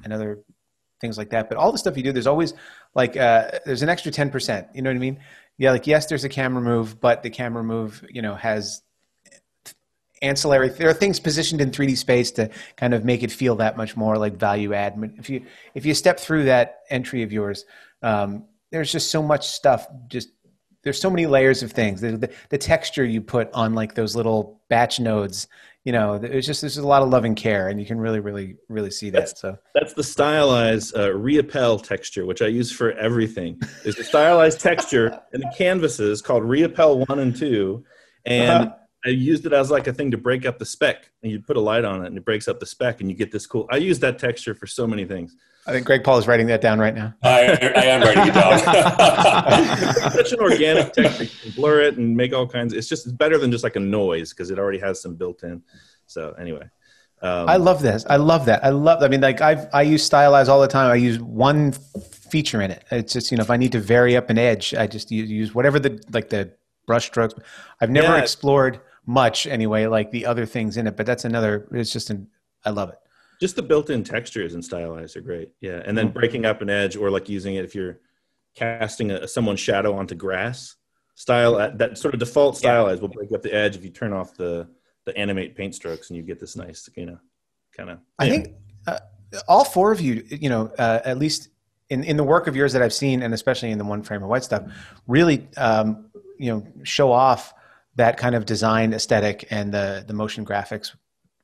and 0.04 0.14
other 0.14 0.40
things 1.00 1.18
like 1.18 1.30
that. 1.30 1.48
But 1.48 1.58
all 1.58 1.72
the 1.72 1.78
stuff 1.78 1.96
you 1.96 2.04
do, 2.04 2.12
there's 2.12 2.28
always 2.28 2.54
like 2.94 3.16
uh, 3.16 3.52
there's 3.66 3.84
an 3.84 3.90
extra 3.90 4.12
ten 4.12 4.30
percent. 4.30 4.68
You 4.74 4.82
know 4.82 4.90
what 4.90 4.98
I 4.98 5.00
mean? 5.00 5.20
Yeah, 5.58 5.72
like 5.72 5.88
yes, 5.88 6.08
there's 6.08 6.26
a 6.26 6.30
camera 6.30 6.62
move, 6.62 7.00
but 7.00 7.24
the 7.24 7.30
camera 7.30 7.64
move, 7.64 8.06
you 8.10 8.22
know, 8.22 8.36
has 8.36 8.82
ancillary 10.22 10.70
there 10.70 10.88
are 10.88 10.94
things 10.94 11.20
positioned 11.20 11.62
in 11.62 11.72
3d 11.72 11.98
space 11.98 12.30
to 12.30 12.48
kind 12.76 12.94
of 12.94 13.04
make 13.04 13.24
it 13.24 13.32
feel 13.32 13.56
that 13.56 13.76
much 13.76 13.98
more 13.98 14.20
like 14.20 14.36
value 14.38 14.72
add 14.72 14.94
if 15.18 15.32
you 15.32 15.44
if 15.74 15.84
you 15.84 15.96
step 15.96 16.20
through 16.20 16.44
that 16.44 16.82
entry 16.92 17.24
of 17.24 17.34
yours 17.34 17.66
um, 18.02 18.46
there's 18.72 18.92
just 18.92 19.12
so 19.12 19.22
much 19.22 19.48
stuff. 19.48 19.88
Just 20.08 20.30
there's 20.84 21.00
so 21.00 21.10
many 21.10 21.28
layers 21.28 21.62
of 21.64 21.72
things. 21.72 22.02
The, 22.02 22.18
the, 22.18 22.32
the, 22.50 22.58
texture 22.58 23.06
you 23.06 23.22
put 23.22 23.52
on 23.54 23.76
like 23.76 23.94
those 23.94 24.16
little 24.16 24.62
batch 24.68 25.00
nodes, 25.00 25.48
you 25.84 25.92
know, 25.92 26.16
it's 26.16 26.48
just 26.48 26.62
there's 26.62 26.78
a 26.78 26.88
lot 26.88 27.04
of 27.04 27.10
love 27.10 27.24
and 27.24 27.36
care, 27.36 27.68
and 27.68 27.80
you 27.80 27.86
can 27.86 28.00
really, 28.00 28.20
really, 28.20 28.56
really 28.70 28.92
see 28.92 29.10
that. 29.12 29.20
That's, 29.20 29.42
so 29.42 29.58
that's 29.74 29.94
the 29.94 30.04
stylized 30.04 30.96
uh, 30.96 31.10
Reappel 31.10 31.84
texture, 31.84 32.26
which 32.26 32.42
I 32.42 32.48
use 32.48 32.72
for 32.72 32.92
everything. 32.94 33.60
There's 33.84 33.98
a 33.98 34.04
stylized 34.04 34.60
texture 34.60 35.20
in 35.34 35.42
the 35.42 35.52
canvases 35.58 36.22
called 36.22 36.44
Reappel 36.44 37.08
one 37.08 37.20
and 37.20 37.36
two, 37.36 37.84
and 38.26 38.68
uh-huh. 38.68 38.76
I 39.06 39.10
used 39.10 39.46
it 39.46 39.54
as 39.54 39.72
like 39.72 39.88
a 39.88 39.94
thing 39.94 40.12
to 40.12 40.18
break 40.18 40.46
up 40.46 40.60
the 40.60 40.66
speck. 40.66 41.10
And 41.24 41.32
you 41.32 41.40
put 41.40 41.58
a 41.58 41.62
light 41.62 41.86
on 41.86 42.04
it, 42.04 42.08
and 42.08 42.18
it 42.18 42.26
breaks 42.26 42.48
up 42.48 42.60
the 42.60 42.66
speck, 42.66 43.02
and 43.02 43.10
you 43.10 43.16
get 43.16 43.32
this 43.32 43.46
cool. 43.46 43.68
I 43.72 43.78
use 43.78 44.00
that 44.00 44.20
texture 44.20 44.54
for 44.54 44.68
so 44.68 44.86
many 44.86 45.06
things. 45.06 45.36
I 45.68 45.72
think 45.72 45.86
Greg 45.86 46.04
Paul 46.04 46.18
is 46.18 46.28
writing 46.28 46.48
that 46.48 46.62
down 46.62 46.80
right 46.80 46.96
now. 46.96 47.14
I, 47.24 47.42
I 47.76 47.84
am 47.86 48.02
writing 48.02 48.28
it 48.28 48.34
down. 48.34 50.12
such 50.12 50.32
an 50.32 50.40
organic 50.40 50.94
texture. 50.94 51.26
You 51.26 51.30
can 51.30 51.52
blur 51.52 51.82
it 51.82 51.98
and 51.98 52.18
make 52.18 52.34
all 52.34 52.48
kinds. 52.48 52.74
Of, 52.74 52.80
it's 52.80 52.88
just 52.88 53.06
it's 53.06 53.14
better 53.14 53.38
than 53.38 53.52
just 53.52 53.64
like 53.64 53.76
a 53.76 53.80
noise 53.80 54.32
because 54.32 54.50
it 54.50 54.58
already 54.58 54.80
has 54.80 55.02
some 55.02 55.16
built 55.16 55.44
in. 55.44 55.62
So 56.08 56.34
anyway. 56.40 56.70
Um, 57.24 57.48
I 57.48 57.58
love 57.58 57.84
this. 57.84 58.04
I 58.10 58.16
love 58.16 58.46
that. 58.46 58.66
I 58.66 58.70
love. 58.70 59.04
I 59.04 59.08
mean, 59.08 59.22
like 59.22 59.42
I 59.42 59.68
I 59.72 59.84
use 59.84 60.08
stylize 60.10 60.48
all 60.48 60.60
the 60.60 60.68
time. 60.68 60.90
I 60.90 60.96
use 60.96 61.20
one 61.20 61.72
feature 61.72 62.62
in 62.62 62.72
it. 62.72 62.84
It's 62.90 63.14
just 63.14 63.30
you 63.30 63.38
know 63.38 63.44
if 63.44 63.52
I 63.52 63.58
need 63.58 63.74
to 63.74 63.80
vary 63.80 64.18
up 64.18 64.32
an 64.32 64.40
edge, 64.40 64.74
I 64.74 64.88
just 64.88 65.12
use, 65.12 65.30
use 65.30 65.54
whatever 65.54 65.80
the 65.80 66.04
like 66.12 66.30
the 66.30 66.52
brush 66.88 67.06
strokes. 67.06 67.36
I've 67.80 67.92
never 67.92 68.16
yeah. 68.16 68.22
explored 68.22 68.82
much 69.06 69.48
anyway, 69.48 69.88
like 69.88 70.12
the 70.12 70.26
other 70.26 70.46
things 70.46 70.78
in 70.78 70.88
it. 70.88 70.96
But 70.96 71.06
that's 71.06 71.26
another. 71.26 71.68
It's 71.72 71.92
just 71.92 72.10
an. 72.10 72.28
I 72.66 72.70
love 72.70 72.90
it 72.90 73.00
just 73.42 73.56
the 73.56 73.62
built-in 73.62 74.04
textures 74.04 74.54
and 74.54 74.64
stylized 74.64 75.18
are 75.18 75.22
great 75.22 75.50
yeah 75.60 75.82
and 75.86 75.98
then 75.98 76.08
mm-hmm. 76.08 76.20
breaking 76.20 76.46
up 76.46 76.62
an 76.62 76.70
edge 76.70 76.96
or 76.96 77.10
like 77.10 77.28
using 77.28 77.56
it 77.56 77.66
if 77.66 77.76
you're 77.76 78.00
casting 78.56 79.12
a, 79.12 79.28
someone's 79.28 79.60
shadow 79.60 79.96
onto 79.96 80.16
grass 80.16 80.76
style 81.16 81.56
uh, 81.56 81.70
that 81.70 81.98
sort 81.98 82.14
of 82.14 82.20
default 82.20 82.56
stylized 82.56 83.02
yeah. 83.02 83.08
will 83.08 83.14
break 83.14 83.32
up 83.34 83.42
the 83.42 83.54
edge 83.54 83.76
if 83.76 83.84
you 83.84 83.90
turn 83.90 84.14
off 84.14 84.36
the 84.36 84.70
the 85.06 85.18
animate 85.18 85.56
paint 85.56 85.74
strokes 85.74 86.10
and 86.10 86.18
you 86.18 86.24
get 86.24 86.40
this 86.40 86.56
nice 86.56 86.88
you 86.96 87.06
know 87.06 87.18
kind 87.76 87.90
of 87.90 88.00
i 88.20 88.30
think 88.30 88.54
uh, 88.88 89.00
all 89.48 89.66
four 89.66 89.92
of 89.92 90.00
you 90.00 90.24
you 90.30 90.50
know 90.50 90.72
uh, 90.78 91.00
at 91.04 91.18
least 91.18 91.50
in, 91.90 92.04
in 92.04 92.16
the 92.16 92.24
work 92.24 92.48
of 92.48 92.56
yours 92.56 92.72
that 92.72 92.82
i've 92.82 92.94
seen 92.94 93.24
and 93.24 93.34
especially 93.34 93.72
in 93.72 93.78
the 93.78 93.84
one 93.84 94.04
frame 94.04 94.22
of 94.22 94.30
white 94.30 94.44
stuff 94.44 94.64
really 95.08 95.48
um, 95.58 96.06
you 96.38 96.52
know 96.52 96.66
show 96.84 97.12
off 97.12 97.54
that 97.96 98.18
kind 98.18 98.36
of 98.36 98.46
design 98.46 98.94
aesthetic 98.94 99.48
and 99.52 99.74
the 99.74 100.04
the 100.08 100.14
motion 100.14 100.46
graphics 100.46 100.96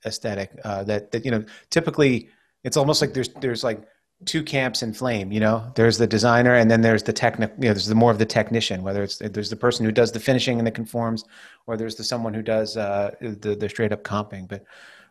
aesthetic 0.06 0.52
uh, 0.64 0.84
that 0.84 1.12
that 1.12 1.26
you 1.26 1.32
know 1.32 1.44
typically 1.70 2.30
it's 2.64 2.78
almost 2.78 3.02
like 3.02 3.14
there's 3.14 3.30
there's 3.42 3.64
like 3.64 3.82
two 4.26 4.42
camps 4.42 4.82
in 4.82 4.94
flame 4.94 5.32
you 5.32 5.40
know? 5.40 5.72
There's 5.76 5.98
the 5.98 6.08
designer 6.08 6.56
and 6.56 6.72
then 6.72 6.82
there's 6.82 7.04
the 7.04 7.14
technic 7.14 7.54
you 7.58 7.68
know 7.68 7.74
there's 7.74 7.86
the 7.86 7.96
more 7.96 8.12
of 8.12 8.18
the 8.18 8.26
technician 8.26 8.82
whether 8.82 9.04
it's 9.04 9.18
there's 9.18 9.50
the 9.50 9.56
person 9.56 9.86
who 9.86 9.92
does 9.92 10.12
the 10.12 10.20
finishing 10.20 10.58
and 10.58 10.66
the 10.66 10.72
conforms 10.72 11.24
or 11.68 11.78
there's 11.78 11.96
the 11.96 12.04
someone 12.04 12.34
who 12.34 12.42
does 12.42 12.78
uh, 12.78 13.12
the 13.22 13.56
the 13.56 13.70
straight 13.70 13.92
up 13.92 14.04
comping. 14.04 14.48
But 14.48 14.64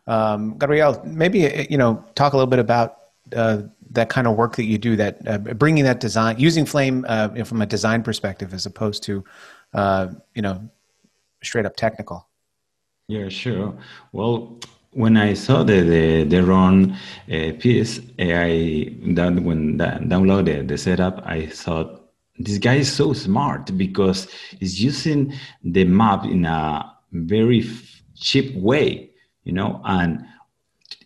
um, 0.07 0.57
Gabriel 0.57 1.01
maybe 1.05 1.45
uh, 1.45 1.65
you 1.69 1.77
know 1.77 2.03
talk 2.15 2.33
a 2.33 2.37
little 2.37 2.49
bit 2.49 2.59
about 2.59 2.97
uh, 3.35 3.63
that 3.91 4.09
kind 4.09 4.27
of 4.27 4.35
work 4.35 4.55
that 4.55 4.65
you 4.65 4.77
do 4.77 4.95
that 4.95 5.25
uh, 5.27 5.37
bringing 5.37 5.83
that 5.83 5.99
design 5.99 6.37
using 6.39 6.65
flame 6.65 7.05
uh, 7.07 7.43
from 7.43 7.61
a 7.61 7.65
design 7.65 8.03
perspective 8.03 8.53
as 8.53 8.65
opposed 8.65 9.03
to 9.03 9.23
uh, 9.73 10.07
you 10.33 10.41
know 10.41 10.69
straight 11.47 11.65
up 11.65 11.75
technical 11.75 12.27
yeah 13.07 13.29
sure 13.29 13.73
well 14.11 14.59
when 14.97 15.15
I 15.15 15.35
saw 15.35 15.63
the 15.63 15.81
the, 15.81 16.23
the 16.23 16.43
Ron 16.43 16.97
uh, 17.31 17.51
piece, 17.59 17.99
I 18.19 18.95
that 19.13 19.39
when 19.43 19.77
that 19.77 20.01
downloaded 20.01 20.67
the 20.67 20.77
setup, 20.77 21.21
I 21.23 21.45
thought 21.45 22.09
this 22.39 22.57
guy 22.57 22.75
is 22.75 22.91
so 22.91 23.13
smart 23.13 23.77
because 23.77 24.27
he's 24.59 24.81
using 24.81 25.33
the 25.63 25.83
map 25.85 26.25
in 26.25 26.45
a 26.45 26.91
very 27.11 27.63
cheap 28.15 28.55
way, 28.55 29.11
you 29.43 29.53
know. 29.53 29.81
And 29.85 30.25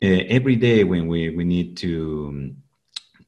uh, 0.02 0.24
every 0.38 0.56
day 0.56 0.86
when 0.86 1.08
we 1.08 1.30
we 1.30 1.44
need 1.44 1.76
to 1.78 2.56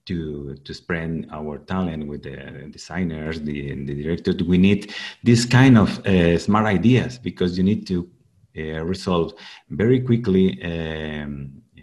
to 0.06 0.56
to 0.66 0.74
spread 0.74 1.28
our 1.32 1.60
talent 1.60 2.08
with 2.08 2.24
the 2.24 2.68
designers, 2.72 3.42
the 3.42 3.74
the 3.86 4.04
directors, 4.04 4.44
we 4.44 4.58
need 4.58 4.94
this 5.24 5.46
kind 5.46 5.78
of 5.78 6.06
uh, 6.06 6.38
smart 6.38 6.66
ideas 6.66 7.18
because 7.18 7.58
you 7.58 7.64
need 7.64 7.88
to 7.88 8.10
uh, 8.58 8.84
resolve 8.84 9.34
very 9.70 10.00
quickly 10.00 10.62
um, 10.64 11.62
uh, 11.78 11.82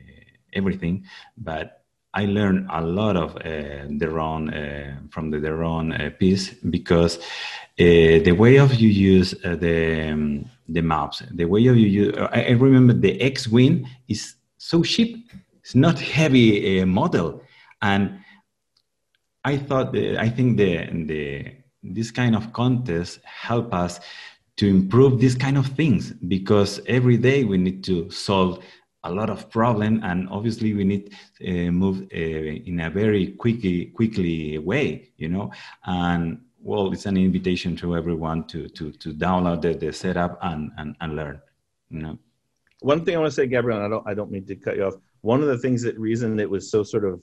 everything. 0.52 1.04
But 1.36 1.84
I 2.12 2.26
learned 2.26 2.68
a 2.70 2.80
lot 2.80 3.16
of 3.16 3.36
uh, 3.36 3.86
Deron 4.00 4.50
uh, 4.50 5.00
from 5.10 5.30
the 5.30 5.38
Deron 5.38 5.94
uh, 5.94 6.10
piece 6.10 6.50
because 6.54 7.18
uh, 7.18 7.24
the 7.78 8.32
way 8.32 8.56
of 8.56 8.74
you 8.74 8.88
use 8.88 9.30
the 9.30 10.10
um, 10.12 10.44
the 10.68 10.80
maps, 10.80 11.22
the 11.32 11.44
way 11.44 11.66
of 11.66 11.76
you 11.76 11.86
use. 11.86 12.16
I, 12.32 12.42
I 12.42 12.50
remember 12.50 12.92
the 12.92 13.20
X-wing 13.20 13.88
is 14.08 14.34
so 14.58 14.82
cheap. 14.82 15.30
It's 15.62 15.74
not 15.74 15.98
heavy 15.98 16.84
model, 16.84 17.42
and 17.82 18.20
I 19.44 19.56
thought 19.56 19.96
I 19.96 20.28
think 20.28 20.58
the 20.58 20.88
the 21.06 21.56
this 21.82 22.10
kind 22.10 22.36
of 22.36 22.52
contest 22.52 23.20
help 23.24 23.72
us 23.72 24.00
to 24.56 24.68
improve 24.68 25.18
these 25.18 25.34
kind 25.34 25.56
of 25.56 25.66
things 25.68 26.12
because 26.28 26.80
every 26.86 27.16
day 27.16 27.44
we 27.44 27.56
need 27.56 27.82
to 27.84 28.10
solve 28.10 28.62
a 29.04 29.10
lot 29.10 29.30
of 29.30 29.48
problem 29.48 30.00
and 30.02 30.28
obviously 30.28 30.74
we 30.74 30.84
need 30.84 31.16
to 31.38 31.68
uh, 31.68 31.70
move 31.70 32.02
uh, 32.12 32.16
in 32.16 32.80
a 32.80 32.90
very 32.90 33.28
quickly 33.28 33.86
quickly 33.86 34.58
way 34.58 35.08
you 35.16 35.28
know? 35.28 35.50
And 35.86 36.42
well 36.60 36.92
it's 36.92 37.06
an 37.06 37.16
invitation 37.16 37.74
to 37.76 37.96
everyone 37.96 38.44
to 38.48 38.68
to 38.68 38.92
to 38.92 39.14
download 39.14 39.62
the, 39.62 39.72
the 39.72 39.92
setup 39.92 40.38
and, 40.42 40.70
and 40.76 40.94
and 41.00 41.16
learn 41.16 41.40
you 41.88 42.02
know? 42.02 42.18
One 42.80 43.02
thing 43.04 43.16
i 43.16 43.18
want 43.18 43.30
to 43.30 43.34
say 43.34 43.46
gabriel 43.46 43.82
i 43.82 43.88
don't 43.88 44.06
i 44.06 44.12
don't 44.12 44.30
mean 44.30 44.44
to 44.46 44.56
cut 44.56 44.76
you 44.76 44.84
off. 44.84 44.96
One 45.22 45.40
of 45.40 45.48
the 45.48 45.58
things 45.58 45.82
that 45.82 45.98
reason 45.98 46.38
it 46.38 46.50
was 46.50 46.70
so 46.70 46.82
sort 46.82 47.06
of 47.06 47.22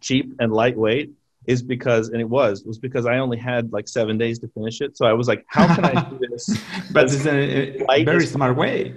cheap 0.00 0.34
and 0.40 0.52
lightweight 0.52 1.12
is 1.48 1.62
because 1.62 2.10
and 2.10 2.20
it 2.20 2.28
was 2.28 2.62
was 2.64 2.78
because 2.78 3.06
I 3.06 3.18
only 3.18 3.38
had 3.38 3.72
like 3.72 3.88
seven 3.88 4.18
days 4.18 4.38
to 4.40 4.48
finish 4.48 4.82
it. 4.82 4.98
So 4.98 5.06
I 5.06 5.14
was 5.14 5.28
like, 5.28 5.46
how 5.48 5.74
can 5.74 5.84
I 5.84 6.10
do 6.10 6.18
this? 6.18 6.60
but 6.92 7.04
it's 7.04 7.24
a, 7.24 7.90
a 7.90 8.04
very 8.04 8.26
smart 8.26 8.54
way. 8.54 8.94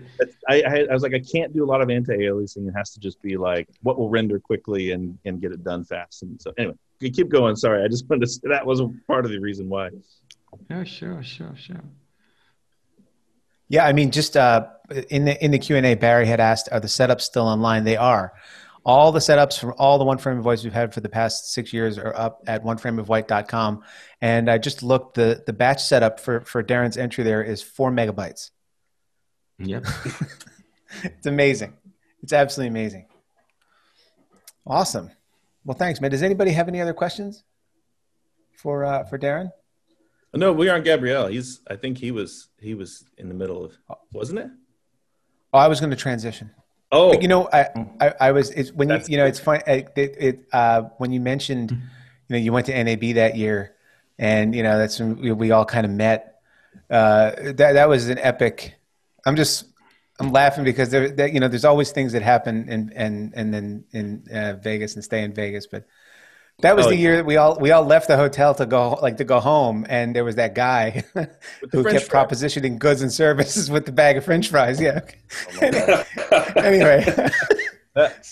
I, 0.49 0.61
I, 0.61 0.85
I, 0.89 0.93
was 0.93 1.01
like, 1.01 1.13
I 1.13 1.19
can't 1.19 1.53
do 1.53 1.63
a 1.63 1.69
lot 1.71 1.81
of 1.81 1.89
anti-aliasing. 1.89 2.67
It 2.67 2.73
has 2.75 2.91
to 2.91 2.99
just 2.99 3.21
be 3.21 3.37
like 3.37 3.69
what 3.83 3.97
will 3.97 4.09
render 4.09 4.37
quickly 4.37 4.91
and 4.91 5.17
and 5.23 5.39
get 5.41 5.53
it 5.53 5.63
done 5.63 5.85
fast. 5.85 6.23
And 6.23 6.41
so 6.41 6.51
anyway, 6.57 6.75
you 6.99 7.09
keep 7.09 7.29
going. 7.29 7.55
Sorry, 7.55 7.83
I 7.85 7.87
just 7.87 8.09
wanted 8.09 8.27
to. 8.27 8.49
That 8.49 8.65
was 8.65 8.81
part 9.07 9.23
of 9.23 9.31
the 9.31 9.39
reason 9.39 9.69
why. 9.69 9.91
Yeah, 10.69 10.83
sure, 10.83 11.23
sure, 11.23 11.55
sure. 11.55 11.83
Yeah, 13.69 13.85
I 13.85 13.93
mean, 13.93 14.11
just 14.11 14.35
uh, 14.35 14.67
in 15.09 15.23
the 15.23 15.41
in 15.41 15.51
the 15.51 15.59
Q 15.59 15.77
and 15.77 15.85
A, 15.85 15.95
Barry 15.95 16.25
had 16.25 16.41
asked, 16.41 16.67
"Are 16.73 16.81
the 16.81 16.89
setups 16.89 17.21
still 17.21 17.47
online?" 17.47 17.85
They 17.85 17.95
are. 17.95 18.33
All 18.83 19.11
the 19.11 19.19
setups 19.19 19.59
from 19.59 19.73
all 19.77 19.99
the 19.99 20.05
one 20.05 20.17
frame 20.17 20.39
of 20.39 20.45
whites 20.45 20.63
we've 20.63 20.73
had 20.73 20.93
for 20.93 21.01
the 21.01 21.09
past 21.09 21.53
six 21.53 21.71
years 21.71 21.99
are 21.99 22.15
up 22.15 22.41
at 22.47 22.63
oneframeofwhite.com. 22.63 23.83
And 24.21 24.49
I 24.49 24.57
just 24.57 24.81
looked 24.81 25.15
the 25.15 25.43
the 25.45 25.53
batch 25.53 25.83
setup 25.83 26.19
for 26.19 26.41
for 26.41 26.63
Deron's 26.63 26.97
entry 26.97 27.23
there 27.23 27.43
is 27.43 27.61
four 27.61 27.91
megabytes. 27.91 28.49
Yep. 29.59 29.85
it's 31.03 31.27
amazing. 31.27 31.73
It's 32.23 32.33
absolutely 32.33 32.69
amazing. 32.69 33.07
Awesome. 34.65 35.11
Well, 35.65 35.77
thanks, 35.77 36.01
man. 36.01 36.11
Does 36.11 36.23
anybody 36.23 36.51
have 36.51 36.67
any 36.67 36.81
other 36.81 36.93
questions 36.93 37.43
for 38.57 38.83
uh, 38.83 39.03
for 39.05 39.17
Darren? 39.17 39.51
No, 40.33 40.53
we 40.53 40.69
aren't 40.69 40.85
Gabriel. 40.85 41.27
He's. 41.27 41.61
I 41.69 41.75
think 41.75 41.97
he 41.97 42.11
was. 42.11 42.49
He 42.59 42.73
was 42.73 43.03
in 43.17 43.27
the 43.27 43.35
middle 43.35 43.65
of. 43.65 43.77
Wasn't 44.11 44.39
it? 44.39 44.47
Oh, 45.53 45.59
I 45.59 45.67
was 45.67 45.79
going 45.79 45.89
to 45.89 45.95
transition. 45.95 46.51
Oh, 46.91 47.11
But, 47.13 47.21
you 47.21 47.27
know, 47.27 47.47
I, 47.51 47.69
I, 47.99 48.13
I 48.19 48.31
was 48.31 48.49
it's 48.51 48.71
when 48.71 48.89
you, 48.89 48.95
That's 48.95 49.09
you 49.09 49.17
know 49.17 49.25
it's 49.25 49.39
fun. 49.39 49.61
It, 49.65 49.91
it, 49.95 50.39
uh, 50.51 50.83
when 50.97 51.11
you 51.11 51.21
mentioned, 51.21 51.71
you 51.71 51.79
know, 52.29 52.37
you 52.37 52.51
went 52.51 52.65
to 52.65 52.83
NAB 52.83 53.15
that 53.15 53.37
year, 53.37 53.75
and 54.19 54.53
you 54.53 54.61
know 54.63 54.77
that's 54.77 54.99
when 54.99 55.17
we, 55.17 55.31
we 55.31 55.51
all 55.51 55.65
kind 55.65 55.85
of 55.85 55.91
met. 55.91 56.41
Uh, 56.89 57.31
that 57.53 57.73
that 57.73 57.87
was 57.89 58.09
an 58.09 58.19
epic. 58.19 58.75
I'm 59.25 59.35
just 59.37 59.65
I'm 60.19 60.31
laughing 60.31 60.63
because 60.65 60.89
there 60.91 61.09
that 61.11 61.33
you 61.33 61.39
know 61.39 61.47
there's 61.47 61.65
always 61.65 61.91
things 61.91 62.11
that 62.11 62.21
happen 62.21 62.67
and 62.69 62.91
and 62.93 63.33
and 63.35 63.53
then 63.53 63.85
in 63.91 64.25
uh, 64.33 64.53
Vegas 64.61 64.95
and 64.95 65.03
stay 65.03 65.23
in 65.23 65.33
Vegas, 65.33 65.67
but 65.67 65.85
that 66.61 66.75
was 66.75 66.87
Oh, 66.87 66.89
the 66.89 66.95
year 66.95 67.17
that 67.17 67.25
we 67.25 67.37
all 67.37 67.57
we 67.59 67.71
all 67.71 67.83
left 67.83 68.07
the 68.07 68.17
hotel 68.17 68.53
to 68.55 68.65
go 68.65 68.91
like 69.01 69.17
to 69.17 69.23
go 69.23 69.39
home, 69.39 69.85
and 69.89 70.15
there 70.15 70.23
was 70.23 70.35
that 70.35 70.55
guy 70.55 71.03
who 71.71 71.83
French 71.83 71.89
kept 71.89 72.07
fry. 72.09 72.25
propositioning 72.25 72.79
goods 72.79 73.01
and 73.01 73.11
services 73.11 73.69
with 73.69 73.85
the 73.85 73.91
bag 73.91 74.17
of 74.17 74.25
French 74.25 74.49
fries. 74.49 74.79
Yeah. 74.79 75.01
Oh 75.61 76.03
anyway. 76.57 77.05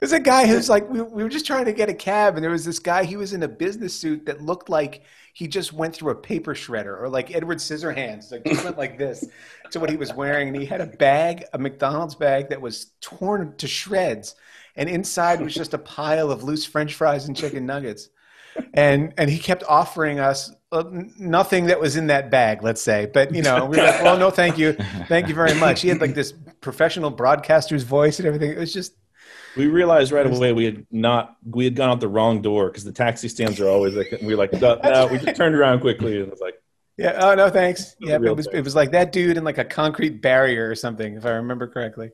There's 0.00 0.12
a 0.12 0.20
guy 0.20 0.46
who's 0.46 0.68
like, 0.68 0.90
we, 0.90 1.00
we 1.00 1.22
were 1.22 1.28
just 1.28 1.46
trying 1.46 1.64
to 1.66 1.72
get 1.72 1.88
a 1.88 1.94
cab, 1.94 2.34
and 2.34 2.42
there 2.42 2.50
was 2.50 2.64
this 2.64 2.80
guy. 2.80 3.04
He 3.04 3.16
was 3.16 3.32
in 3.32 3.42
a 3.44 3.48
business 3.48 3.94
suit 3.94 4.26
that 4.26 4.42
looked 4.42 4.68
like 4.68 5.02
he 5.32 5.46
just 5.46 5.72
went 5.72 5.94
through 5.94 6.10
a 6.10 6.14
paper 6.16 6.54
shredder, 6.54 7.00
or 7.00 7.08
like 7.08 7.34
Edward 7.34 7.58
Scissorhands, 7.58 8.32
like 8.32 8.44
just 8.44 8.64
went 8.64 8.76
like 8.76 8.98
this 8.98 9.24
to 9.70 9.80
what 9.80 9.90
he 9.90 9.96
was 9.96 10.12
wearing. 10.12 10.48
And 10.48 10.56
he 10.56 10.66
had 10.66 10.80
a 10.80 10.86
bag, 10.86 11.44
a 11.52 11.58
McDonald's 11.58 12.16
bag 12.16 12.48
that 12.50 12.60
was 12.60 12.92
torn 13.00 13.56
to 13.58 13.68
shreds, 13.68 14.34
and 14.76 14.88
inside 14.88 15.40
was 15.40 15.54
just 15.54 15.74
a 15.74 15.78
pile 15.78 16.30
of 16.30 16.42
loose 16.42 16.64
French 16.64 16.94
fries 16.94 17.26
and 17.26 17.36
chicken 17.36 17.66
nuggets. 17.66 18.08
And 18.72 19.12
and 19.18 19.28
he 19.28 19.38
kept 19.38 19.64
offering 19.64 20.20
us 20.20 20.52
uh, 20.70 20.84
nothing 21.18 21.66
that 21.66 21.80
was 21.80 21.96
in 21.96 22.06
that 22.08 22.30
bag, 22.30 22.62
let's 22.62 22.80
say. 22.82 23.10
But 23.12 23.34
you 23.34 23.42
know, 23.42 23.64
we 23.66 23.76
were 23.76 23.82
like, 23.82 24.02
well, 24.02 24.16
no, 24.16 24.30
thank 24.30 24.58
you, 24.58 24.74
thank 25.08 25.28
you 25.28 25.34
very 25.34 25.54
much. 25.54 25.80
He 25.80 25.88
had 25.88 26.00
like 26.00 26.14
this 26.14 26.32
professional 26.60 27.10
broadcaster's 27.10 27.82
voice 27.82 28.18
and 28.18 28.26
everything. 28.26 28.50
It 28.50 28.58
was 28.58 28.72
just 28.72 28.94
we 29.56 29.66
realized 29.66 30.12
right 30.12 30.26
away 30.26 30.52
we 30.52 30.64
had 30.64 30.86
not. 30.90 31.36
We 31.48 31.64
had 31.64 31.76
gone 31.76 31.90
out 31.90 32.00
the 32.00 32.08
wrong 32.08 32.42
door 32.42 32.68
because 32.68 32.84
the 32.84 32.92
taxi 32.92 33.28
stands 33.28 33.60
are 33.60 33.68
always 33.68 33.94
like. 33.94 34.12
We 34.22 34.34
were 34.34 34.36
like, 34.36 34.52
no, 34.52 34.78
no, 34.82 35.06
we 35.08 35.18
just 35.18 35.36
turned 35.36 35.54
around 35.54 35.80
quickly 35.80 36.14
and 36.18 36.26
it 36.26 36.30
was 36.30 36.40
like, 36.40 36.54
Yeah. 36.96 37.16
Oh 37.20 37.34
no, 37.34 37.50
thanks. 37.50 37.96
Yeah, 38.00 38.16
it 38.16 38.36
was 38.36 38.46
thing. 38.46 38.56
it 38.56 38.64
was 38.64 38.74
like 38.74 38.92
that 38.92 39.12
dude 39.12 39.36
in 39.36 39.44
like 39.44 39.58
a 39.58 39.64
concrete 39.64 40.22
barrier 40.22 40.68
or 40.70 40.74
something, 40.74 41.14
if 41.16 41.24
I 41.24 41.30
remember 41.30 41.66
correctly. 41.68 42.10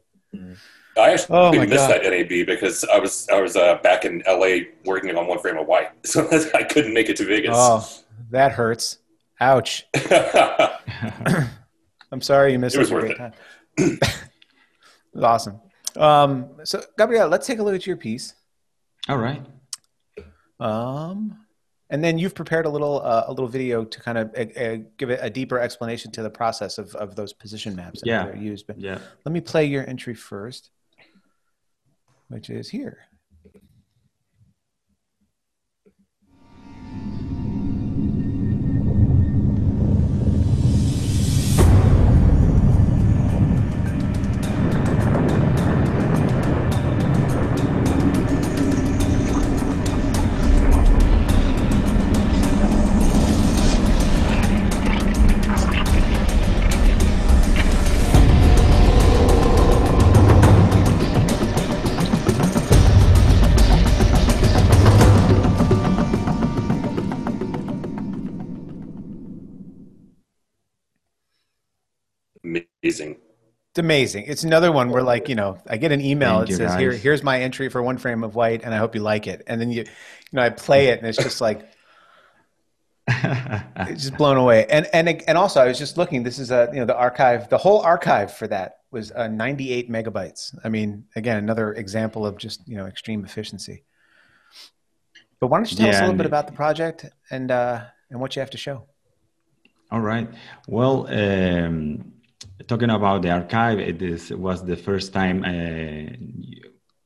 I 0.99 1.13
actually 1.13 1.37
Oh, 1.39 1.53
my 1.53 1.67
missed 1.67 1.89
God. 1.89 2.03
that 2.03 2.11
NAB 2.11 2.47
because 2.47 2.85
I 2.85 2.99
was 2.99 3.29
I 3.29 3.41
was 3.41 3.57
uh, 3.57 3.77
back 3.83 4.05
in 4.05 4.23
LA 4.27 4.65
working 4.85 5.17
on 5.17 5.27
one 5.27 5.39
frame 5.39 5.57
of 5.57 5.67
white, 5.67 5.89
so 6.07 6.29
I 6.55 6.63
couldn't 6.65 6.93
make 6.95 7.09
it 7.09 7.17
to 7.17 7.25
Vegas. 7.27 7.51
Oh, 7.55 7.89
that 8.31 8.53
hurts. 8.53 8.99
Ouch. 9.41 9.87
I'm 12.13 12.21
sorry 12.21 12.53
you 12.53 12.59
missed 12.59 12.77
It 12.77 12.81
was 12.81 12.91
a 12.91 12.95
worth 12.95 13.05
great 13.05 13.17
time. 13.17 13.33
it 13.79 14.01
was 15.15 15.25
awesome. 15.25 15.61
Um, 15.97 16.51
so 16.65 16.83
Gabriel, 16.99 17.29
let's 17.29 17.47
take 17.47 17.59
a 17.59 17.63
look 17.63 17.75
at 17.75 17.87
your 17.87 17.97
piece. 17.97 18.35
All 19.09 19.17
right. 19.19 19.43
Um, 20.59 21.39
and 21.89 22.05
then 22.05 22.19
you've 22.19 22.35
prepared 22.35 22.67
a 22.67 22.69
little 22.69 23.01
uh, 23.03 23.25
a 23.27 23.31
little 23.33 23.49
video 23.49 23.85
to 23.85 24.01
kind 24.01 24.19
of 24.19 24.31
uh, 24.37 24.61
uh, 24.61 24.77
give 24.99 25.11
it 25.11 25.21
a 25.23 25.31
deeper 25.31 25.59
explanation 25.59 26.11
to 26.13 26.23
the 26.23 26.31
process 26.31 26.79
of, 26.79 26.95
of 26.97 27.17
those 27.17 27.33
position 27.33 27.75
maps 27.75 28.01
that 28.01 28.07
Yeah. 28.09 28.27
are 28.27 28.37
used. 28.37 28.67
But 28.67 28.79
Yeah. 28.79 28.99
let 29.25 29.33
me 29.33 29.41
play 29.41 29.65
your 29.65 29.89
entry 29.89 30.15
first, 30.15 30.71
which 32.31 32.49
is 32.49 32.71
here. 32.71 33.10
It's 73.73 73.79
amazing. 73.79 74.25
It's 74.27 74.43
another 74.43 74.73
one 74.73 74.91
where, 74.91 75.03
like, 75.03 75.29
you 75.29 75.37
know, 75.37 75.59
I 75.69 75.77
get 75.77 75.93
an 75.93 76.01
email 76.01 76.39
Thank 76.39 76.47
that 76.47 76.51
you, 76.51 76.57
says, 76.57 76.75
"Here, 76.75 76.91
here's 76.91 77.23
my 77.23 77.41
entry 77.41 77.69
for 77.69 77.81
one 77.81 77.99
frame 77.99 78.25
of 78.25 78.35
white, 78.35 78.65
and 78.65 78.75
I 78.75 78.79
hope 78.79 78.97
you 78.97 79.01
like 79.01 79.29
it." 79.29 79.45
And 79.47 79.61
then 79.61 79.71
you, 79.71 79.83
you 79.83 79.87
know, 80.33 80.43
I 80.43 80.51
play 80.51 80.89
it, 80.89 80.99
and 80.99 81.07
it's 81.07 81.19
just 81.19 81.41
like 81.41 81.69
it's 83.09 84.03
just 84.03 84.17
blown 84.17 84.37
away. 84.37 84.67
And 84.67 84.89
and 84.93 85.09
and 85.09 85.39
also, 85.39 85.61
I 85.61 85.67
was 85.67 85.79
just 85.79 85.97
looking. 85.97 86.25
This 86.25 86.39
is 86.39 86.51
a 86.51 86.69
you 86.73 86.81
know 86.81 86.85
the 86.87 86.97
archive. 86.97 87.49
The 87.49 87.59
whole 87.59 87.81
archive 87.81 88.33
for 88.37 88.49
that 88.49 88.79
was 88.91 89.13
uh, 89.13 89.29
98 89.29 89.89
megabytes. 89.89 90.57
I 90.65 90.69
mean, 90.69 91.05
again, 91.15 91.37
another 91.37 91.73
example 91.73 92.27
of 92.27 92.39
just 92.39 92.67
you 92.67 92.77
know 92.77 92.87
extreme 92.87 93.25
efficiency. 93.25 93.85
But 95.39 95.47
why 95.47 95.59
don't 95.59 95.71
you 95.71 95.77
tell 95.77 95.89
us 95.89 95.99
a 95.99 96.01
little 96.01 96.17
bit 96.17 96.27
about 96.27 96.47
the 96.47 96.53
project 96.53 97.07
and 97.31 97.51
uh, 97.51 97.83
and 98.11 98.21
what 98.21 98.37
you 98.37 98.41
have 98.41 98.51
to 98.51 98.59
show? 98.59 98.85
All 99.91 100.01
right. 100.01 100.29
Well, 100.69 101.07
um, 101.09 102.13
talking 102.67 102.91
about 102.91 103.23
the 103.23 103.31
archive, 103.31 103.79
it 103.79 104.03
is, 104.03 104.31
was 104.31 104.65
the 104.65 104.77
first 104.77 105.13
time 105.13 105.45
uh, 105.45 106.13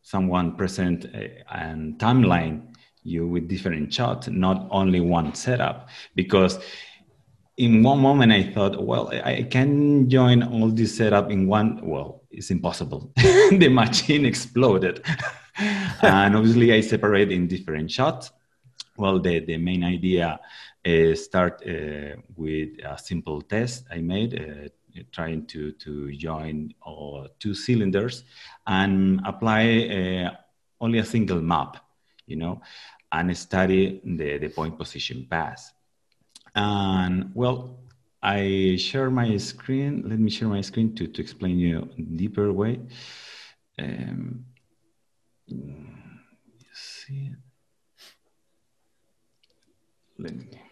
someone 0.02 0.56
present 0.56 1.04
a, 1.06 1.42
a 1.50 1.74
timeline 1.96 2.74
you 3.04 3.26
with 3.26 3.48
different 3.48 3.92
shots, 3.92 4.28
not 4.28 4.66
only 4.70 5.00
one 5.00 5.34
setup. 5.34 5.88
Because 6.14 6.58
in 7.56 7.82
one 7.82 8.00
moment 8.00 8.32
I 8.32 8.42
thought, 8.42 8.82
well, 8.82 9.08
I 9.08 9.46
can 9.48 10.08
join 10.08 10.42
all 10.42 10.68
this 10.68 10.96
setup 10.96 11.30
in 11.30 11.46
one. 11.46 11.80
Well, 11.86 12.22
it's 12.30 12.50
impossible. 12.50 13.12
the 13.16 13.68
machine 13.68 14.24
exploded, 14.26 15.04
and 16.02 16.34
obviously 16.34 16.72
I 16.72 16.80
separate 16.80 17.30
in 17.30 17.46
different 17.46 17.90
shots. 17.90 18.32
Well, 18.96 19.20
the, 19.20 19.40
the 19.40 19.58
main 19.58 19.84
idea 19.84 20.40
is 20.84 21.24
start 21.24 21.62
uh, 21.66 22.16
with 22.36 22.70
a 22.84 22.98
simple 22.98 23.42
test 23.42 23.86
I 23.90 23.98
made, 23.98 24.34
uh, 24.34 24.68
trying 25.12 25.46
to, 25.46 25.72
to 25.72 26.12
join 26.12 26.74
all 26.82 27.28
two 27.38 27.54
cylinders 27.54 28.24
and 28.66 29.20
apply 29.24 29.88
uh, 29.88 30.30
only 30.80 30.98
a 30.98 31.04
single 31.04 31.40
map, 31.40 31.76
you 32.26 32.36
know, 32.36 32.60
and 33.12 33.36
study 33.36 34.00
the, 34.04 34.38
the 34.38 34.48
point 34.48 34.76
position 34.78 35.26
pass. 35.30 35.72
And 36.54 37.30
well, 37.34 37.78
I 38.22 38.76
share 38.78 39.10
my 39.10 39.36
screen. 39.36 40.02
Let 40.06 40.18
me 40.18 40.30
share 40.30 40.48
my 40.48 40.62
screen 40.62 40.94
to, 40.96 41.06
to 41.06 41.20
explain 41.20 41.58
you 41.58 41.90
deeper 42.16 42.52
way. 42.52 42.80
Um, 43.78 44.46
see? 46.72 47.32
Let 50.18 50.36
me. 50.36 50.63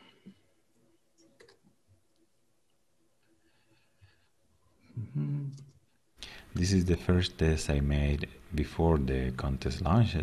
This 6.55 6.73
is 6.73 6.85
the 6.85 6.97
first 6.99 7.39
test 7.39 7.71
I 7.71 7.81
made 7.81 8.29
before 8.55 8.99
the 8.99 9.33
contest 9.33 9.81
launched. 9.81 10.19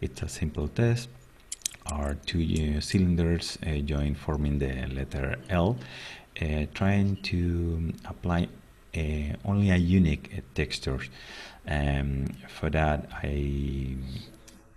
It's 0.00 0.22
a 0.22 0.28
simple 0.28 0.68
test. 0.68 1.10
Our 1.92 2.14
two 2.14 2.40
uh, 2.40 2.80
cylinders 2.80 3.58
uh, 3.64 3.78
join 3.84 4.14
forming 4.14 4.58
the 4.58 4.86
letter 4.86 5.36
L, 5.50 5.76
uh, 6.40 6.64
trying 6.72 7.16
to 7.24 7.92
apply 8.06 8.48
uh, 8.96 9.36
only 9.44 9.70
a 9.70 9.76
unique 9.76 10.32
uh, 10.34 10.40
texture. 10.54 10.98
Um, 11.68 12.24
for 12.48 12.70
that, 12.70 13.10
I 13.12 13.96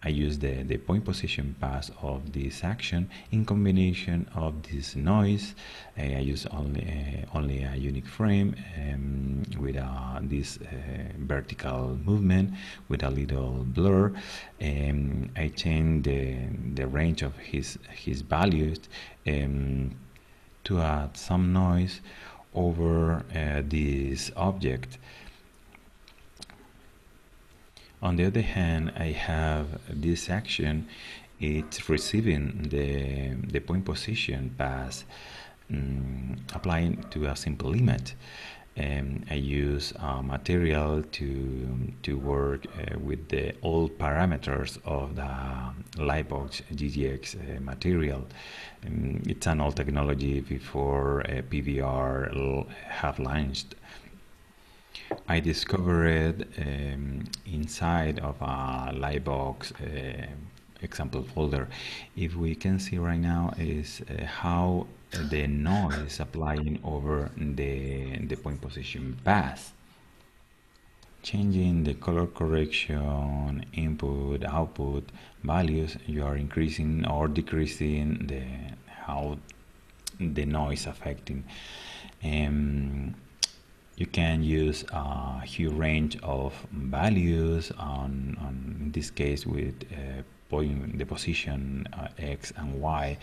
I 0.02 0.10
use 0.10 0.40
the, 0.40 0.64
the 0.64 0.78
point 0.78 1.04
position 1.04 1.56
pass 1.60 1.92
of 2.02 2.32
this 2.32 2.64
action 2.64 3.10
in 3.32 3.44
combination 3.44 4.28
of 4.34 4.64
this 4.64 4.96
noise. 4.96 5.56
Uh, 5.98 6.04
I 6.04 6.20
use 6.20 6.46
only 6.46 6.84
uh, 6.84 7.38
only 7.38 7.64
a 7.64 7.76
unique 7.76 8.08
frame 8.08 8.56
um, 8.78 9.44
with 9.60 9.76
uh, 9.76 10.20
this 10.22 10.58
uh, 10.58 10.66
vertical 11.18 11.98
movement 12.06 12.54
with 12.88 13.04
a 13.04 13.10
little 13.10 13.66
blur. 13.68 14.14
Um, 14.62 15.32
I 15.36 15.50
change 15.50 16.06
the, 16.06 16.38
the 16.76 16.88
range 16.88 17.22
of 17.22 17.36
his 17.38 17.78
his 17.92 18.22
values 18.22 18.80
um, 19.28 19.92
to 20.64 20.80
add 20.80 21.18
some 21.18 21.52
noise 21.52 22.00
over 22.54 23.26
uh, 23.36 23.62
this 23.66 24.32
object. 24.38 24.98
On 28.02 28.16
the 28.16 28.26
other 28.26 28.42
hand, 28.42 28.94
I 28.96 29.12
have 29.12 29.68
this 29.90 30.30
action, 30.30 30.88
it's 31.40 31.90
receiving 31.90 32.70
the, 32.70 33.36
the 33.52 33.60
point 33.60 33.84
position 33.84 34.56
pass, 34.58 35.04
um, 35.70 36.38
applying 36.54 37.04
to 37.12 37.26
a 37.26 37.36
simple 37.36 37.74
image. 37.74 38.16
Um, 38.78 39.26
I 39.30 39.34
use 39.34 39.92
uh, 40.00 40.22
material 40.22 41.04
to, 41.04 41.92
to 42.04 42.18
work 42.18 42.66
uh, 42.68 42.98
with 43.00 43.28
the 43.28 43.54
old 43.62 43.98
parameters 43.98 44.78
of 44.86 45.18
the 45.18 46.02
Lightbox 46.02 46.62
GGX 46.74 47.36
uh, 47.36 47.60
material. 47.60 48.26
Um, 48.88 49.22
it's 49.26 49.48
an 49.48 49.60
old 49.60 49.76
technology 49.76 50.40
before 50.40 51.22
uh, 51.22 51.42
PBR 51.52 52.66
have 52.88 53.20
launched. 53.20 53.76
I 55.28 55.40
discovered 55.40 56.48
um, 56.58 57.26
inside 57.46 58.20
of 58.20 58.36
a 58.42 58.92
Lightbox 58.94 59.72
uh, 59.82 60.28
example 60.82 61.24
folder. 61.24 61.68
If 62.16 62.36
we 62.36 62.56
can 62.56 62.80
see 62.80 62.98
right 62.98 63.20
now 63.20 63.54
is 63.58 64.02
uh, 64.02 64.26
how 64.26 64.88
the 65.12 65.48
noise 65.48 66.20
applying 66.20 66.80
over 66.84 67.32
the, 67.38 68.18
the 68.26 68.36
point 68.36 68.62
position 68.62 69.18
pass. 69.24 69.72
Changing 71.22 71.84
the 71.84 71.96
color 71.96 72.28
correction, 72.28 73.66
input, 73.74 74.46
output 74.46 75.10
values, 75.44 75.98
you 76.06 76.24
are 76.24 76.38
increasing 76.38 77.06
or 77.06 77.28
decreasing 77.28 78.28
the 78.28 78.44
how 79.04 79.38
the 80.20 80.46
noise 80.46 80.86
affecting. 80.86 81.44
Um, 82.24 83.16
you 84.00 84.06
can 84.06 84.42
use 84.42 84.86
a 84.94 85.42
huge 85.42 85.74
range 85.74 86.18
of 86.24 86.54
values 86.72 87.72
on, 87.78 88.38
on 88.40 88.78
in 88.80 88.92
this 88.94 89.12
case 89.12 89.46
with 89.46 89.76
uh, 89.92 90.24
point 90.50 90.98
the 90.98 91.06
position 91.06 91.86
uh, 91.94 92.08
x 92.18 92.54
and 92.56 92.82
y 92.82 93.18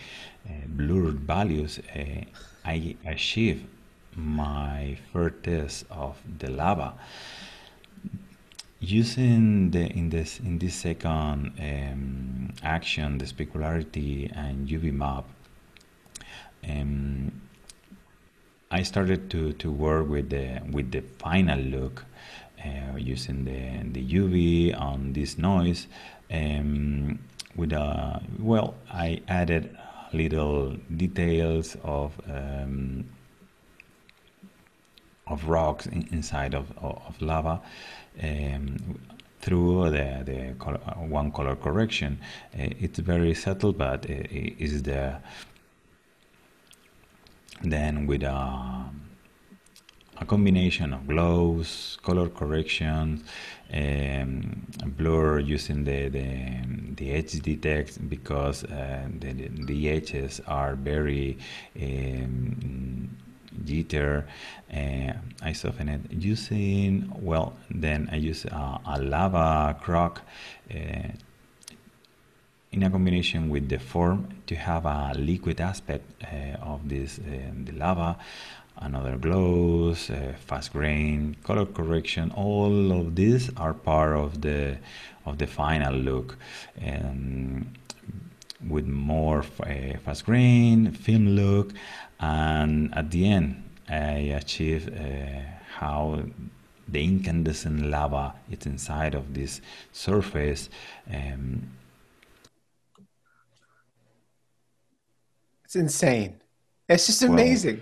uh, 0.47 0.51
blurred 0.67 1.19
values. 1.21 1.79
Uh, 1.95 2.21
I 2.63 2.95
achieve 3.05 3.65
my 4.15 4.97
first 5.11 5.43
test 5.43 5.85
of 5.89 6.15
the 6.37 6.51
lava. 6.51 6.93
Using 8.79 9.71
the 9.71 9.91
in 9.91 10.09
this 10.09 10.39
in 10.39 10.59
this 10.59 10.75
second 10.75 11.53
um, 11.59 12.53
action 12.61 13.17
the 13.17 13.25
specularity 13.25 14.31
and 14.37 14.67
UV 14.67 14.93
map 14.93 15.25
um, 16.69 17.31
I 18.69 18.83
started 18.83 19.29
to, 19.31 19.53
to 19.53 19.71
work 19.71 20.09
with 20.09 20.29
the 20.29 20.61
with 20.71 20.91
the 20.91 21.01
final 21.19 21.59
look 21.59 22.05
uh, 22.63 22.97
using 22.97 23.45
the 23.45 23.89
the 23.93 24.03
UV 24.05 24.79
on 24.79 25.13
this 25.13 25.37
noise 25.37 25.87
um, 26.31 27.19
with 27.55 27.71
a 27.71 28.21
well 28.39 28.75
I 28.91 29.21
added 29.27 29.77
little 30.13 30.75
details 30.95 31.77
of 31.83 32.13
um, 32.27 33.05
of 35.27 35.47
rocks 35.47 35.85
in, 35.85 36.07
inside 36.11 36.53
of, 36.53 36.71
of, 36.77 37.21
lava 37.21 37.59
um, 38.23 38.77
through 39.41 39.89
the, 39.89 40.23
the 40.25 40.55
color, 40.57 40.77
one 40.95 41.31
color 41.31 41.55
correction. 41.55 42.17
Uh, 42.53 42.69
it's 42.79 42.99
very 42.99 43.33
subtle, 43.33 43.73
but 43.73 44.05
it 44.05 44.55
is 44.57 44.83
there 44.83 45.21
then 47.61 48.07
with 48.07 48.23
a, 48.23 48.85
a 50.19 50.25
combination 50.25 50.93
of 50.93 51.07
glows, 51.07 51.97
color 52.03 52.29
correction, 52.29 53.23
um, 53.73 54.65
blur 54.97 55.39
using 55.39 55.83
the, 55.83 56.09
the, 56.09 56.61
the 56.95 57.11
edge 57.11 57.39
detect 57.41 58.09
because 58.09 58.63
uh, 58.63 59.07
the, 59.19 59.33
the 59.33 59.89
edges 59.89 60.41
are 60.47 60.75
very 60.75 61.37
um, 61.81 63.17
jitter. 63.63 64.25
Uh, 64.73 65.13
I 65.41 65.53
soften 65.53 65.89
it 65.89 66.01
using, 66.11 67.11
well, 67.19 67.57
then 67.69 68.09
I 68.11 68.15
use 68.17 68.45
a, 68.45 68.79
a 68.85 69.01
lava 69.01 69.77
croc 69.81 70.21
uh, 70.73 71.09
in 72.77 72.83
a 72.83 72.91
combination 72.91 73.49
with 73.49 73.67
the 73.69 73.79
form 73.79 74.27
to 74.45 74.55
have 74.55 74.85
a 74.85 75.13
liquid 75.17 75.59
aspect 75.59 76.05
uh, 76.23 76.71
of 76.73 76.87
this 76.87 77.19
uh, 77.19 77.51
the 77.65 77.73
lava 77.73 78.17
another 78.87 79.17
glows 79.17 80.11
uh, 80.11 80.33
fast 80.47 80.71
grain 80.73 81.35
color 81.43 81.65
correction 81.65 82.29
all 82.31 82.91
of 82.99 83.15
these 83.15 83.49
are 83.57 83.73
part 83.73 84.15
of 84.15 84.41
the 84.41 84.77
of 85.25 85.37
the 85.39 85.47
final 85.47 85.93
look. 85.93 86.37
And 86.79 87.77
with 88.67 88.87
more 88.87 89.39
uh, 89.59 89.97
fast 90.05 90.25
grain 90.25 90.91
film 90.91 91.25
look 91.29 91.73
and 92.19 92.93
at 92.95 93.11
the 93.11 93.27
end 93.27 93.63
I 93.89 94.33
achieve 94.41 94.83
uh, 94.87 95.41
how 95.79 96.23
the 96.87 97.03
incandescent 97.03 97.89
lava 97.89 98.35
is 98.49 98.65
inside 98.65 99.13
of 99.13 99.33
this 99.33 99.61
surface 99.91 100.69
um, 101.13 101.69
insane. 105.77 106.41
It's 106.89 107.07
just 107.07 107.23
amazing. 107.23 107.81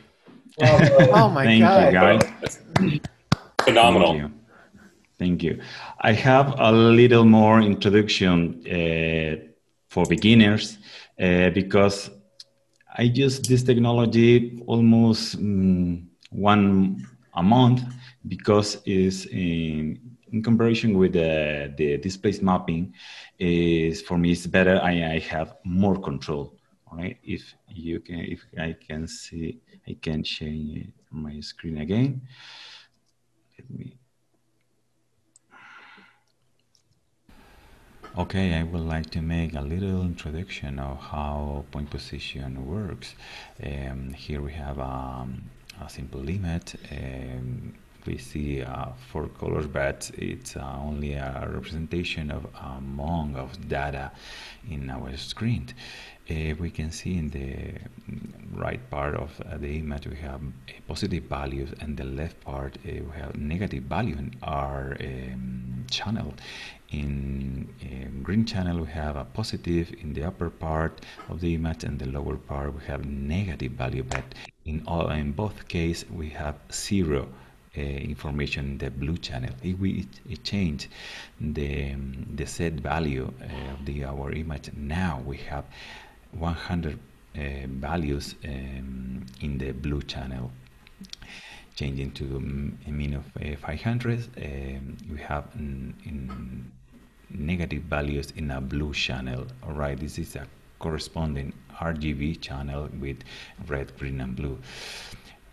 Well, 0.58 1.10
oh 1.14 1.30
my 1.30 1.46
thank 1.46 1.62
god! 1.62 1.86
you, 1.86 2.00
guys. 2.00 2.60
Phenomenal. 3.64 4.14
Thank 4.14 4.22
you. 4.22 4.32
Thank 5.18 5.44
you. 5.44 5.62
I 6.02 6.12
have 6.12 6.56
a 6.58 6.72
little 6.72 7.26
more 7.26 7.62
introduction 7.62 8.62
uh, 8.68 9.46
for 9.90 10.06
beginners 10.06 10.78
uh, 11.20 11.50
because 11.52 12.10
I 12.98 13.04
use 13.04 13.40
this 13.40 13.64
technology 13.64 14.62
almost 14.68 15.36
um, 15.36 16.10
one 16.32 17.06
a 17.34 17.44
month 17.44 17.82
because 18.28 18.82
is 18.86 19.26
in, 19.28 20.00
in 20.32 20.42
comparison 20.44 20.98
with 20.98 21.14
the, 21.14 21.74
the 21.78 21.98
displaced 21.98 22.42
mapping 22.42 22.94
is 23.40 24.02
for 24.02 24.18
me 24.18 24.32
it's 24.32 24.48
better 24.48 24.80
I, 24.82 25.16
I 25.16 25.20
have 25.20 25.56
more 25.64 26.00
control 26.00 26.56
right? 26.92 27.18
If 27.24 27.54
you 27.70 28.00
can, 28.00 28.20
if 28.20 28.42
I 28.58 28.74
can 28.74 29.08
see, 29.08 29.60
I 29.88 29.98
can 30.02 30.24
change 30.24 30.92
my 31.12 31.40
screen 31.40 31.78
again. 31.78 32.22
Let 33.58 33.70
me. 33.70 33.98
Okay, 38.18 38.54
I 38.54 38.64
would 38.64 38.82
like 38.82 39.10
to 39.10 39.22
make 39.22 39.56
a 39.56 39.62
little 39.62 40.02
introduction 40.02 40.80
of 40.80 40.98
how 41.00 41.66
point 41.72 41.90
position 41.90 42.66
works. 42.66 43.14
Um, 43.62 44.14
here 44.14 44.42
we 44.42 44.54
have 44.54 44.80
um, 44.80 45.50
a 45.82 45.90
simple 45.90 46.22
limit. 46.22 46.76
Um, 46.92 47.74
we 48.06 48.18
see 48.18 48.62
uh, 48.62 48.88
four 49.12 49.28
colors, 49.28 49.68
but 49.68 50.12
it's 50.16 50.56
uh, 50.56 50.78
only 50.80 51.14
a 51.14 51.48
representation 51.52 52.32
of 52.32 52.46
a 52.46 52.76
of 53.38 53.68
data 53.68 54.12
in 54.70 54.90
our 54.90 55.16
screen. 55.18 55.68
Uh, 56.30 56.56
we 56.60 56.72
can 56.72 56.92
see 56.92 57.18
in 57.18 57.30
the 57.30 57.74
right 58.52 58.90
part 58.90 59.16
of 59.16 59.40
uh, 59.42 59.58
the 59.58 59.78
image 59.78 60.08
we 60.08 60.16
have 60.16 60.42
positive 60.88 61.24
values 61.26 61.72
and 61.82 61.98
the 61.98 62.04
left 62.04 62.40
part 62.42 62.78
uh, 62.78 62.92
we 62.92 63.12
have 63.16 63.36
negative 63.36 63.84
value 63.84 64.16
in 64.18 64.34
our 64.42 64.98
um, 65.02 65.86
channel. 65.90 66.34
In 66.92 67.68
green 68.24 68.46
channel 68.46 68.80
we 68.80 68.88
have 68.88 69.16
a 69.18 69.26
positive 69.26 69.94
in 70.02 70.14
the 70.14 70.24
upper 70.24 70.50
part 70.50 71.02
of 71.30 71.42
the 71.42 71.54
image 71.54 71.84
and 71.84 72.00
the 72.00 72.08
lower 72.08 72.38
part 72.38 72.74
we 72.74 72.84
have 72.86 73.06
negative 73.06 73.74
value. 73.74 74.04
But 74.04 74.24
in 74.66 74.84
all 74.88 75.10
in 75.10 75.32
both 75.32 75.68
cases 75.68 76.10
we 76.10 76.30
have 76.30 76.56
zero 76.72 77.28
information 77.82 78.66
in 78.66 78.78
the 78.78 78.90
blue 78.90 79.18
channel. 79.18 79.54
If 79.64 79.80
we 79.80 80.08
change 80.44 80.90
the, 81.40 81.92
um, 81.94 82.28
the 82.36 82.46
set 82.46 82.74
value 82.74 83.32
uh, 83.42 83.74
of 83.74 83.86
the 83.86 84.06
our 84.06 84.32
image, 84.32 84.72
now 84.76 85.22
we 85.26 85.38
have 85.38 85.66
100 86.32 86.94
uh, 86.94 87.40
values 87.68 88.36
um, 88.46 89.26
in 89.42 89.58
the 89.58 89.72
blue 89.72 90.02
channel 90.04 90.52
changing 91.76 92.12
to 92.12 92.38
a 92.88 92.92
mean 92.92 93.14
of 93.14 93.26
uh, 93.42 93.56
500 93.58 94.20
um, 94.38 94.98
we 95.12 95.20
have 95.20 95.44
in, 95.56 96.72
negative 97.30 97.84
values 97.84 98.32
in 98.38 98.52
a 98.52 98.62
blue 98.62 98.94
channel. 98.94 99.46
All 99.64 99.74
right, 99.74 100.00
this 100.00 100.18
is 100.18 100.36
a 100.36 100.48
corresponding 100.80 101.52
RGB 101.74 102.40
channel 102.40 102.88
with 103.00 103.18
red, 103.68 103.98
green, 103.98 104.22
and 104.22 104.36
blue. 104.36 104.58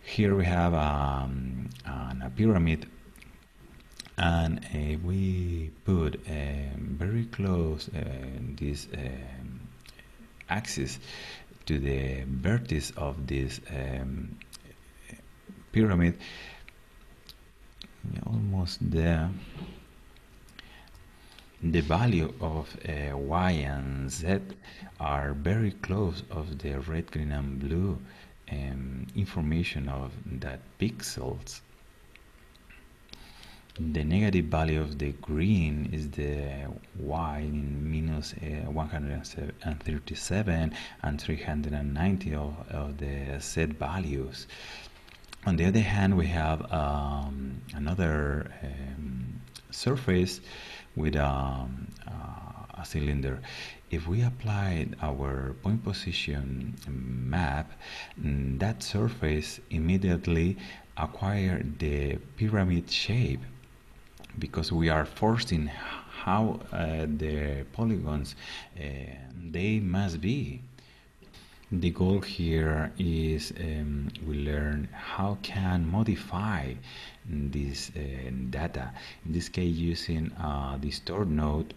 Here 0.05 0.35
we 0.35 0.45
have 0.45 0.73
um, 0.73 1.69
a 1.85 2.29
pyramid 2.29 2.87
and 4.17 4.59
uh, 4.59 4.99
we 5.03 5.71
put 5.85 6.15
um, 6.29 6.95
very 6.99 7.25
close 7.25 7.89
uh, 7.89 8.01
this 8.55 8.87
um, 8.93 9.61
axis 10.49 10.99
to 11.65 11.79
the 11.79 12.23
vertex 12.27 12.91
of 12.97 13.25
this 13.25 13.61
um, 13.69 14.37
pyramid. 15.71 16.19
Almost 18.27 18.91
there. 18.91 19.31
The 21.63 21.79
value 21.79 22.33
of 22.41 22.75
uh, 22.87 23.17
y 23.17 23.51
and 23.51 24.11
z 24.11 24.39
are 24.99 25.33
very 25.33 25.71
close 25.71 26.23
of 26.29 26.59
the 26.59 26.81
red 26.81 27.09
green 27.09 27.31
and 27.31 27.57
blue 27.57 27.97
um, 28.53 29.07
information 29.15 29.89
of 29.89 30.11
that 30.39 30.59
pixels 30.79 31.61
the 33.79 34.03
negative 34.03 34.45
value 34.45 34.79
of 34.79 34.99
the 34.99 35.13
green 35.13 35.89
is 35.91 36.11
the 36.11 36.67
y 36.99 37.39
in 37.39 37.91
minus, 37.91 38.33
uh, 38.33 38.69
137 38.69 40.73
and 41.01 41.21
390 41.21 42.35
of, 42.35 42.53
of 42.69 42.99
the 42.99 43.39
set 43.39 43.69
values. 43.69 44.45
On 45.45 45.55
the 45.55 45.65
other 45.65 45.81
hand, 45.81 46.15
we 46.15 46.27
have 46.27 46.71
um, 46.71 47.59
another 47.73 48.51
um, 48.61 49.41
surface 49.71 50.39
with 50.95 51.15
um, 51.15 51.87
uh, 52.07 52.52
a 52.73 52.85
cylinder. 52.85 53.39
If 53.91 54.07
we 54.07 54.21
applied 54.21 54.95
our 55.01 55.55
point 55.61 55.83
position 55.83 56.75
map, 56.87 57.71
mm, 58.19 58.59
that 58.59 58.83
surface 58.83 59.59
immediately 59.69 60.57
acquired 60.97 61.79
the 61.79 62.17
pyramid 62.37 62.89
shape 62.89 63.41
because 64.39 64.71
we 64.71 64.89
are 64.89 65.05
forcing 65.05 65.67
how 66.23 66.59
uh, 66.71 67.05
the 67.17 67.65
polygons 67.73 68.35
uh, 68.79 68.83
they 69.51 69.79
must 69.79 70.21
be 70.21 70.61
the 71.71 71.89
goal 71.89 72.21
here 72.21 72.91
is 72.99 73.51
um, 73.59 74.07
we 74.27 74.45
learn 74.45 74.87
how 74.93 75.37
can 75.41 75.89
modify 75.89 76.71
this 77.25 77.91
uh, 77.95 78.29
data 78.51 78.91
in 79.25 79.31
this 79.31 79.49
case 79.49 79.75
using 79.75 80.31
uh, 80.33 80.77
distort 80.77 81.27
node 81.27 81.73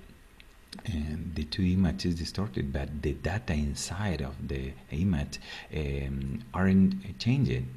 and 0.85 1.35
the 1.35 1.45
two 1.45 1.62
images 1.62 2.14
distorted 2.14 2.72
but 2.72 3.03
the 3.03 3.12
data 3.12 3.53
inside 3.53 4.20
of 4.20 4.35
the 4.49 4.72
image 4.91 5.39
um, 5.74 6.41
aren't 6.53 7.18
changing. 7.18 7.68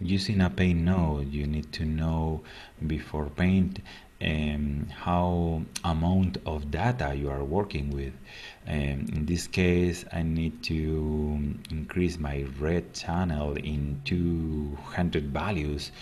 Using 0.00 0.40
a 0.40 0.50
paint 0.50 0.80
node 0.80 1.32
you 1.32 1.46
need 1.46 1.72
to 1.72 1.84
know 1.84 2.42
before 2.86 3.26
paint 3.26 3.80
um, 4.22 4.86
how 4.90 5.62
amount 5.84 6.38
of 6.46 6.70
data 6.70 7.14
you 7.14 7.28
are 7.30 7.44
working 7.44 7.90
with. 7.90 8.14
Um, 8.66 9.06
in 9.12 9.26
this 9.26 9.46
case 9.46 10.04
I 10.12 10.22
need 10.22 10.62
to 10.64 11.54
increase 11.70 12.18
my 12.18 12.46
red 12.58 12.94
channel 12.94 13.56
in 13.56 14.00
200 14.04 15.24
values 15.32 15.92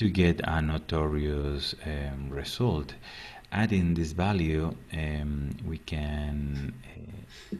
to 0.00 0.08
get 0.08 0.40
a 0.44 0.62
notorious 0.62 1.74
um, 1.84 2.30
result 2.30 2.94
adding 3.52 3.94
this 3.94 4.12
value 4.12 4.74
um, 4.92 5.50
we 5.66 5.78
can 5.78 6.72
uh, 6.84 7.56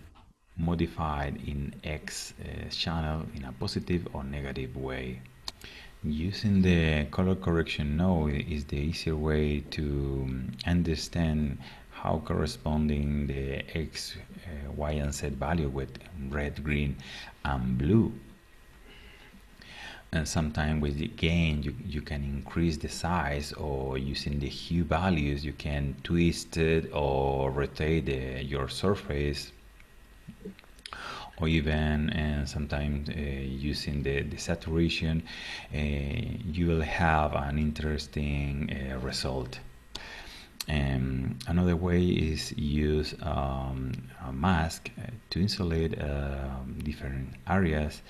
modify 0.57 1.27
it 1.27 1.37
in 1.47 1.75
X 1.85 2.35
uh, 2.41 2.69
channel 2.71 3.27
in 3.35 3.45
a 3.45 3.53
positive 3.53 4.07
or 4.13 4.25
negative 4.25 4.77
way 4.77 5.21
Using 6.03 6.63
the 6.63 7.05
color 7.11 7.35
correction 7.35 7.99
node 7.99 8.47
is 8.49 8.65
the 8.65 8.79
easier 8.79 9.17
way 9.17 9.61
to 9.73 10.35
understand 10.67 11.59
how 11.91 12.23
corresponding 12.25 13.27
the 13.27 13.63
X, 13.77 14.17
uh, 14.47 14.73
Y, 14.73 14.93
and 14.93 15.13
Z 15.13 15.29
value 15.29 15.69
with 15.69 15.99
red, 16.31 16.65
green, 16.65 16.97
and 17.45 17.77
blue. 17.77 18.15
And 20.13 20.27
sometimes 20.27 20.83
with 20.83 20.99
the 20.99 21.07
gain, 21.07 21.63
you, 21.63 21.75
you 21.87 22.03
can 22.03 22.25
increase 22.25 22.77
the 22.77 22.89
size 22.89 23.53
or 23.53 23.97
using 23.97 24.41
the 24.41 24.49
hue 24.49 24.83
values, 24.83 25.45
you 25.45 25.53
can 25.53 25.95
twist 26.03 26.57
it 26.57 26.91
or 26.93 27.51
rotate 27.51 28.07
the, 28.07 28.45
your 28.45 28.69
surface 28.69 29.53
or 31.41 31.49
even 31.49 32.11
uh, 32.11 32.45
sometimes 32.45 33.09
uh, 33.09 33.13
using 33.13 34.03
the, 34.03 34.23
the 34.23 34.37
saturation, 34.37 35.23
uh, 35.75 35.79
you 35.79 36.67
will 36.67 36.83
have 36.83 37.35
an 37.35 37.59
interesting 37.59 38.71
uh, 38.71 38.99
result. 38.99 39.59
Um, 40.69 41.39
another 41.49 41.75
way 41.75 42.05
is 42.05 42.53
use 42.53 43.15
um, 43.23 43.93
a 44.25 44.33
mask 44.33 44.91
to 45.31 45.41
insulate 45.41 46.01
um, 46.01 46.79
different 46.85 47.35
areas 47.49 48.03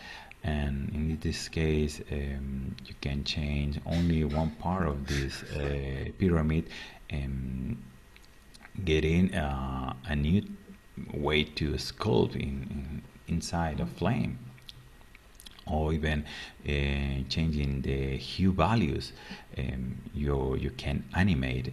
and 0.43 0.89
in 0.95 1.19
this 1.21 1.49
case 1.49 2.01
um, 2.13 2.75
you 2.87 2.95
can 3.01 3.25
change 3.25 3.79
only 3.87 4.25
one 4.25 4.51
part 4.53 4.89
of 4.89 5.07
this 5.07 5.43
uh, 5.55 6.11
pyramid 6.19 6.69
and 7.11 7.77
getting 8.85 9.35
uh, 9.35 9.93
a 10.07 10.17
new 10.17 10.43
way 11.13 11.45
to 11.45 11.73
sculpt 11.73 12.35
in, 12.35 12.67
in, 12.71 13.03
inside 13.29 13.81
a 13.81 13.87
flame. 13.87 14.39
Or 15.67 15.93
even 15.93 16.25
uh, 16.67 17.29
changing 17.29 17.83
the 17.83 18.17
hue 18.17 18.51
values 18.53 19.13
um, 19.57 19.99
you 20.13 20.57
you 20.57 20.71
can 20.71 21.05
animate 21.15 21.73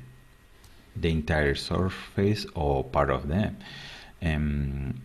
the 0.96 1.10
entire 1.10 1.56
surface 1.56 2.46
or 2.54 2.84
part 2.84 3.10
of 3.10 3.28
them. 3.28 3.58
Um, 4.22 5.02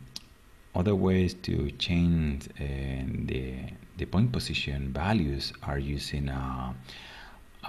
other 0.75 0.95
ways 0.95 1.35
to 1.35 1.71
change 1.73 2.49
uh, 2.61 3.05
the 3.27 3.55
the 3.99 4.07
point 4.07 4.33
position 4.33 4.93
values 4.93 5.53
are 5.63 5.79
using 5.79 6.29
a, 6.29 6.75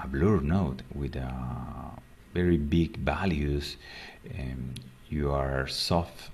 a 0.01 0.08
blur 0.08 0.39
node 0.39 0.82
with 0.95 1.16
a 1.16 1.34
very 2.34 2.58
big 2.58 2.97
values. 2.97 3.78
Um, 4.39 4.74
you 5.10 5.32
are 5.32 5.68
soft 5.68 6.32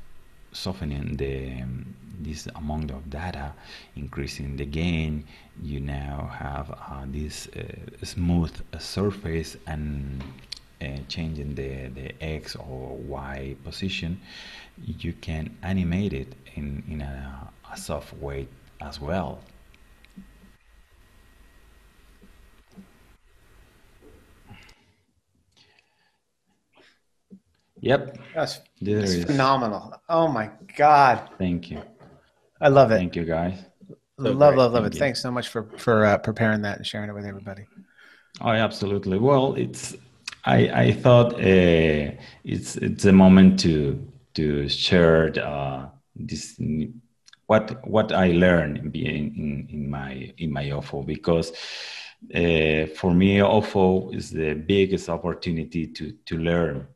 softening 0.51 1.17
the 1.17 1.61
um, 1.61 1.95
this 2.22 2.47
amount 2.55 2.91
of 2.91 3.09
data, 3.09 3.53
increasing 3.95 4.57
the 4.57 4.65
gain, 4.65 5.26
you 5.61 5.80
now 5.80 6.30
have 6.34 6.70
uh, 6.72 7.05
this 7.07 7.47
uh, 7.47 8.05
smooth 8.05 8.53
surface 8.78 9.55
and 9.67 10.22
uh, 10.82 10.88
changing 11.07 11.55
the, 11.55 11.88
the 11.88 12.24
X 12.24 12.55
or 12.55 12.97
Y 12.97 13.55
position, 13.63 14.20
you 14.86 15.13
can 15.13 15.55
animate 15.63 16.13
it 16.13 16.34
in, 16.60 16.84
in 16.88 17.01
a, 17.01 17.51
a 17.72 17.78
soft 17.78 18.14
way 18.14 18.47
as 18.82 18.99
well. 18.99 19.39
Yep. 27.82 28.20
That's, 28.36 28.60
that's 28.82 29.24
phenomenal. 29.24 29.93
Oh 30.10 30.28
my 30.28 30.51
God. 30.78 31.30
Thank 31.38 31.72
you. 31.72 31.82
I 32.60 32.68
love 32.68 32.91
it. 32.91 32.97
Thank 32.97 33.16
you, 33.16 33.24
guys. 33.24 33.57
So 34.20 34.32
love, 34.34 34.55
love, 34.55 34.74
love 34.74 34.84
Thank 34.84 34.88
it. 34.88 34.93
You. 34.95 34.99
Thanks 34.99 35.22
so 35.22 35.32
much 35.32 35.47
for 35.47 35.64
for 35.78 36.05
uh, 36.05 36.18
preparing 36.18 36.62
that 36.64 36.76
and 36.78 36.86
sharing 36.86 37.10
it 37.10 37.14
with 37.14 37.26
everybody. 37.26 37.64
Oh, 38.41 38.49
absolutely. 38.49 39.18
Well, 39.18 39.53
it's 39.55 39.95
I 40.43 40.70
I 40.86 40.91
thought 40.91 41.36
uh, 41.36 42.12
it's 42.43 42.76
it's 42.76 43.05
a 43.05 43.14
moment 43.14 43.62
to 43.62 44.05
to 44.34 44.68
share 44.68 45.32
uh, 45.41 45.88
this 46.20 46.59
what 47.47 47.88
what 47.88 48.11
I 48.11 48.32
learned 48.32 48.95
in 48.95 48.95
in, 48.95 49.67
in 49.70 49.89
my 49.89 50.34
in 50.38 50.51
my 50.51 50.65
OFO 50.70 51.05
because 51.05 51.51
uh, 52.36 52.86
for 52.99 53.13
me 53.13 53.39
OFO 53.39 54.13
is 54.13 54.30
the 54.30 54.53
biggest 54.53 55.09
opportunity 55.09 55.88
to 55.88 56.11
to 56.26 56.38
learn 56.38 56.88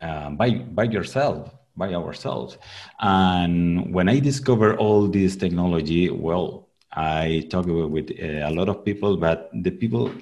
uh, 0.00 0.30
by 0.30 0.50
by 0.50 0.84
yourself 0.84 1.50
by 1.76 1.94
ourselves. 1.94 2.58
And 3.00 3.92
when 3.94 4.08
I 4.08 4.20
discovered 4.20 4.76
all 4.76 5.08
this 5.08 5.36
technology, 5.36 6.10
well, 6.10 6.68
I 6.92 7.46
talked 7.50 7.68
with 7.68 8.10
uh, 8.10 8.48
a 8.48 8.52
lot 8.52 8.68
of 8.68 8.84
people, 8.84 9.16
but 9.16 9.50
the 9.52 9.70
people 9.70 10.12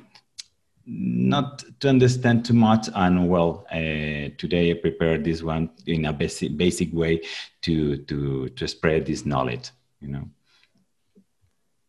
not 0.90 1.64
to 1.80 1.88
understand 1.88 2.44
too 2.46 2.54
much. 2.54 2.88
And 2.94 3.28
well, 3.28 3.66
uh, 3.70 4.32
today 4.38 4.70
I 4.70 4.74
prepared 4.74 5.24
this 5.24 5.42
one 5.42 5.70
in 5.86 6.06
a 6.06 6.12
basic 6.12 6.56
basic 6.56 6.92
way 6.92 7.20
to 7.62 7.98
to 8.08 8.48
to 8.48 8.66
spread 8.66 9.06
this 9.06 9.24
knowledge. 9.26 9.70
You 10.00 10.08
know. 10.08 10.24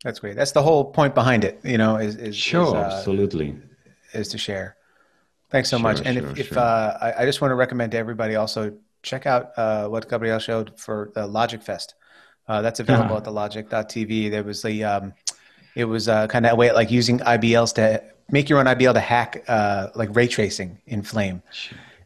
That's 0.03 0.19
great. 0.19 0.35
That's 0.35 0.51
the 0.53 0.61
whole 0.61 0.85
point 0.85 1.13
behind 1.13 1.43
it. 1.43 1.59
You 1.63 1.77
know, 1.77 1.97
is, 1.97 2.15
is 2.15 2.35
sure, 2.35 2.67
is, 2.67 2.73
uh, 2.73 2.77
absolutely, 2.77 3.55
is 4.13 4.27
to 4.29 4.37
share. 4.37 4.75
Thanks 5.49 5.69
so 5.69 5.77
Sure, 5.77 5.83
much. 5.83 6.01
And 6.05 6.17
sure, 6.17 6.29
if, 6.31 6.39
if 6.39 6.47
sure. 6.49 6.59
uh, 6.59 6.97
I, 7.01 7.23
I 7.23 7.25
just 7.25 7.41
want 7.41 7.51
to 7.51 7.55
recommend 7.55 7.91
to 7.93 7.97
everybody 7.97 8.35
also 8.35 8.77
check 9.03 9.25
out 9.25 9.51
uh, 9.57 9.87
what 9.87 10.09
Gabriel 10.09 10.39
showed 10.39 10.79
for 10.79 11.11
the 11.15 11.21
Logik 11.27 11.63
Fest. 11.63 11.95
Uh, 12.47 12.61
that's 12.61 12.79
available 12.79 13.15
Uh-huh. 13.15 13.17
at 13.17 13.23
the 13.23 13.31
logik.tv. 13.31 14.29
There 14.31 14.43
was 14.43 14.61
the, 14.61 14.83
um, 14.83 15.13
it 15.75 15.85
was 15.85 16.07
uh, 16.07 16.27
kind 16.27 16.45
of 16.45 16.53
a 16.53 16.55
way 16.55 16.71
like 16.71 16.91
using 16.91 17.19
IBLs 17.19 17.73
to 17.75 18.03
make 18.31 18.49
your 18.49 18.59
own 18.59 18.65
IBL 18.65 18.93
to 18.93 18.99
hack 18.99 19.43
uh, 19.47 19.87
like 19.95 20.15
ray 20.15 20.27
tracing 20.27 20.79
in 20.85 21.03
Flame. 21.03 21.41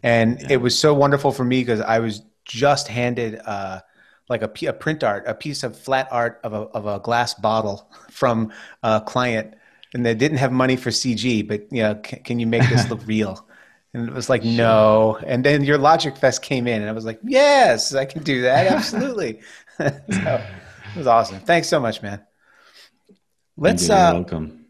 And 0.02 0.52
it 0.52 0.58
was 0.58 0.78
so 0.78 0.94
wonderful 0.94 1.32
for 1.32 1.44
me 1.44 1.62
because 1.62 1.82
I 1.82 2.00
was 2.00 2.22
just 2.46 2.88
handed 2.88 3.40
uh, 3.46 3.82
like 4.30 4.42
a 4.42 4.48
print 4.48 5.04
art, 5.04 5.24
a 5.28 5.34
piece 5.34 5.64
of 5.64 5.78
flat 5.78 6.08
art 6.12 6.40
of 6.44 6.54
a, 6.54 6.58
of 6.58 6.86
a 6.86 7.00
glass 7.00 7.34
bottle 7.34 7.90
from 8.12 8.52
a 8.82 9.02
client, 9.02 9.56
and 9.94 10.06
they 10.06 10.16
didn't 10.16 10.38
have 10.38 10.52
money 10.52 10.76
for 10.76 10.90
CG, 10.90 11.48
but 11.48 11.72
you 11.72 11.84
know, 11.84 11.96
can, 11.96 12.24
can 12.24 12.40
you 12.40 12.48
make 12.48 12.68
this 12.70 12.90
look 12.90 13.02
real? 13.06 13.48
And 13.94 14.10
it 14.10 14.14
was 14.14 14.28
like, 14.28 14.44
no. 14.44 15.20
And 15.24 15.44
then 15.44 15.64
your 15.64 15.78
Logik 15.78 16.18
Fest 16.18 16.42
came 16.42 16.68
in, 16.68 16.82
and 16.82 16.90
I 16.90 16.94
was 16.94 17.06
like, 17.06 17.20
yes, 17.24 17.94
I 17.94 18.06
can 18.06 18.24
do 18.24 18.42
that, 18.42 18.68
absolutely. 18.68 19.42
so 19.78 19.92
it 20.10 20.98
was 20.98 21.06
awesome. 21.06 21.40
Thanks 21.42 21.68
so 21.68 21.80
much, 21.80 22.02
man. 22.02 22.22
Let's 23.56 23.88
You're 23.88 23.98
uh, 23.98 24.14
welcome. 24.14 24.63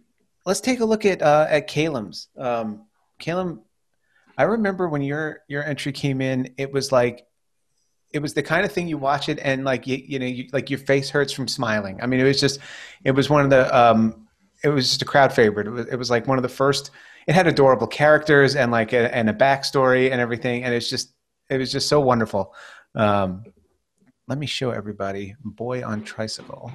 Let's 0.45 0.61
take 0.61 0.79
a 0.79 0.85
look 0.85 1.05
at 1.05 1.21
uh, 1.21 1.47
at 1.49 1.69
Kaelem's. 1.69 2.27
Um, 2.37 2.85
Calum, 3.19 3.61
I 4.37 4.43
remember 4.43 4.89
when 4.89 5.01
your 5.01 5.41
your 5.47 5.63
entry 5.63 5.91
came 5.91 6.21
in, 6.21 6.53
it 6.57 6.71
was 6.71 6.91
like 6.91 7.25
it 8.11 8.21
was 8.21 8.33
the 8.33 8.43
kind 8.43 8.65
of 8.65 8.71
thing 8.71 8.87
you 8.87 8.97
watch 8.97 9.27
it 9.27 9.39
and 9.39 9.65
like 9.65 9.87
you, 9.87 9.97
you 9.97 10.19
know 10.19 10.25
you, 10.25 10.47
like 10.53 10.69
your 10.69 10.79
face 10.79 11.09
hurts 11.09 11.33
from 11.33 11.47
smiling. 11.47 11.99
I 12.01 12.05
mean, 12.05 12.19
it 12.19 12.23
was 12.23 12.39
just 12.39 12.59
it 13.03 13.11
was 13.11 13.29
one 13.29 13.43
of 13.43 13.49
the 13.49 13.75
um, 13.75 14.27
it 14.63 14.69
was 14.69 14.89
just 14.89 15.01
a 15.01 15.05
crowd 15.05 15.33
favorite. 15.33 15.67
It 15.67 15.71
was, 15.71 15.87
it 15.87 15.95
was 15.95 16.09
like 16.09 16.27
one 16.27 16.37
of 16.37 16.43
the 16.43 16.49
first. 16.49 16.91
It 17.27 17.35
had 17.35 17.47
adorable 17.47 17.87
characters 17.87 18.55
and 18.55 18.71
like 18.71 18.91
a, 18.93 19.13
and 19.15 19.29
a 19.29 19.33
backstory 19.33 20.11
and 20.11 20.19
everything, 20.19 20.63
and 20.63 20.73
it's 20.73 20.89
just 20.89 21.13
it 21.49 21.57
was 21.57 21.71
just 21.71 21.87
so 21.87 21.99
wonderful. 21.99 22.53
Um, 22.95 23.43
let 24.27 24.37
me 24.37 24.45
show 24.45 24.71
everybody 24.71 25.35
"Boy 25.43 25.83
on 25.83 26.03
Tricycle." 26.03 26.71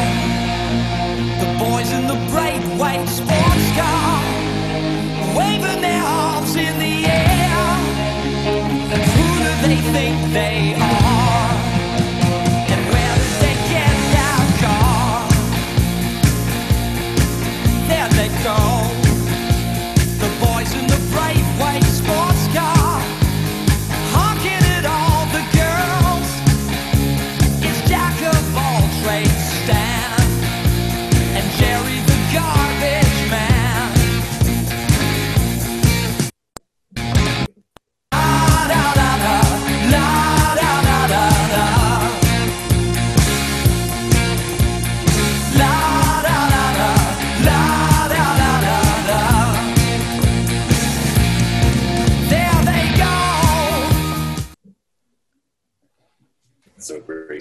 the 1.38 1.56
boys 1.56 1.92
in 1.92 2.08
the 2.08 2.18
bright 2.32 2.60
white 2.76 3.06
sports 3.06 3.70
car, 3.76 4.20
waving 5.38 5.80
their 5.80 6.02
arms 6.02 6.56
in 6.56 6.76
the 6.80 7.06
air. 7.06 7.76
Who 9.14 9.28
do 9.44 9.68
they 9.68 9.76
think 9.92 10.32
they 10.32 10.74
are? 10.74 11.21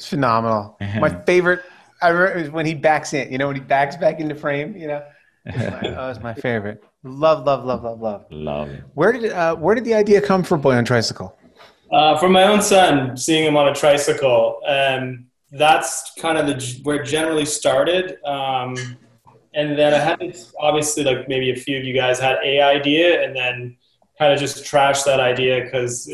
It's 0.02 0.10
phenomenal. 0.10 0.78
My 1.00 1.10
favorite. 1.26 1.62
I 2.02 2.08
remember 2.08 2.50
when 2.50 2.66
he 2.66 2.74
backs 2.74 3.14
in. 3.14 3.32
You 3.32 3.38
know, 3.38 3.46
when 3.46 3.56
he 3.56 3.62
backs 3.62 3.96
back 3.96 4.20
into 4.20 4.34
frame. 4.34 4.76
You 4.76 4.88
know, 4.88 5.04
that 5.46 5.96
was 5.96 6.20
my 6.24 6.34
favorite. 6.34 6.84
Love, 7.04 7.46
love, 7.46 7.66
love, 7.66 7.84
love, 7.84 8.02
love. 8.02 8.26
Love. 8.32 8.72
Where 8.96 9.12
did 9.12 9.32
uh, 9.32 9.56
where 9.58 9.76
did 9.76 9.86
the 9.86 9.94
idea 9.94 10.20
come 10.20 10.42
from, 10.42 10.60
Boy 10.60 10.74
on 10.74 10.86
Tricycle? 10.86 11.38
Uh, 11.92 12.18
from 12.18 12.32
my 12.32 12.46
own 12.46 12.64
son, 12.64 13.16
seeing 13.16 13.46
him 13.46 13.56
on 13.56 13.68
a 13.68 13.76
tricycle, 13.76 14.60
um, 14.66 15.28
that's 15.52 16.14
kind 16.18 16.40
of 16.40 16.48
the 16.48 16.80
where 16.82 17.04
it 17.04 17.06
generally 17.06 17.46
started. 17.46 18.18
Um, 18.26 18.76
and 19.54 19.78
then 19.78 19.94
I 19.94 20.00
had 20.00 20.20
this, 20.20 20.52
obviously 20.60 21.04
like 21.04 21.28
maybe 21.28 21.52
a 21.52 21.56
few 21.56 21.78
of 21.78 21.84
you 21.84 21.94
guys 21.94 22.20
had 22.20 22.38
a 22.44 22.60
idea, 22.60 23.24
and 23.24 23.36
then 23.36 23.78
kind 24.18 24.34
of 24.34 24.40
just 24.40 24.64
trashed 24.64 25.06
that 25.06 25.20
idea 25.20 25.64
because 25.64 26.12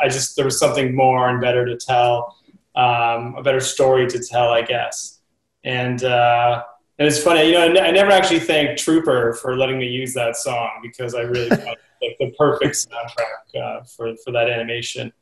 I 0.00 0.06
just 0.08 0.36
there 0.36 0.44
was 0.44 0.60
something 0.60 0.94
more 0.94 1.28
and 1.28 1.40
better 1.40 1.66
to 1.66 1.76
tell, 1.76 2.36
um, 2.74 3.34
a 3.36 3.42
better 3.42 3.60
story 3.60 4.06
to 4.08 4.18
tell, 4.18 4.50
I 4.50 4.62
guess. 4.62 5.20
And 5.64 6.02
uh, 6.04 6.62
and 6.98 7.08
it's 7.08 7.22
funny, 7.22 7.46
you 7.46 7.52
know, 7.52 7.62
I 7.62 7.90
never 7.90 8.10
actually 8.10 8.40
thanked 8.40 8.80
Trooper 8.80 9.32
for 9.34 9.56
letting 9.56 9.78
me 9.78 9.86
use 9.88 10.14
that 10.14 10.36
song 10.36 10.80
because 10.82 11.14
I 11.14 11.22
really 11.22 11.48
thought 11.56 11.78
like 12.02 12.16
the 12.18 12.32
perfect 12.38 12.74
soundtrack 12.74 13.60
uh, 13.60 13.82
for 13.84 14.14
for 14.24 14.30
that 14.32 14.48
animation. 14.48 15.12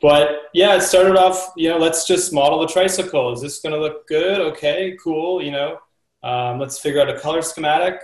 But 0.00 0.48
yeah, 0.52 0.74
it 0.76 0.82
started 0.82 1.16
off, 1.16 1.52
you 1.56 1.68
know, 1.68 1.78
let's 1.78 2.06
just 2.06 2.32
model 2.32 2.58
the 2.60 2.66
tricycle. 2.66 3.32
Is 3.32 3.40
this 3.40 3.60
going 3.60 3.72
to 3.72 3.80
look 3.80 4.08
good? 4.08 4.40
Okay, 4.40 4.96
cool. 5.02 5.40
You 5.40 5.52
know, 5.52 5.78
um, 6.24 6.58
let's 6.58 6.78
figure 6.78 7.00
out 7.00 7.08
a 7.08 7.20
color 7.20 7.40
schematic. 7.40 8.00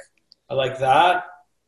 I 0.49 0.55
like 0.55 0.79
that. 0.79 1.25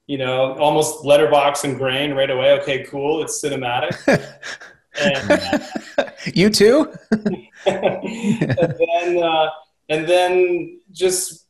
You 0.06 0.18
know, 0.18 0.54
almost 0.54 1.04
letterbox 1.04 1.64
and 1.64 1.76
grain 1.76 2.12
right 2.12 2.30
away. 2.30 2.52
Okay, 2.60 2.84
cool. 2.84 3.22
It's 3.22 3.42
cinematic. 3.42 3.96
and, 4.98 5.62
you 6.34 6.50
too? 6.50 6.92
and 7.66 8.74
then 8.78 9.22
uh, 9.22 9.48
and 9.88 10.08
then 10.08 10.80
just 10.92 11.46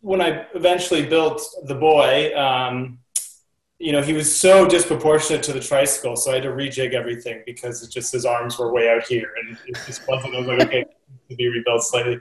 when 0.00 0.20
I 0.20 0.46
eventually 0.54 1.06
built 1.06 1.42
the 1.64 1.74
boy, 1.74 2.36
um, 2.36 2.98
you 3.78 3.92
know, 3.92 4.02
he 4.02 4.12
was 4.12 4.34
so 4.34 4.66
disproportionate 4.66 5.42
to 5.44 5.52
the 5.52 5.60
tricycle, 5.60 6.16
so 6.16 6.30
I 6.30 6.34
had 6.34 6.44
to 6.44 6.50
rejig 6.50 6.92
everything 6.92 7.42
because 7.46 7.82
it 7.82 7.90
just 7.90 8.12
his 8.12 8.24
arms 8.24 8.58
were 8.58 8.72
way 8.72 8.88
out 8.88 9.06
here, 9.06 9.30
and 9.40 9.58
it 9.66 9.76
just 9.86 10.06
wasn't. 10.08 10.34
I 10.34 10.38
was 10.38 10.46
like, 10.46 10.62
okay, 10.62 10.84
to 11.30 11.36
be 11.36 11.48
rebuilt 11.48 11.82
slightly. 11.82 12.20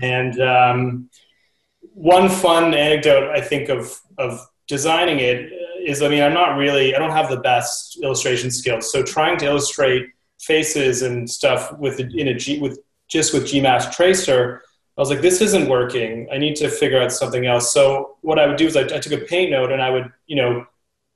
And 0.00 0.40
um, 0.40 1.10
one 1.94 2.28
fun 2.28 2.74
anecdote 2.74 3.30
I 3.30 3.40
think 3.40 3.68
of 3.68 3.98
of 4.18 4.40
designing 4.68 5.18
it 5.18 5.50
is, 5.86 6.02
I 6.02 6.08
mean, 6.08 6.22
I'm 6.22 6.34
not 6.34 6.56
really, 6.56 6.94
I 6.94 6.98
don't 6.98 7.10
have 7.10 7.30
the 7.30 7.38
best 7.38 7.98
illustration 8.02 8.50
skills, 8.50 8.90
so 8.90 9.02
trying 9.02 9.38
to 9.38 9.46
illustrate 9.46 10.06
faces 10.40 11.02
and 11.02 11.28
stuff 11.30 11.72
with 11.78 12.00
in 12.00 12.28
a 12.28 12.34
G 12.34 12.58
with 12.58 12.78
just 13.08 13.32
with 13.32 13.44
GMask 13.44 13.92
Tracer, 13.92 14.62
I 14.96 15.00
was 15.00 15.10
like, 15.10 15.20
this 15.20 15.40
isn't 15.40 15.68
working. 15.68 16.28
I 16.32 16.38
need 16.38 16.56
to 16.56 16.68
figure 16.68 17.00
out 17.00 17.12
something 17.12 17.46
else. 17.46 17.72
So 17.72 18.16
what 18.22 18.38
I 18.38 18.46
would 18.46 18.56
do 18.56 18.66
is 18.66 18.76
I, 18.76 18.82
I 18.82 18.98
took 18.98 19.12
a 19.12 19.24
paint 19.24 19.50
node 19.50 19.70
and 19.72 19.80
I 19.80 19.90
would, 19.90 20.10
you 20.26 20.36
know, 20.36 20.66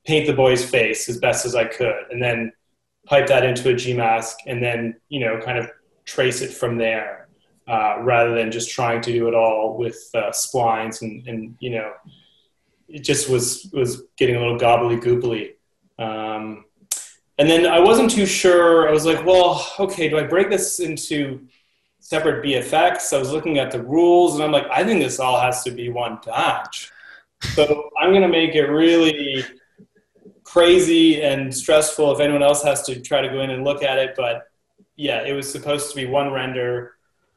paint 0.07 0.27
the 0.27 0.33
boy's 0.33 0.65
face 0.65 1.09
as 1.09 1.19
best 1.19 1.45
as 1.45 1.55
I 1.55 1.65
could, 1.65 2.05
and 2.11 2.23
then 2.23 2.53
pipe 3.07 3.27
that 3.27 3.45
into 3.45 3.71
a 3.71 3.75
GMask, 3.75 4.35
and 4.47 4.63
then 4.63 4.97
you 5.09 5.21
know, 5.21 5.41
kind 5.41 5.59
of 5.59 5.71
trace 6.05 6.41
it 6.41 6.53
from 6.53 6.79
there, 6.79 7.29
uh, 7.67 7.97
rather 8.01 8.35
than 8.35 8.53
just 8.53 8.71
trying 8.71 9.01
to 9.03 9.13
do 9.13 9.27
it 9.29 9.35
all 9.35 9.77
with 9.77 9.99
uh, 10.15 10.31
splines 10.31 11.03
and, 11.03 11.27
and 11.27 11.57
you 11.59 11.71
know, 11.71 11.93
it 12.89 13.01
just 13.01 13.29
was 13.29 13.69
was 13.73 14.03
getting 14.17 14.37
a 14.37 14.39
little 14.41 14.59
gobbly 14.59 14.97
Um, 15.99 16.65
and 17.39 17.51
then 17.51 17.67
I 17.67 17.81
wasn't 17.81 18.11
too 18.11 18.27
sure. 18.27 18.89
I 18.89 18.93
was 18.93 19.05
like, 19.05 19.25
well, 19.27 19.67
okay, 19.79 20.09
do 20.09 20.19
I 20.19 20.23
break 20.23 20.49
this 20.49 20.81
into 20.81 21.47
separate 22.01 22.45
BFX? 22.45 23.13
I 23.13 23.19
was 23.19 23.33
looking 23.33 23.59
at 23.59 23.71
the 23.71 23.83
rules, 23.83 24.35
and 24.35 24.43
I'm 24.43 24.53
like, 24.53 24.67
I 24.71 24.85
think 24.85 25.03
this 25.03 25.21
all 25.21 25.39
has 25.41 25.63
to 25.65 25.71
be 25.71 25.91
one 25.91 26.19
batch. 26.25 26.91
So 27.55 27.91
I'm 27.99 28.11
going 28.11 28.23
to 28.23 28.29
make 28.29 28.55
it 28.55 28.67
really 28.67 29.45
crazy 30.45 31.23
and 31.23 31.55
stressful 31.55 32.13
if 32.13 32.21
anyone 32.21 32.43
else 32.43 32.63
has 32.63 32.83
to 32.85 33.01
try 33.01 33.21
to 33.21 33.29
go 33.29 33.43
in 33.43 33.51
and 33.51 33.65
look 33.65 33.83
at 33.83 33.99
it. 33.99 34.15
But 34.17 34.45
yeah, 34.97 35.23
it 35.23 35.35
was 35.35 35.51
supposed 35.51 35.91
to 35.91 35.97
be 35.97 36.07
one 36.07 36.33
render. 36.33 36.95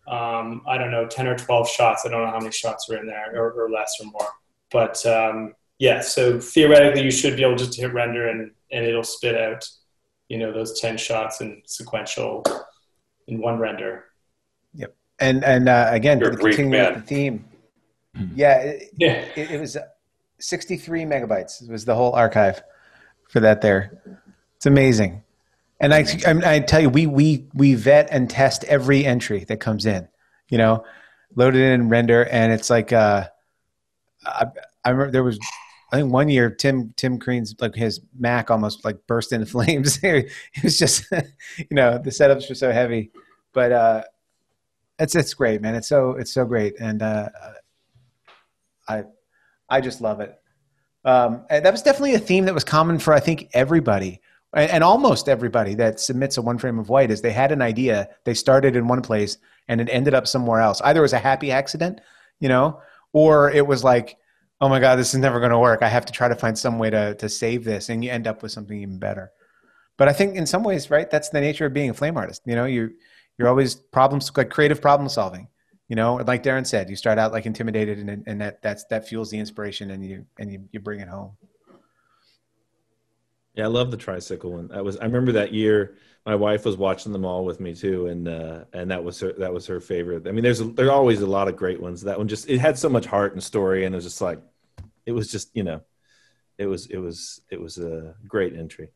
Um, 0.07 0.61
I 0.65 0.77
don't 0.77 0.91
know, 0.91 1.05
10 1.07 1.27
or 1.27 1.37
12 1.37 1.69
shots. 1.69 2.03
I 2.05 2.09
don't 2.09 2.23
know 2.23 2.31
how 2.31 2.39
many 2.39 2.51
shots 2.51 2.87
were 2.87 2.97
in 2.97 3.05
there, 3.05 3.33
or, 3.35 3.51
or 3.51 3.69
less 3.69 3.97
or 4.01 4.05
more. 4.05 4.29
But 4.71 5.03
um, 5.05 5.55
yeah, 5.79 6.01
so 6.01 6.39
theoretically, 6.39 7.03
you 7.03 7.11
should 7.11 7.35
be 7.35 7.43
able 7.43 7.55
just 7.55 7.73
to 7.73 7.81
hit 7.81 7.93
render 7.93 8.27
and, 8.27 8.51
and 8.71 8.85
it'll 8.85 9.03
spit 9.03 9.35
out, 9.35 9.67
you 10.27 10.37
know, 10.37 10.51
those 10.51 10.79
10 10.79 10.97
shots 10.97 11.41
in 11.41 11.61
sequential 11.65 12.43
in 13.27 13.41
one 13.41 13.57
render. 13.57 14.05
Yep. 14.73 14.95
And 15.19 15.43
and 15.43 15.67
uh, 15.69 15.87
again, 15.91 16.19
You're 16.19 16.31
to 16.31 16.37
continue 16.37 16.77
with 16.77 16.95
the 16.95 17.01
theme. 17.01 17.45
Yeah, 18.35 18.57
it, 18.57 18.89
Yeah. 18.97 19.25
it, 19.35 19.51
it 19.51 19.59
was 19.59 19.77
63 20.39 21.03
megabytes. 21.03 21.61
It 21.61 21.69
was 21.71 21.85
the 21.85 21.95
whole 21.95 22.13
archive 22.13 22.61
for 23.29 23.39
that 23.39 23.61
there. 23.61 24.01
It's 24.57 24.65
amazing. 24.65 25.23
And 25.79 25.93
I, 25.93 26.05
I, 26.27 26.55
I 26.55 26.59
tell 26.59 26.81
you, 26.81 26.89
we 26.89 27.07
we 27.07 27.47
we 27.53 27.73
vet 27.73 28.09
and 28.11 28.29
test 28.29 28.65
every 28.65 29.05
entry 29.05 29.45
that 29.45 29.61
comes 29.61 29.85
in. 29.85 30.09
You 30.49 30.57
know, 30.57 30.83
load 31.35 31.55
it 31.55 31.61
in 31.61 31.87
render, 31.87 32.25
and 32.25 32.51
it's 32.51 32.69
like 32.69 32.91
uh, 32.91 33.27
I, 34.25 34.47
I 34.83 34.89
remember 34.89 35.11
there 35.11 35.23
was 35.23 35.39
I 35.91 35.97
think 35.97 36.11
one 36.11 36.29
year 36.29 36.49
Tim 36.49 36.93
Tim 36.95 37.17
Crean's 37.19 37.55
like 37.59 37.75
his 37.75 38.01
Mac 38.17 38.51
almost 38.51 38.85
like 38.85 38.97
burst 39.07 39.31
into 39.31 39.45
flames. 39.47 39.99
it 40.03 40.31
was 40.63 40.77
just 40.77 41.05
you 41.57 41.65
know 41.71 41.97
the 41.97 42.09
setups 42.09 42.49
were 42.49 42.55
so 42.55 42.71
heavy, 42.71 43.11
but 43.53 43.71
uh, 43.71 44.03
it's 44.97 45.15
it's 45.15 45.33
great, 45.33 45.61
man. 45.61 45.75
It's 45.75 45.87
so 45.87 46.11
it's 46.11 46.31
so 46.31 46.45
great, 46.45 46.75
and 46.79 47.01
uh, 47.01 47.29
I 48.87 49.03
I 49.69 49.81
just 49.81 50.01
love 50.01 50.19
it. 50.19 50.35
Um, 51.05 51.45
and 51.49 51.65
that 51.65 51.71
was 51.71 51.81
definitely 51.81 52.15
a 52.15 52.19
theme 52.19 52.45
that 52.45 52.53
was 52.53 52.65
common 52.65 52.99
for 52.99 53.13
I 53.13 53.21
think 53.21 53.49
everybody 53.53 54.19
and, 54.53 54.83
almost 54.83 55.29
everybody 55.29 55.75
that 55.75 55.99
submits 55.99 56.37
a 56.37 56.41
one 56.41 56.57
frame 56.57 56.79
of 56.79 56.89
white 56.89 57.11
is 57.11 57.21
they 57.21 57.31
had 57.31 57.51
an 57.51 57.61
idea, 57.61 58.09
they 58.23 58.33
started 58.33 58.75
in 58.75 58.87
one 58.87 59.01
place, 59.01 59.37
and 59.67 59.79
it 59.79 59.89
ended 59.91 60.13
up 60.13 60.27
somewhere 60.27 60.59
else. 60.59 60.81
Either 60.81 60.99
it 60.99 61.03
was 61.03 61.13
a 61.13 61.19
happy 61.19 61.51
accident, 61.51 62.01
you 62.39 62.49
know, 62.49 62.81
or 63.13 63.51
it 63.51 63.65
was 63.65 63.83
like 63.83 64.17
oh 64.61 64.69
my 64.69 64.79
god 64.79 64.95
this 64.95 65.13
is 65.13 65.19
never 65.19 65.39
going 65.39 65.51
to 65.51 65.59
work. 65.59 65.81
I 65.81 65.87
have 65.87 66.05
to 66.05 66.13
try 66.13 66.27
to 66.27 66.35
find 66.35 66.57
some 66.57 66.79
way 66.79 66.89
to, 66.89 67.15
to 67.15 67.29
save 67.29 67.63
this 67.63 67.89
and 67.89 68.03
you 68.03 68.11
end 68.11 68.27
up 68.27 68.43
with 68.43 68.51
something 68.51 68.79
even 68.79 68.99
better. 68.99 69.31
But 69.97 70.07
i 70.07 70.13
think 70.13 70.35
in 70.35 70.45
some 70.45 70.63
ways 70.63 70.89
right 70.89 71.09
that's 71.09 71.29
the 71.29 71.41
nature 71.41 71.65
of 71.65 71.73
being 71.73 71.89
a 71.89 71.93
flame 71.93 72.17
artist. 72.17 72.41
You 72.45 72.55
know 72.55 72.65
you 72.65 72.91
you're 73.37 73.47
always 73.47 73.75
problems 73.75 74.31
like 74.35 74.49
creative 74.49 74.81
problem 74.81 75.09
solving. 75.09 75.47
You 75.87 75.95
know 75.95 76.15
like 76.15 76.43
deron 76.43 76.67
said 76.67 76.89
you 76.89 76.95
start 76.95 77.17
out 77.17 77.31
like 77.31 77.45
intimidated 77.45 77.97
and, 77.97 78.23
and 78.27 78.41
that 78.41 78.61
that's 78.61 78.85
that 78.85 79.07
fuels 79.07 79.29
the 79.29 79.39
inspiration 79.39 79.91
and 79.91 80.05
you 80.05 80.25
and 80.37 80.51
you, 80.51 80.69
you 80.71 80.79
bring 80.79 80.99
it 80.99 81.07
home. 81.07 81.37
Yeah 83.55 83.65
i 83.65 83.67
love 83.67 83.91
the 83.91 83.97
tricycle 83.97 84.53
one. 84.53 84.67
That 84.69 84.83
was 84.83 84.97
i 84.97 85.05
remember 85.05 85.31
that 85.33 85.53
year 85.53 85.95
my 86.25 86.35
wife 86.35 86.65
was 86.65 86.77
watching 86.77 87.11
them 87.11 87.25
all 87.25 87.45
with 87.45 87.59
me 87.59 87.73
too 87.73 88.07
and 88.07 88.27
uh 88.27 88.63
and 88.73 88.91
that 88.91 89.03
was 89.03 89.19
her 89.19 89.33
that 89.33 89.53
was 89.53 89.65
her 89.67 89.79
favorite. 89.79 90.27
I 90.27 90.31
mean 90.31 90.43
there's 90.43 90.59
there's 90.59 90.89
always 90.89 91.21
a 91.21 91.27
lot 91.27 91.47
of 91.47 91.55
great 91.55 91.81
ones. 91.81 92.01
That 92.01 92.17
one 92.17 92.27
just 92.27 92.49
it 92.49 92.59
had 92.59 92.77
so 92.77 92.89
much 92.89 93.05
heart 93.05 93.33
and 93.33 93.43
story 93.43 93.85
and 93.85 93.95
it 93.95 93.97
was 93.97 94.05
just 94.05 94.21
like 94.21 94.39
it 95.05 95.11
was 95.11 95.31
just 95.31 95.49
you 95.55 95.63
know 95.63 95.81
it 96.57 96.65
was 96.65 96.87
it 96.87 96.97
was 96.97 97.41
it 97.49 97.59
was 97.59 97.77
a 97.77 98.15
great 98.27 98.55
entry. 98.55 98.89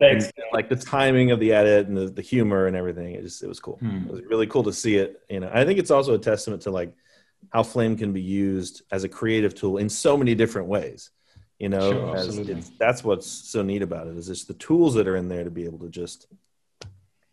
Thanks. 0.00 0.24
And, 0.24 0.44
like 0.52 0.68
the 0.68 0.76
timing 0.76 1.30
of 1.30 1.38
the 1.38 1.52
edit 1.52 1.86
and 1.86 1.96
the, 1.96 2.06
the 2.06 2.22
humor 2.22 2.66
and 2.66 2.76
everything 2.76 3.14
it 3.14 3.22
just 3.22 3.42
it 3.42 3.48
was 3.48 3.60
cool. 3.60 3.78
Hmm. 3.78 4.06
it 4.08 4.12
was 4.12 4.22
really 4.22 4.46
cool 4.46 4.64
to 4.64 4.72
see 4.72 4.96
it 4.96 5.20
you 5.28 5.40
know. 5.40 5.50
I 5.52 5.64
think 5.64 5.78
it's 5.78 5.90
also 5.90 6.14
a 6.14 6.18
testament 6.18 6.62
to 6.62 6.70
like 6.70 6.94
how 7.52 7.62
flame 7.62 7.96
can 7.96 8.12
be 8.12 8.22
used 8.22 8.82
as 8.90 9.04
a 9.04 9.08
creative 9.08 9.54
tool 9.54 9.76
in 9.76 9.88
so 9.88 10.16
many 10.16 10.34
different 10.34 10.68
ways 10.68 11.10
you 11.58 11.68
know 11.68 11.90
Sure, 11.92 12.16
as 12.16 12.36
it's, 12.38 12.70
that's 12.78 13.04
what's 13.04 13.26
so 13.26 13.62
neat 13.62 13.82
about 13.82 14.06
it 14.06 14.16
is 14.16 14.26
just 14.26 14.48
the 14.48 14.54
tools 14.54 14.94
that 14.94 15.06
are 15.08 15.16
in 15.16 15.28
there 15.28 15.44
to 15.44 15.50
be 15.50 15.64
able 15.64 15.78
to 15.78 15.88
just 15.88 16.26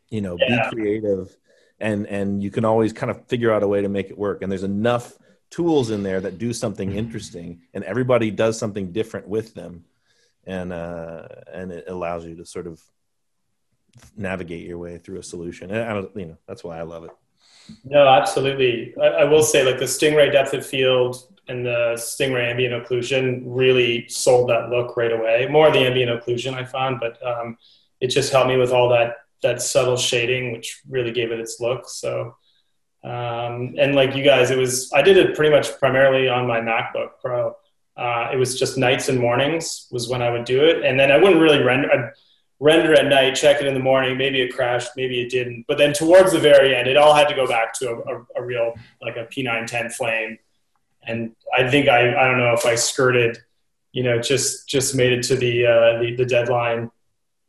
you 0.10 0.22
know 0.22 0.38
Yeah. 0.38 0.48
be 0.48 0.70
creative 0.70 1.36
and 1.80 2.06
and 2.08 2.44
you 2.44 2.52
can 2.52 2.64
always 2.64 2.94
kind 2.94 3.10
of 3.10 3.26
figure 3.28 3.52
out 3.52 3.64
a 3.64 3.68
way 3.68 3.82
to 3.82 3.90
make 3.90 4.10
it 4.12 4.18
work. 4.18 4.42
And 4.42 4.52
there's 4.52 4.64
enough 4.64 5.18
tools 5.50 5.90
in 5.90 6.04
there 6.04 6.22
that 6.22 6.38
do 6.38 6.54
something 6.54 6.92
interesting 6.96 7.62
and 7.74 7.84
everybody 7.84 8.30
does 8.32 8.58
something 8.58 8.92
different 8.92 9.28
with 9.28 9.54
them. 9.56 9.86
And 10.46 10.72
uh 10.72 11.28
and 11.52 11.72
it 11.72 11.86
allows 11.88 12.26
you 12.26 12.36
to 12.36 12.46
sort 12.46 12.68
of 12.68 12.80
navigate 14.16 14.66
your 14.68 14.78
way 14.78 14.98
through 15.00 15.20
a 15.20 15.24
solution. 15.24 15.72
And 15.72 15.82
I 15.82 15.94
don't, 15.94 16.16
you 16.16 16.26
know 16.28 16.38
that's 16.48 16.64
why 16.64 16.78
i 16.78 16.84
love 16.84 17.04
it 17.06 17.12
No, 17.84 18.08
absolutely. 18.08 18.94
I, 19.02 19.08
I 19.08 19.24
will 19.26 19.44
say, 19.44 19.64
like 19.64 19.80
the 19.80 19.86
Stingray 19.86 20.32
depth 20.32 20.54
of 20.54 20.66
field 20.66 21.28
and 21.48 21.66
the 21.66 21.94
Stingray 21.96 22.50
ambient 22.50 22.74
occlusion 22.86 23.42
really 23.46 24.08
sold 24.08 24.50
that 24.50 24.70
look 24.70 24.96
right 24.98 25.12
away. 25.12 25.48
More 25.50 25.72
the 25.72 25.80
ambient 25.80 26.12
occlusion 26.12 26.54
I 26.54 26.66
found, 26.66 27.00
but 27.00 27.20
um, 27.26 27.58
it 28.00 28.08
just 28.08 28.32
helped 28.32 28.48
me 28.48 28.58
with 28.58 28.72
all 28.72 28.90
that 28.90 29.18
that 29.44 29.62
subtle 29.62 29.98
shading, 29.98 30.52
which 30.52 30.82
really 30.88 31.12
gave 31.12 31.32
it 31.32 31.40
its 31.40 31.60
look. 31.60 31.90
So, 31.90 32.36
um, 33.04 33.74
and 33.80 33.96
like 33.96 34.16
you 34.16 34.24
guys, 34.24 34.52
it 34.52 34.58
was 34.58 34.92
I 34.94 35.02
did 35.02 35.18
it 35.18 35.36
pretty 35.36 35.54
much 35.54 35.78
primarily 35.80 36.30
on 36.30 36.48
my 36.48 36.60
MacBook 36.60 37.12
Pro. 37.22 37.56
Uh, 37.98 38.30
it 38.32 38.38
was 38.38 38.58
just 38.58 38.78
nights 38.78 39.10
and 39.10 39.20
mornings 39.20 39.88
was 39.92 40.08
when 40.08 40.22
I 40.22 40.30
would 40.30 40.46
do 40.46 40.64
it, 40.64 40.86
and 40.86 41.00
then 41.00 41.12
I 41.12 41.18
wouldn't 41.18 41.42
really 41.42 41.62
render. 41.62 41.92
I'd 41.92 42.12
render 42.62 42.94
at 42.94 43.08
night, 43.08 43.34
check 43.34 43.60
it 43.60 43.68
in 43.68 43.74
the 43.74 43.80
morning. 43.80 44.18
Maybe 44.18 44.40
it 44.40 44.54
crashed, 44.54 44.92
maybe 44.96 45.20
it 45.20 45.30
didn't. 45.30 45.66
But 45.68 45.80
then 45.80 45.94
towards 45.94 46.32
the 46.32 46.40
very 46.40 46.76
end, 46.76 46.88
it 46.88 46.96
all 46.96 47.14
had 47.14 47.28
to 47.28 47.36
go 47.36 47.48
back 47.48 47.74
to 47.80 47.90
a, 47.90 47.96
a, 47.96 48.26
a 48.38 48.44
real 48.46 48.76
like 49.02 49.18
a 49.18 49.26
P910 49.26 49.92
flame. 49.92 50.38
And 51.04 51.36
I 51.58 51.70
think 51.70 51.90
I 51.90 52.10
I 52.10 52.28
don't 52.28 52.38
know 52.38 52.54
if 52.54 52.66
I 52.66 52.76
skirted, 52.76 53.40
you 53.92 54.04
know, 54.04 54.22
just 54.22 54.70
just 54.70 54.96
made 54.96 55.12
it 55.12 55.24
to 55.24 55.36
the 55.36 55.66
uh, 55.66 56.00
the, 56.00 56.16
the 56.16 56.26
deadline. 56.26 56.92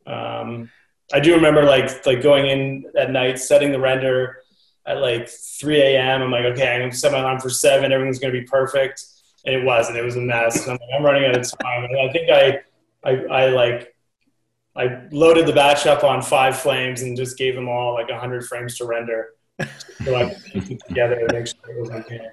Um, 0.07 0.71
I 1.13 1.19
do 1.19 1.35
remember 1.35 1.63
like 1.63 2.05
like 2.07 2.23
going 2.23 2.47
in 2.47 2.85
at 2.97 3.11
night, 3.11 3.37
setting 3.37 3.71
the 3.71 3.79
render 3.79 4.39
at 4.85 4.97
like 4.97 5.29
3 5.29 5.79
a.m. 5.79 6.23
I'm 6.23 6.31
like, 6.31 6.45
okay, 6.45 6.73
I'm 6.73 6.81
gonna 6.81 6.91
set 6.91 7.11
my 7.11 7.19
alarm 7.19 7.39
for 7.39 7.51
seven. 7.51 7.91
Everything's 7.91 8.17
gonna 8.17 8.33
be 8.33 8.41
perfect, 8.41 9.05
and 9.45 9.53
it 9.53 9.63
wasn't. 9.63 9.99
It 9.99 10.03
was 10.03 10.15
a 10.15 10.21
mess. 10.21 10.63
And 10.63 10.71
I'm 10.71 10.77
like, 10.79 10.89
I'm 10.97 11.05
running 11.05 11.25
out 11.25 11.37
of 11.37 11.59
time. 11.59 11.83
And 11.83 12.09
I 12.09 12.11
think 12.11 12.29
I 12.31 12.61
I, 13.07 13.43
I 13.43 13.49
like 13.49 13.92
I 14.75 15.01
loaded 15.11 15.45
the 15.45 15.53
batch 15.53 15.85
up 15.85 16.03
on 16.03 16.21
five 16.21 16.57
flames 16.57 17.01
and 17.03 17.15
just 17.15 17.37
gave 17.37 17.53
them 17.55 17.67
all 17.69 17.93
like 17.93 18.09
100 18.09 18.45
frames 18.45 18.77
to 18.77 18.85
render 18.85 19.29
so 20.03 20.15
I 20.15 20.29
could 20.33 20.43
piece 20.45 20.69
it 20.71 20.81
together 20.87 21.19
and 21.19 21.31
make 21.31 21.47
sure 21.47 21.75
it 21.75 21.79
was 21.79 21.89
okay. 21.91 22.27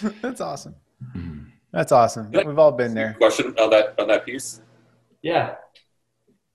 that's 0.22 0.40
awesome 0.40 0.74
that's 1.72 1.92
awesome 1.92 2.30
we've 2.32 2.58
all 2.58 2.72
been 2.72 2.94
there 2.94 3.14
Question 3.18 3.54
on 3.58 3.68
that 3.70 3.94
on 3.98 4.08
that 4.08 4.24
piece. 4.24 4.62
Yeah. 5.22 5.56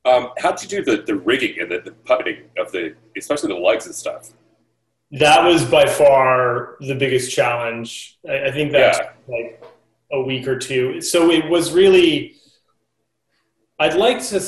Um, 0.06 0.30
how'd 0.38 0.62
you 0.64 0.68
do 0.68 0.84
the, 0.84 1.04
the 1.04 1.16
rigging 1.16 1.60
and 1.62 1.70
the, 1.72 1.80
the 1.80 1.92
puppeting 1.92 2.42
of 2.58 2.72
the, 2.72 2.96
especially 3.18 3.54
the 3.54 3.60
legs 3.60 3.86
and 3.86 3.94
stuff? 3.96 4.32
That 5.12 5.46
was 5.46 5.64
by 5.64 5.86
far 5.86 6.76
the 6.82 6.96
biggest 6.96 7.32
challenge. 7.34 8.18
I, 8.28 8.46
I 8.48 8.52
think 8.52 8.72
that's 8.72 8.98
Yeah. 9.00 9.12
like 9.28 9.64
a 10.12 10.22
week 10.22 10.48
or 10.48 10.58
two. 10.58 11.00
So 11.02 11.30
it 11.32 11.48
was 11.50 11.72
really. 11.72 12.36
I'd 13.84 13.96
like 13.96 14.26
to. 14.28 14.42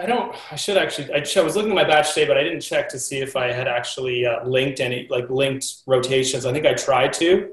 I 0.00 0.06
don't. 0.06 0.34
I 0.50 0.56
should 0.56 0.78
actually. 0.78 1.12
I, 1.12 1.22
I 1.36 1.42
was 1.42 1.54
looking 1.54 1.70
at 1.70 1.74
my 1.74 1.84
batch 1.84 2.14
today, 2.14 2.26
but 2.26 2.38
I 2.38 2.42
didn't 2.42 2.62
check 2.62 2.88
to 2.88 2.98
see 2.98 3.18
if 3.18 3.36
I 3.36 3.52
had 3.52 3.68
actually 3.68 4.24
uh, 4.24 4.42
linked 4.46 4.80
any 4.80 5.06
like 5.10 5.28
linked 5.28 5.82
rotations. 5.86 6.46
I 6.46 6.52
think 6.54 6.64
I 6.64 6.72
tried 6.72 7.12
to. 7.14 7.52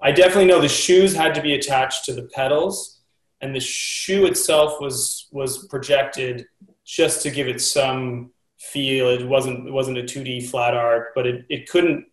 I 0.00 0.12
definitely 0.12 0.46
know 0.46 0.62
the 0.62 0.70
shoes 0.70 1.14
had 1.14 1.34
to 1.34 1.42
be 1.42 1.52
attached 1.54 2.06
to 2.06 2.14
the 2.14 2.22
pedals, 2.22 3.02
and 3.42 3.54
the 3.54 3.60
shoe 3.60 4.24
itself 4.24 4.80
was 4.80 5.28
was 5.30 5.66
projected 5.66 6.46
just 6.86 7.22
to 7.24 7.30
give 7.30 7.48
it 7.48 7.60
some 7.60 8.30
feel. 8.58 9.10
It 9.10 9.28
wasn't 9.28 9.68
it 9.68 9.72
wasn't 9.72 9.98
a 9.98 10.02
2D 10.04 10.48
flat 10.48 10.72
art, 10.72 11.08
but 11.14 11.26
it, 11.26 11.44
it 11.50 11.68
couldn't. 11.68 12.06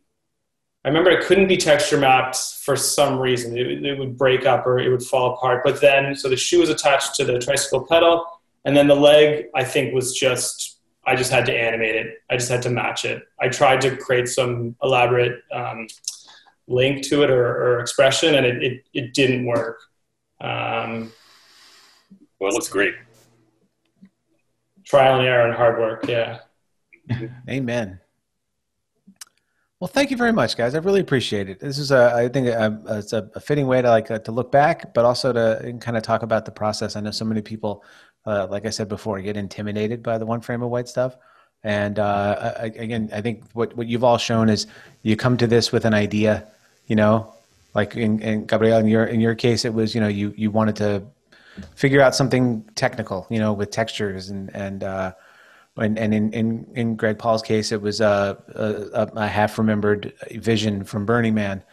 I 0.83 0.89
remember 0.89 1.11
it 1.11 1.25
couldn't 1.25 1.47
be 1.47 1.55
texture 1.55 1.97
mapped 1.97 2.35
for 2.35 2.75
some 2.75 3.19
reason. 3.19 3.57
It, 3.57 3.85
it 3.85 3.97
would 3.97 4.17
break 4.17 4.45
up 4.45 4.67
or 4.67 4.79
it 4.79 4.89
would 4.89 5.03
fall 5.03 5.35
apart. 5.35 5.61
But 5.63 5.79
then, 5.79 6.13
so 6.13 6.27
the 6.27 6.35
shoe 6.35 6.59
was 6.59 6.69
attached 6.69 7.15
to 7.15 7.23
the 7.23 7.39
tricycle 7.39 7.85
pedal, 7.85 8.25
and 8.65 8.75
then 8.75 8.87
the 8.87 8.95
leg 8.95 9.45
I 9.55 9.63
think 9.63 9.93
was 9.93 10.13
just 10.13 10.79
I 11.05 11.15
just 11.15 11.31
had 11.31 11.45
to 11.47 11.53
animate 11.53 11.95
it. 11.95 12.17
I 12.29 12.37
just 12.37 12.49
had 12.49 12.61
to 12.63 12.69
match 12.69 13.03
it. 13.05 13.23
I 13.39 13.47
tried 13.49 13.81
to 13.81 13.95
create 13.97 14.27
some 14.27 14.75
elaborate 14.83 15.41
um, 15.51 15.87
link 16.67 17.03
to 17.07 17.23
it 17.23 17.31
or, 17.31 17.45
or 17.47 17.79
expression, 17.79 18.35
and 18.35 18.45
it, 18.45 18.61
it, 18.63 18.83
it 18.93 19.13
didn't 19.15 19.45
work. 19.45 19.79
Um, 20.39 21.11
Well, 22.39 22.51
it 22.51 22.53
looks 22.53 22.69
great. 22.69 22.93
trial 24.85 25.17
and 25.19 25.27
error 25.27 25.47
and 25.47 25.55
hard 25.55 25.79
work. 25.79 26.05
Yeah. 26.07 26.39
Amen. 27.49 27.99
Well, 29.79 29.87
thank 29.87 30.11
you 30.11 30.17
very 30.17 30.33
much, 30.33 30.57
guys. 30.57 30.75
I 30.75 30.79
really 30.79 30.99
appreciate 30.99 31.49
it. 31.49 31.59
This 31.59 31.77
is 31.77 31.91
a, 31.91 32.13
I 32.13 32.27
think, 32.27 32.47
a, 32.47 32.81
it's 32.97 33.13
a, 33.13 33.29
a 33.33 33.39
fitting 33.39 33.65
way 33.65 33.81
to 33.81 33.89
like 33.89 34.11
uh, 34.11 34.19
to 34.19 34.31
look 34.31 34.51
back, 34.51 34.93
but 34.93 35.05
also 35.05 35.31
to 35.31 35.73
kind 35.79 35.95
of 35.95 36.03
talk 36.03 36.21
about 36.21 36.43
the 36.45 36.51
process. 36.51 36.97
I 36.97 36.99
know 36.99 37.11
so 37.11 37.23
many 37.23 37.41
people, 37.41 37.83
uh, 38.25 38.47
like 38.49 38.65
I 38.65 38.69
said 38.69 38.89
before, 38.89 39.19
get 39.21 39.37
intimidated 39.37 40.03
by 40.03 40.17
the 40.17 40.25
one 40.25 40.41
frame 40.41 40.61
of 40.61 40.69
white 40.69 40.87
stuff. 40.87 41.15
And 41.63 41.99
uh, 41.99 42.53
I, 42.59 42.65
again, 42.65 43.09
I 43.11 43.21
think 43.21 43.43
what 43.53 43.75
what 43.75 43.87
you've 43.87 44.03
all 44.03 44.17
shown 44.17 44.49
is 44.49 44.67
you 45.01 45.17
come 45.17 45.37
to 45.37 45.47
this 45.47 45.71
with 45.71 45.85
an 45.85 45.93
idea, 45.93 46.47
you 46.87 46.95
know, 46.95 47.33
like 47.73 47.95
in, 47.95 48.21
in 48.21 48.45
Gabriel, 48.45 48.77
in 48.77 48.87
your 48.87 49.05
in 49.05 49.19
your 49.19 49.35
case, 49.35 49.65
it 49.65 49.73
was 49.73 49.93
you 49.93 50.01
know 50.01 50.07
you 50.07 50.33
you 50.37 50.51
wanted 50.51 50.77
to 50.77 51.03
figure 51.75 52.01
out 52.01 52.15
something 52.15 52.63
technical, 52.75 53.27
you 53.29 53.39
know, 53.39 53.51
with 53.51 53.71
textures 53.71 54.29
and 54.29 54.55
and 54.55 54.83
uh, 54.83 55.11
and, 55.79 55.97
and 55.97 56.13
in, 56.13 56.33
in, 56.33 56.67
in 56.75 56.95
Greg 56.95 57.17
Paul's 57.17 57.41
case, 57.41 57.71
it 57.71 57.81
was 57.81 58.01
a, 58.01 58.37
a, 58.93 59.09
a 59.15 59.27
half 59.27 59.57
remembered 59.57 60.13
vision 60.31 60.83
from 60.83 61.05
Burning 61.05 61.33
Man. 61.33 61.63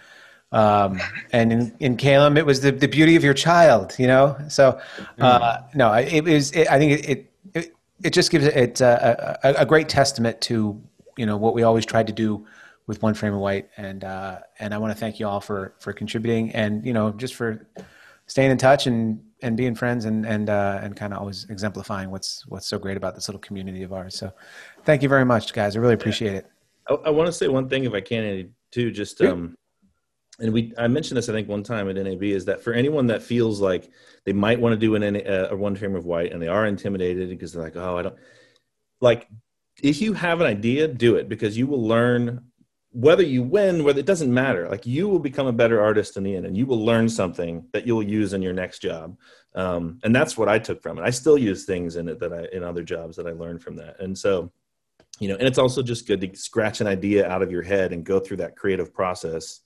Um, 0.53 1.01
and 1.33 1.53
in, 1.53 1.77
in 1.81 1.97
Kaelem, 1.97 2.39
it 2.39 2.47
was 2.47 2.61
the, 2.61 2.73
the 2.73 2.89
beauty 2.89 3.17
of 3.17 3.25
your 3.25 3.35
child, 3.35 3.95
you 3.99 4.07
know? 4.07 4.37
So, 4.49 4.81
uh, 5.19 5.59
no, 5.75 5.93
it 5.93 6.25
was, 6.25 6.53
I 6.57 6.79
think 6.79 7.05
it, 7.05 7.31
it, 7.55 7.75
it, 8.03 8.13
just 8.13 8.31
gives 8.31 8.47
it 8.47 8.81
a, 8.81 9.39
a, 9.43 9.63
a 9.63 9.67
great 9.67 9.89
testament 9.89 10.41
to, 10.43 10.81
you 11.17 11.27
know, 11.27 11.37
what 11.37 11.55
we 11.55 11.63
always 11.63 11.85
tried 11.85 12.07
to 12.07 12.13
do 12.13 12.47
with 12.87 13.03
one 13.03 13.15
frame 13.15 13.35
of 13.35 13.41
white. 13.41 13.69
And, 13.77 14.05
uh, 14.05 14.39
and 14.61 14.73
I 14.73 14.79
want 14.79 14.93
to 14.93 14.99
thank 14.99 15.19
you 15.19 15.27
all 15.27 15.41
for, 15.41 15.75
for 15.81 15.93
contributing 15.93 16.53
and, 16.53 16.87
you 16.87 16.93
know, 16.93 17.11
just 17.11 17.35
for 17.35 17.67
staying 18.27 18.51
in 18.51 18.59
touch 18.59 18.87
and, 18.87 19.21
and 19.43 19.57
being 19.57 19.75
friends 19.75 20.07
and 20.07 20.25
and 20.25 20.49
uh, 20.49 20.81
and 20.83 20.97
kind 20.97 21.13
of 21.13 21.19
always 21.21 21.45
exemplifying 21.51 22.11
what's 22.11 22.47
what's 22.49 22.67
so 22.67 22.79
great 22.79 22.97
about 22.97 23.15
this 23.15 23.29
little 23.29 23.41
community 23.41 23.83
of 23.83 23.93
ours. 23.93 24.17
So, 24.17 24.33
thank 24.85 25.03
you 25.03 25.09
very 25.09 25.25
much, 25.25 25.53
guys. 25.53 25.77
I 25.77 25.81
really 25.81 25.95
appreciate 25.95 26.35
it. 26.35 26.47
I, 26.89 26.95
I 26.95 27.11
want 27.11 27.27
to 27.27 27.33
say 27.33 27.49
one 27.49 27.69
thing, 27.69 27.85
if 27.85 27.93
I 27.93 28.01
can, 28.01 28.55
too. 28.71 28.91
Just 28.91 29.21
um, 29.21 29.57
and 30.39 30.53
we 30.53 30.73
I 30.77 30.89
mentioned 30.89 31.17
this 31.17 31.29
I 31.29 31.33
think 31.33 31.49
one 31.49 31.63
time 31.63 31.89
at 31.89 31.97
NAB 31.97 32.23
is 32.25 32.45
that 32.47 32.63
for 32.63 32.73
anyone 32.73 33.07
that 33.09 33.23
feels 33.23 33.61
like 33.61 33.91
they 34.25 34.33
might 34.33 34.61
want 34.61 34.73
to 34.73 34.79
do 34.79 34.95
an 34.95 35.17
uh, 35.17 35.49
a 35.51 35.57
one 35.57 35.77
frame 35.77 35.97
of 35.97 36.05
white 36.05 36.33
and 36.33 36.43
they 36.43 36.49
are 36.49 36.67
intimidated 36.67 37.31
because 37.31 37.53
they're 37.53 37.63
like, 37.63 37.77
oh, 37.77 37.99
I 37.99 38.03
don't 38.03 38.17
like. 39.01 39.29
If 39.83 40.01
you 40.01 40.15
have 40.15 40.41
an 40.41 40.47
idea, 40.47 40.89
do 40.89 41.17
it 41.17 41.29
because 41.29 41.59
you 41.59 41.67
will 41.67 41.87
learn 41.87 42.47
whether 42.97 43.23
you 43.23 43.43
win, 43.43 43.85
whether 43.85 44.01
it 44.01 44.07
doesn't 44.07 44.33
matter. 44.33 44.71
Like 44.71 44.87
you 44.87 45.07
will 45.07 45.19
become 45.19 45.47
a 45.47 45.53
better 45.53 45.83
artist 45.83 46.17
in 46.17 46.23
the 46.23 46.35
end, 46.35 46.47
and 46.47 46.57
you 46.57 46.65
will 46.65 46.83
learn 46.83 47.11
something 47.11 47.67
that 47.73 47.87
you'll 47.87 48.03
use 48.03 48.33
in 48.33 48.41
your 48.41 48.55
next 48.55 48.79
job. 48.79 49.19
Um, 49.55 49.99
and 50.03 50.17
that's 50.17 50.39
what 50.39 50.49
I 50.49 50.59
took 50.59 50.83
from 50.83 50.99
it. 50.99 51.03
I 51.03 51.11
still 51.11 51.37
use 51.37 51.67
things 51.67 51.97
in 51.97 52.09
it 52.09 52.19
that 52.21 52.33
I 52.33 52.47
in 52.57 52.63
other 52.63 52.83
jobs 52.83 53.17
that 53.17 53.27
I 53.27 53.33
learned 53.33 53.63
from 53.63 53.77
that. 53.77 54.01
And 54.01 54.17
so, 54.17 54.51
you 55.21 55.29
know, 55.29 55.37
and 55.37 55.47
it's 55.47 55.59
also 55.59 55.83
just 55.83 56.07
good 56.07 56.23
to 56.23 56.35
scratch 56.35 56.81
an 56.81 56.87
idea 56.87 57.29
out 57.29 57.43
of 57.43 57.51
your 57.51 57.63
head 57.63 57.93
and 57.93 58.03
go 58.03 58.19
through 58.19 58.39
that 58.39 58.57
creative 58.57 58.95
process, 58.95 59.61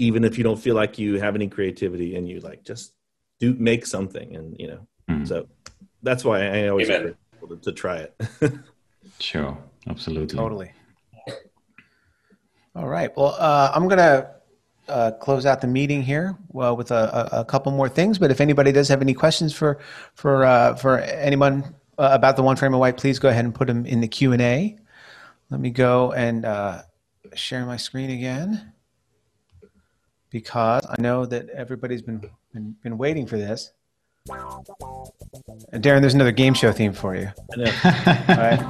even 0.00 0.24
if 0.24 0.38
you 0.38 0.44
don't 0.44 0.56
feel 0.56 0.74
like 0.74 0.98
you 0.98 1.20
have 1.20 1.34
any 1.34 1.46
creativity 1.46 2.16
and 2.16 2.26
you 2.26 2.40
like 2.40 2.64
just 2.64 2.94
do 3.38 3.54
make 3.58 3.84
something. 3.84 4.34
And 4.34 4.56
you 4.58 4.68
know, 4.68 4.86
mm. 5.08 5.28
so 5.28 5.46
that's 6.02 6.24
why 6.24 6.46
I 6.46 6.68
always 6.68 6.88
to, 6.88 7.14
to 7.62 7.72
try 7.72 7.98
it. 7.98 8.22
sure, 9.20 9.56
absolutely, 9.88 10.34
totally. 10.34 10.72
All 12.74 12.88
right. 12.88 13.14
Well, 13.16 13.36
uh, 13.38 13.72
I'm 13.74 13.88
going 13.88 13.98
to 13.98 14.30
uh, 14.88 15.10
close 15.12 15.44
out 15.44 15.60
the 15.60 15.66
meeting 15.66 16.02
here 16.02 16.36
well, 16.48 16.76
with 16.76 16.92
a, 16.92 17.28
a, 17.32 17.40
a, 17.40 17.44
couple 17.44 17.72
more 17.72 17.88
things. 17.88 18.16
But 18.16 18.30
if 18.30 18.40
anybody 18.40 18.72
does 18.72 18.88
have 18.88 19.02
any 19.02 19.12
questions 19.12 19.52
for 19.52 19.78
for 20.14 20.44
uh, 20.44 20.76
for 20.76 21.00
anyone 21.00 21.74
uh, 21.98 22.10
about 22.12 22.36
the 22.36 22.42
one 22.42 22.56
frame 22.56 22.72
of 22.72 22.80
white, 22.80 22.96
please 22.96 23.18
go 23.18 23.28
ahead 23.28 23.44
and 23.44 23.54
put 23.54 23.66
them 23.66 23.84
in 23.84 24.00
the 24.00 24.08
Q 24.08 24.32
and 24.32 24.40
A. 24.40 24.78
Let 25.50 25.60
me 25.60 25.70
go 25.70 26.12
and 26.12 26.44
uh, 26.44 26.82
share 27.34 27.66
my 27.66 27.76
screen 27.76 28.10
again 28.10 28.72
because 30.30 30.86
I 30.88 31.00
know 31.00 31.26
that 31.26 31.48
everybody's 31.50 32.02
been 32.02 32.22
been, 32.52 32.76
been 32.82 32.98
waiting 32.98 33.26
for 33.26 33.36
this. 33.36 33.72
And 35.72 35.82
Deron, 35.82 36.00
there's 36.00 36.14
another 36.14 36.32
game 36.32 36.54
show 36.54 36.72
theme 36.72 36.92
for 36.92 37.14
you. 37.14 37.30
All 37.56 38.36
right. 38.36 38.60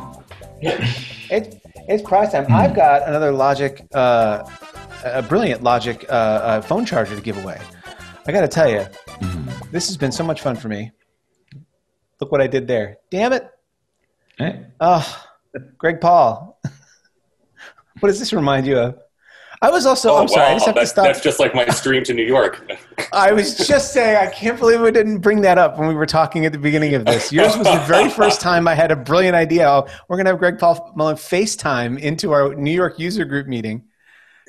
It, 0.63 1.61
it's 1.89 2.03
prize 2.03 2.33
time. 2.33 2.47
I've 2.51 2.75
got 2.75 3.07
another 3.09 3.33
Logik, 3.33 3.87
uh, 3.95 4.45
a 5.05 5.23
brilliant 5.23 5.63
Logik 5.63 6.09
uh, 6.09 6.13
uh, 6.13 6.61
phone 6.63 6.85
charger 6.85 7.17
to 7.17 7.23
give 7.23 7.43
away. 7.43 7.61
I 8.27 8.33
got 8.33 8.43
to 8.43 8.49
tell 8.49 8.71
you, 8.71 8.81
mm-hmm. 8.81 9.71
this 9.73 9.87
has 9.89 9.97
been 9.97 10.13
so 10.13 10.23
much 10.23 10.41
fun 10.41 10.57
for 10.57 10.69
me. 10.69 10.93
Look 12.21 12.31
what 12.31 12.41
I 12.41 12.47
did 12.47 12.67
there. 12.67 12.99
Damn 13.11 13.33
it. 13.33 13.51
Hey. 14.37 14.67
Oh, 14.79 15.25
Greg 15.79 16.01
Paul. 16.01 16.61
what 18.01 18.09
does 18.09 18.19
this 18.19 18.33
remind 18.33 18.67
you 18.67 18.79
of? 18.79 18.99
I 19.63 19.71
was 19.71 19.85
also. 19.85 20.13
Oh, 20.13 20.17
I'm 20.23 20.29
sorry. 20.29 20.47
I 20.47 20.55
just 20.55 20.67
have 20.67 20.75
to 20.75 20.87
stop. 20.87 21.05
That's 21.05 21.21
just 21.21 21.39
like 21.39 21.55
my 21.55 21.67
stream 21.69 22.03
to 22.05 22.15
New 22.15 22.25
York. 22.25 22.67
I 23.13 23.33
was 23.33 23.67
just 23.67 23.93
saying. 23.93 24.17
I 24.17 24.31
can't 24.31 24.59
believe 24.59 24.81
we 24.81 24.91
didn't 24.91 25.19
bring 25.19 25.43
that 25.43 25.59
up 25.59 25.79
when 25.79 25.87
we 25.87 25.95
were 25.95 26.07
talking 26.07 26.47
at 26.47 26.53
the 26.53 26.59
beginning 26.59 26.95
of 26.95 27.05
this. 27.05 27.31
Yours 27.31 27.59
was 27.59 27.67
the 27.67 27.85
very 27.87 28.09
first 28.09 28.41
time 28.41 28.67
I 28.67 28.75
had 28.75 28.91
a 28.91 28.97
brilliant 28.97 29.37
idea. 29.37 29.69
Oh, 29.69 29.87
we're 30.09 30.17
gonna 30.17 30.31
have 30.31 30.39
Greg 30.39 30.59
Paul 30.59 30.93
Malone 30.97 31.17
FaceTime 31.17 31.99
into 31.99 32.33
our 32.33 32.55
New 32.55 32.71
York 32.71 32.99
user 32.99 33.27
group 33.27 33.47
meeting, 33.47 33.85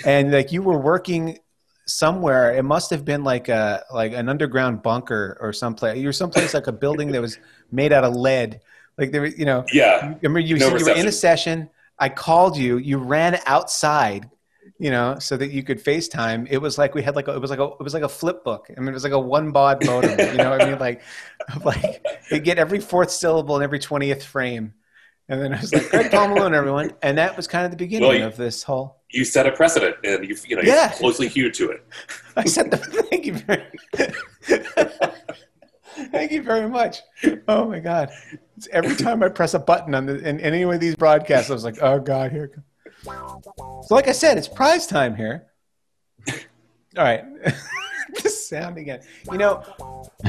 and 0.05 0.31
like 0.31 0.53
you 0.53 0.61
were 0.61 0.79
working 0.79 1.39
somewhere. 1.87 2.55
It 2.55 2.63
must 2.63 2.89
have 2.91 3.03
been 3.03 3.25
like 3.25 3.49
a 3.49 3.83
like 3.93 4.13
an 4.13 4.29
underground 4.29 4.81
bunker 4.81 5.37
or 5.41 5.51
someplace. 5.51 5.97
You 5.97 6.07
were 6.07 6.13
someplace 6.13 6.53
like 6.53 6.67
a 6.67 6.71
building 6.71 7.11
that 7.11 7.21
was 7.21 7.37
made 7.69 7.91
out 7.91 8.05
of 8.05 8.15
lead. 8.15 8.61
Like 8.97 9.11
there, 9.11 9.25
you 9.25 9.45
know. 9.45 9.65
Yeah. 9.73 10.13
Remember 10.21 10.39
you 10.39 10.57
no 10.57 10.77
you 10.77 10.85
were 10.85 10.91
in 10.91 11.07
a 11.07 11.11
session. 11.11 11.69
I 11.99 12.07
called 12.07 12.55
you. 12.55 12.77
You 12.77 12.97
ran 12.97 13.39
outside 13.45 14.29
you 14.81 14.89
know, 14.89 15.19
so 15.19 15.37
that 15.37 15.51
you 15.51 15.61
could 15.61 15.77
FaceTime. 15.77 16.47
It 16.49 16.57
was 16.57 16.79
like 16.79 16.95
we 16.95 17.03
had 17.03 17.15
like 17.15 17.27
a, 17.27 17.35
it 17.35 17.39
was 17.39 17.51
like 17.51 17.59
a 17.59 17.65
it 17.65 17.83
was 17.83 17.93
like 17.93 18.01
a 18.01 18.09
flip 18.09 18.43
book. 18.43 18.67
I 18.75 18.79
mean, 18.79 18.89
it 18.89 18.93
was 18.93 19.03
like 19.03 19.13
a 19.13 19.19
one 19.19 19.51
baud 19.51 19.85
modem. 19.85 20.19
you 20.19 20.37
know, 20.37 20.49
what 20.49 20.63
I 20.63 20.71
mean, 20.71 20.79
like 20.79 21.03
like 21.63 22.03
they 22.31 22.39
get 22.39 22.57
every 22.57 22.79
fourth 22.79 23.11
syllable 23.11 23.55
in 23.57 23.61
every 23.61 23.77
twentieth 23.77 24.23
frame. 24.23 24.73
And 25.29 25.39
then 25.39 25.53
I 25.53 25.61
was 25.61 25.71
like, 25.71 25.87
Greg 25.91 26.09
Paul 26.09 26.29
Malone, 26.29 26.55
everyone. 26.55 26.93
And 27.03 27.19
that 27.19 27.37
was 27.37 27.47
kind 27.47 27.63
of 27.63 27.71
the 27.71 27.77
beginning 27.77 28.09
well, 28.09 28.17
you, 28.17 28.25
of 28.25 28.35
this 28.37 28.63
whole. 28.63 28.97
You 29.11 29.23
set 29.23 29.45
a 29.45 29.51
precedent 29.51 29.97
and 30.03 30.27
you, 30.27 30.35
you 30.45 30.55
know, 30.57 30.61
yeah. 30.63 30.89
closely 30.89 31.29
hewed 31.29 31.53
to 31.53 31.69
it. 31.69 31.85
I 32.35 32.43
said, 32.45 32.71
the, 32.71 32.77
thank 32.77 33.25
you 33.25 33.35
very 33.35 33.63
Thank 36.11 36.31
you 36.31 36.41
very 36.41 36.67
much. 36.67 36.97
Oh 37.47 37.65
my 37.65 37.79
God. 37.79 38.09
It's 38.57 38.67
every 38.73 38.95
time 38.95 39.23
I 39.23 39.29
press 39.29 39.53
a 39.53 39.59
button 39.59 39.95
on 39.95 40.07
the, 40.07 40.17
in 40.27 40.41
any 40.41 40.63
of 40.63 40.79
these 40.81 40.95
broadcasts, 40.95 41.49
I 41.49 41.53
was 41.53 41.63
like, 41.63 41.77
oh 41.81 41.99
God, 41.99 42.31
here 42.31 42.51
so, 43.03 43.87
like 43.89 44.07
I 44.07 44.11
said, 44.11 44.37
it's 44.37 44.47
prize 44.47 44.87
time 44.87 45.15
here. 45.15 45.47
All 46.27 47.03
right. 47.03 47.23
this 48.23 48.47
sound 48.47 48.77
again. 48.77 49.01
You 49.31 49.37
know, 49.37 49.63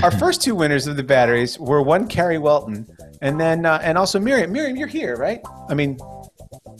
our 0.02 0.10
first 0.10 0.42
two 0.42 0.54
winners 0.54 0.86
of 0.86 0.96
the 0.96 1.02
batteries 1.02 1.58
were 1.58 1.82
one 1.82 2.06
Carrie 2.06 2.38
Welton, 2.38 2.86
and 3.20 3.40
then 3.40 3.66
uh, 3.66 3.80
and 3.82 3.98
also 3.98 4.18
Miriam. 4.18 4.52
Miriam, 4.52 4.76
you're 4.76 4.88
here, 4.88 5.16
right? 5.16 5.40
I 5.68 5.74
mean, 5.74 5.98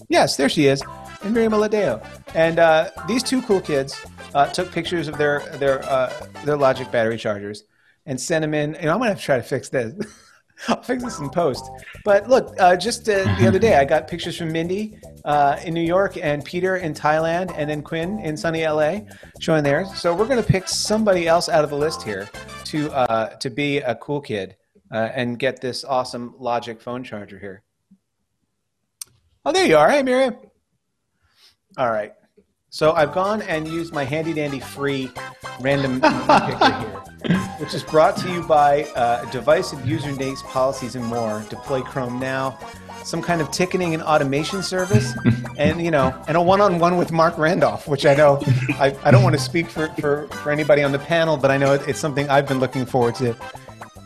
yes, 0.09 0.37
there 0.37 0.49
she 0.49 0.67
is, 0.67 0.83
and 1.23 1.35
Miriam 1.35 1.53
Aladeo. 1.53 2.05
And 2.35 2.59
uh, 2.59 2.91
these 3.07 3.23
two 3.23 3.43
cool 3.43 3.61
kids 3.61 4.01
uh, 4.35 4.47
took 4.47 4.71
pictures 4.73 5.09
of 5.09 5.19
their 5.19 5.41
their 5.57 5.83
uh, 5.85 6.13
their 6.45 6.57
Logik 6.57 6.91
battery 6.91 7.17
chargers 7.17 7.65
and 8.07 8.21
sent 8.21 8.43
them 8.43 8.55
in. 8.55 8.75
And 8.77 8.91
I'm 8.91 9.01
have 9.03 9.19
to 9.19 9.25
try 9.25 9.37
to 9.37 9.43
fix 9.43 9.69
this. 9.69 9.95
I'll 10.69 10.83
fix 10.83 11.03
this 11.03 11.19
in 11.19 11.31
post. 11.31 11.71
But 12.05 12.29
look, 12.29 12.55
uh, 12.59 12.77
just 12.77 13.09
uh, 13.09 13.25
the 13.39 13.47
other 13.47 13.59
day, 13.59 13.77
I 13.77 13.85
got 13.85 14.09
pictures 14.09 14.37
from 14.37 14.53
Mindy 14.53 14.99
uh, 15.25 15.59
in 15.65 15.75
New 15.75 15.83
York 15.83 16.17
and 16.17 16.45
Peter 16.45 16.77
in 16.77 16.95
Thailand 16.95 17.53
and 17.57 17.69
then 17.69 17.83
Quinn 17.83 18.19
in 18.21 18.37
sunny 18.37 18.67
LA 18.67 19.01
showing 19.41 19.65
theirs. 19.65 19.93
So 19.95 20.15
we're 20.15 20.29
going 20.29 20.43
to 20.43 20.49
pick 20.49 20.69
somebody 20.69 21.27
else 21.27 21.49
out 21.49 21.65
of 21.65 21.71
the 21.71 21.77
list 21.77 22.03
here 22.03 22.29
to, 22.65 22.91
uh, 22.93 23.37
to 23.37 23.51
be 23.51 23.79
a 23.79 23.95
cool 23.97 24.21
kid 24.21 24.57
uh, 24.93 25.11
and 25.15 25.39
get 25.39 25.61
this 25.61 25.85
awesome 25.85 26.35
Logik 26.41 26.81
phone 26.81 27.03
charger 27.03 27.39
here. 27.39 27.63
Oh, 29.45 29.53
there 29.53 29.67
you 29.67 29.77
are. 29.77 29.91
Hey, 29.91 30.03
Miriam. 30.03 30.37
All 31.77 31.91
right. 31.91 32.13
So 32.75 32.93
I've 32.93 33.13
gone 33.13 33.43
and 33.43 33.69
used 33.69 33.93
my 33.93 34.03
handy 34.03 34.33
dandy 34.33 34.59
free 34.59 35.11
random 35.61 36.01
picker 36.47 36.73
here, 36.73 37.37
which 37.59 37.75
is 37.75 37.83
brought 37.83 38.17
to 38.17 38.33
you 38.33 38.43
by 38.45 38.85
uh, 38.97 39.31
Device 39.31 39.75
and 39.75 39.87
User 39.87 40.11
Names 40.13 40.41
Policies 40.45 40.95
and 40.95 41.05
More. 41.05 41.45
Deploy 41.51 41.83
Chrome 41.83 42.19
now. 42.19 42.59
Some 43.05 43.21
kind 43.21 43.43
of 43.43 43.51
ticketing 43.51 43.93
and 43.93 44.03
automation 44.03 44.63
service, 44.63 45.13
and 45.59 45.85
you 45.85 45.91
know, 45.91 46.19
and 46.29 46.35
a 46.35 46.41
one-on-one 46.41 46.97
with 46.97 47.13
Mark 47.13 47.37
Randolph, 47.37 47.87
which 47.87 48.07
I 48.07 48.15
know 48.15 48.41
I, 48.81 48.97
I 49.05 49.11
don't 49.11 49.23
want 49.23 49.37
to 49.37 49.43
speak 49.43 49.69
for, 49.69 49.89
for, 50.01 50.27
for 50.29 50.51
anybody 50.51 50.83
on 50.83 50.93
the 50.93 50.99
panel, 50.99 51.37
but 51.37 51.51
I 51.51 51.59
know 51.59 51.75
it's 51.75 52.01
something 52.01 52.27
I've 52.31 52.49
been 52.49 52.59
looking 52.59 52.87
forward 52.87 53.17
to, 53.17 53.37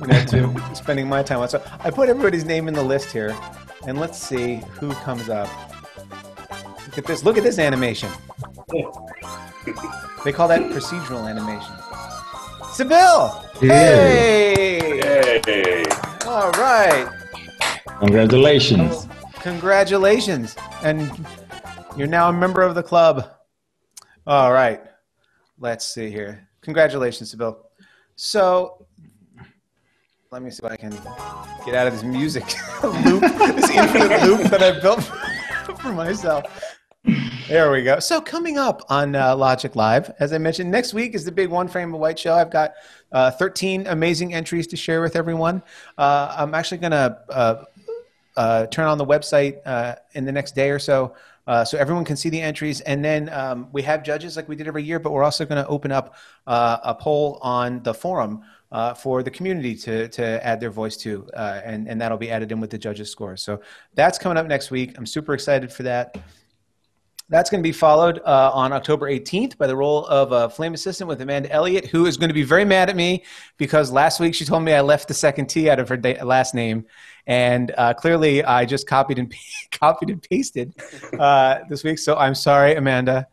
you 0.01 0.07
know, 0.09 0.25
to 0.25 0.61
spending 0.75 1.09
my 1.09 1.23
time 1.23 1.39
on. 1.39 1.49
So 1.49 1.63
I 1.85 1.91
put 1.93 2.09
everybody's 2.09 2.45
name 2.45 2.67
in 2.67 2.75
the 2.75 2.83
list 2.83 3.13
here, 3.13 3.33
and 3.87 4.01
let's 4.01 4.19
see 4.19 4.57
who 4.73 4.93
comes 4.95 5.29
up. 5.29 5.49
Look 6.87 6.99
at 6.99 7.05
this! 7.05 7.23
Look 7.23 7.39
at 7.39 7.45
this 7.45 7.61
animation. 7.61 8.11
they 10.25 10.33
call 10.33 10.49
that 10.49 10.61
procedural 10.73 11.31
animation. 11.31 11.73
Sibyl! 12.73 13.29
Hey! 13.61 15.01
Hey! 15.47 15.85
All 16.27 16.51
right. 16.53 17.09
Congratulations. 18.01 19.07
Oh, 19.09 19.31
congratulations. 19.35 20.57
And 20.83 21.25
you're 21.97 22.09
now 22.09 22.29
a 22.29 22.33
member 22.33 22.63
of 22.63 22.75
the 22.75 22.83
club. 22.83 23.31
All 24.27 24.53
right. 24.53 24.83
Let's 25.61 25.87
see 25.87 26.11
here. 26.11 26.49
Congratulations, 26.63 27.31
Sibyl. 27.31 27.71
So, 28.17 28.85
let 30.33 30.43
me 30.43 30.51
see 30.51 30.67
if 30.67 30.73
I 30.73 30.77
can 30.77 30.91
get 31.65 31.77
out 31.77 31.87
of 31.87 31.93
this 31.93 32.03
music 32.03 32.43
loop, 32.83 33.21
this 33.21 33.71
infinite 33.71 34.23
loop 34.25 34.51
that 34.51 34.61
I've 34.61 34.83
built 34.83 35.05
for 35.81 35.93
myself. 35.93 36.76
There 37.49 37.71
we 37.71 37.85
go. 37.85 38.01
So 38.01 38.21
coming 38.21 38.59
up 38.59 38.83
on 38.89 39.15
uh, 39.15 39.37
Logik 39.37 39.77
Live, 39.77 40.11
as 40.19 40.33
I 40.33 40.39
mentioned, 40.39 40.69
next 40.69 40.93
week 40.93 41.15
is 41.15 41.25
the 41.25 41.31
big 41.31 41.49
One 41.49 41.69
Frame 41.69 41.95
of 41.95 42.01
White 42.01 42.19
show. 42.19 42.35
I've 42.35 42.51
got 42.51 42.75
uh, 43.13 43.31
13 43.31 43.87
amazing 43.87 44.35
entries 44.35 44.67
to 44.67 44.77
share 44.77 45.01
with 45.01 45.15
everyone. 45.15 45.63
Uh, 45.97 46.35
I'm 46.37 46.55
actually 46.55 46.79
going 46.79 46.91
to 46.91 47.19
uh, 47.29 47.65
uh, 48.37 48.67
turn 48.67 48.87
on 48.87 48.99
the 48.99 49.07
website 49.07 49.59
uh, 49.65 49.95
in 50.15 50.25
the 50.25 50.33
next 50.33 50.57
day 50.57 50.71
or 50.71 50.81
so. 50.81 51.15
so 51.65 51.79
everyone 51.79 52.05
can 52.05 52.17
see 52.17 52.31
the 52.31 52.43
entries, 52.43 52.81
and 52.81 53.05
then 53.05 53.29
um, 53.29 53.69
we 53.71 53.83
have 53.83 54.03
judges 54.03 54.37
like 54.37 54.49
we 54.49 54.57
did 54.57 54.67
every 54.67 54.83
year. 54.83 54.99
But 54.99 55.13
we're 55.13 55.23
also 55.23 55.47
going 55.47 55.63
to 55.63 55.69
open 55.69 55.93
up 55.93 56.17
a 56.49 56.97
poll 56.99 57.39
on 57.43 57.81
the 57.85 57.95
forum 57.95 58.43
for 58.97 59.23
the 59.23 59.31
community 59.31 59.77
to 59.77 60.09
to 60.09 60.45
add 60.45 60.59
their 60.59 60.73
voice 60.73 60.97
to, 60.97 61.31
and 61.37 61.87
and 61.87 62.01
that'll 62.01 62.19
be 62.19 62.33
added 62.33 62.51
in 62.51 62.61
with 62.61 62.71
the 62.71 62.79
judges' 62.79 63.13
scores. 63.13 63.41
So 63.41 63.61
that's 63.95 64.19
coming 64.19 64.37
up 64.37 64.49
next 64.49 64.73
week. 64.73 64.99
I'm 64.99 65.07
super 65.07 65.33
excited 65.33 65.73
for 65.73 65.85
that. 65.85 66.19
That's 67.29 67.51
going 67.51 67.61
to 67.61 67.67
be 67.67 67.73
followed 67.73 68.21
uh, 68.25 68.53
on 68.55 68.73
October 68.73 69.11
18th 69.11 69.59
by 69.59 69.67
the 69.67 69.75
role 69.75 70.07
of 70.07 70.31
a 70.31 70.49
flame 70.49 70.75
assistant 70.75 71.09
with 71.09 71.21
Amanda 71.21 71.51
Elliott, 71.51 71.87
who 71.87 72.07
is 72.07 72.17
going 72.17 72.29
to 72.29 72.35
be 72.35 72.45
very 72.45 72.65
mad 72.65 72.89
at 72.89 72.95
me 72.95 73.25
because 73.57 73.91
last 73.91 74.21
week 74.21 74.33
she 74.33 74.45
told 74.45 74.63
me 74.63 74.73
I 74.73 74.81
left 74.81 75.09
the 75.09 75.15
second 75.15 75.47
T 75.47 75.69
out 75.69 75.81
of 75.81 75.89
her 75.89 75.97
da- 75.97 76.23
last 76.23 76.55
name, 76.55 76.87
and 77.27 77.73
uh, 77.77 77.95
clearly 77.95 78.45
I 78.45 78.65
just 78.65 78.87
copied 78.87 79.19
and 79.19 79.35
copied 79.73 80.11
and 80.11 80.23
pasted 80.23 80.73
uh, 81.19 81.59
this 81.69 81.83
week. 81.83 81.99
So 81.99 82.17
I'm 82.17 82.35
sorry, 82.35 82.77
Amanda. 82.77 83.27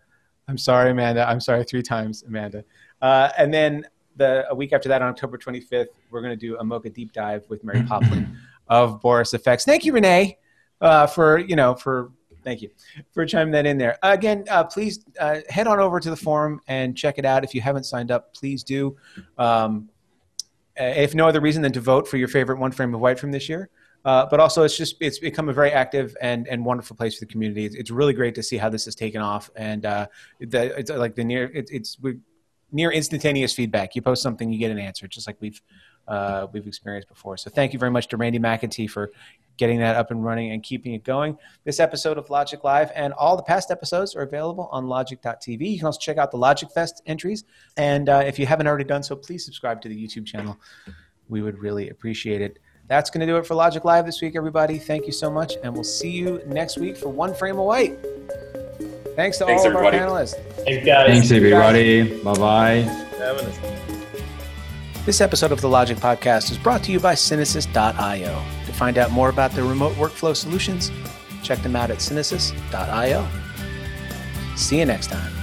I'm 0.47 0.57
sorry, 0.57 0.89
Amanda. 0.89 1.29
I'm 1.29 1.39
sorry 1.39 1.63
three 1.63 1.83
times, 1.83 2.23
Amanda. 2.23 2.65
Uh, 2.99 3.29
and 3.37 3.53
then 3.53 3.85
the 4.15 4.49
a 4.49 4.55
week 4.55 4.73
after 4.73 4.89
that, 4.89 5.03
on 5.03 5.09
October 5.09 5.37
25th, 5.37 5.87
we're 6.09 6.21
going 6.21 6.37
to 6.37 6.47
do 6.47 6.57
a 6.57 6.63
Mocha 6.63 6.89
deep 6.89 7.13
dive 7.13 7.45
with 7.47 7.63
Mary 7.63 7.83
Poplin 7.83 8.35
of 8.67 9.01
Boris 9.01 9.33
FX. 9.33 9.65
Thank 9.65 9.85
you, 9.85 9.93
Renee, 9.93 10.39
uh, 10.81 11.05
for 11.05 11.37
you 11.37 11.55
know 11.55 11.75
for 11.75 12.11
thank 12.43 12.61
you 12.61 12.69
for 13.11 13.25
chiming 13.25 13.51
that 13.51 13.65
in 13.65 13.77
there. 13.77 13.97
again, 14.03 14.45
uh, 14.49 14.63
please 14.63 15.03
uh, 15.19 15.39
head 15.49 15.67
on 15.67 15.79
over 15.79 15.99
to 15.99 16.09
the 16.09 16.15
forum 16.15 16.59
and 16.67 16.95
check 16.97 17.17
it 17.17 17.25
out. 17.25 17.43
If 17.43 17.53
you 17.55 17.61
haven't 17.61 17.83
signed 17.85 18.11
up, 18.11 18.33
please 18.33 18.63
do. 18.63 18.95
Um, 19.37 19.89
if 20.75 21.13
no 21.13 21.27
other 21.27 21.41
reason 21.41 21.61
than 21.61 21.73
to 21.73 21.81
vote 21.81 22.07
for 22.07 22.17
your 22.17 22.27
favorite 22.27 22.59
one 22.59 22.71
frame 22.71 22.93
of 22.93 22.99
white 22.99 23.19
from 23.19 23.31
this 23.31 23.47
year. 23.47 23.69
Uh, 24.05 24.25
but 24.25 24.39
also, 24.39 24.63
it's 24.63 24.77
just 24.77 24.97
it's 24.99 25.19
become 25.19 25.47
a 25.47 25.53
very 25.53 25.71
active 25.71 26.15
and, 26.21 26.47
and 26.49 26.63
wonderful 26.65 26.95
place 26.95 27.17
for 27.17 27.25
the 27.25 27.31
community. 27.31 27.65
It's, 27.65 27.75
it's 27.75 27.91
really 27.91 28.13
great 28.13 28.35
to 28.35 28.43
see 28.43 28.57
how 28.57 28.67
this 28.67 28.83
has 28.85 28.95
taken 28.95 29.21
off, 29.21 29.49
and 29.55 29.85
uh, 29.85 30.07
the, 30.41 30.77
it's 30.77 30.91
like 30.91 31.15
the 31.15 31.23
near 31.23 31.45
it, 31.45 31.69
it's 31.71 31.97
we 32.01 32.17
near 32.73 32.91
instantaneous 32.91 33.53
feedback. 33.53 33.95
You 33.95 34.01
post 34.01 34.21
something, 34.21 34.51
you 34.51 34.59
get 34.59 34.71
an 34.71 34.79
answer, 34.79 35.07
just 35.07 35.25
like 35.25 35.37
we've 35.39 35.61
uh, 36.07 36.47
we've 36.51 36.67
experienced 36.67 37.07
before. 37.07 37.37
So 37.37 37.49
thank 37.49 37.73
you 37.73 37.79
very 37.79 37.91
much 37.91 38.07
to 38.09 38.17
Randy 38.17 38.39
McEntee 38.39 38.89
for 38.89 39.11
getting 39.57 39.79
that 39.79 39.95
up 39.95 40.11
and 40.11 40.23
running 40.23 40.51
and 40.51 40.63
keeping 40.63 40.93
it 40.93 41.03
going. 41.03 41.37
This 41.63 41.79
episode 41.79 42.17
of 42.17 42.27
Logik 42.27 42.63
Live 42.63 42.91
and 42.95 43.13
all 43.13 43.37
the 43.37 43.43
past 43.43 43.71
episodes 43.71 44.15
are 44.15 44.21
available 44.21 44.67
on 44.71 44.85
logik.tv. 44.85 45.71
You 45.71 45.77
can 45.77 45.85
also 45.85 45.99
check 45.99 46.17
out 46.17 46.31
the 46.31 46.37
Logik 46.37 46.71
Fest 46.71 47.01
entries. 47.05 47.43
And 47.77 48.09
uh, 48.09 48.23
if 48.25 48.39
you 48.39 48.45
haven't 48.45 48.67
already 48.67 48.83
done 48.83 49.03
so, 49.03 49.15
please 49.15 49.45
subscribe 49.45 49.81
to 49.81 49.89
the 49.89 49.95
YouTube 49.95 50.25
channel. 50.25 50.57
We 51.29 51.41
would 51.41 51.59
really 51.59 51.89
appreciate 51.89 52.41
it. 52.41 52.59
That's 52.87 53.09
going 53.09 53.21
to 53.21 53.25
do 53.25 53.37
it 53.37 53.45
for 53.45 53.53
Logik 53.53 53.85
Live 53.85 54.05
this 54.05 54.21
week, 54.21 54.35
everybody. 54.35 54.77
Thank 54.77 55.05
you 55.05 55.13
so 55.13 55.31
much. 55.31 55.53
And 55.63 55.73
we'll 55.73 55.83
see 55.83 56.11
you 56.11 56.41
next 56.45 56.77
week 56.77 56.97
for 56.97 57.09
One 57.09 57.33
Frame 57.33 57.57
of 57.57 57.65
White. 57.65 57.97
Thanks 59.15 59.37
to 59.37 59.45
Thanks, 59.45 59.61
all 59.61 59.67
everybody. 59.67 59.97
of 59.97 60.03
our 60.03 60.09
panelists. 60.09 60.65
Hey 60.65 60.83
guys. 60.83 61.07
Thanks, 61.07 61.31
everybody. 61.31 62.21
Bye 62.23 62.33
bye. 62.33 63.89
This 65.05 65.19
episode 65.19 65.51
of 65.51 65.59
the 65.59 65.67
Logik 65.67 65.97
Podcast 65.97 66.49
is 66.49 66.57
brought 66.57 66.81
to 66.83 66.93
you 66.93 66.97
by 66.97 67.13
Synesys.io. 67.13 68.45
To 68.65 68.73
find 68.73 68.97
out 68.97 69.11
more 69.11 69.27
about 69.27 69.51
their 69.51 69.65
remote 69.65 69.95
workflow 69.95 70.33
solutions, 70.33 70.93
check 71.43 71.61
them 71.61 71.75
out 71.75 71.91
at 71.91 71.97
Synesys.io. 71.97 73.27
See 74.55 74.79
you 74.79 74.85
next 74.85 75.07
time. 75.07 75.42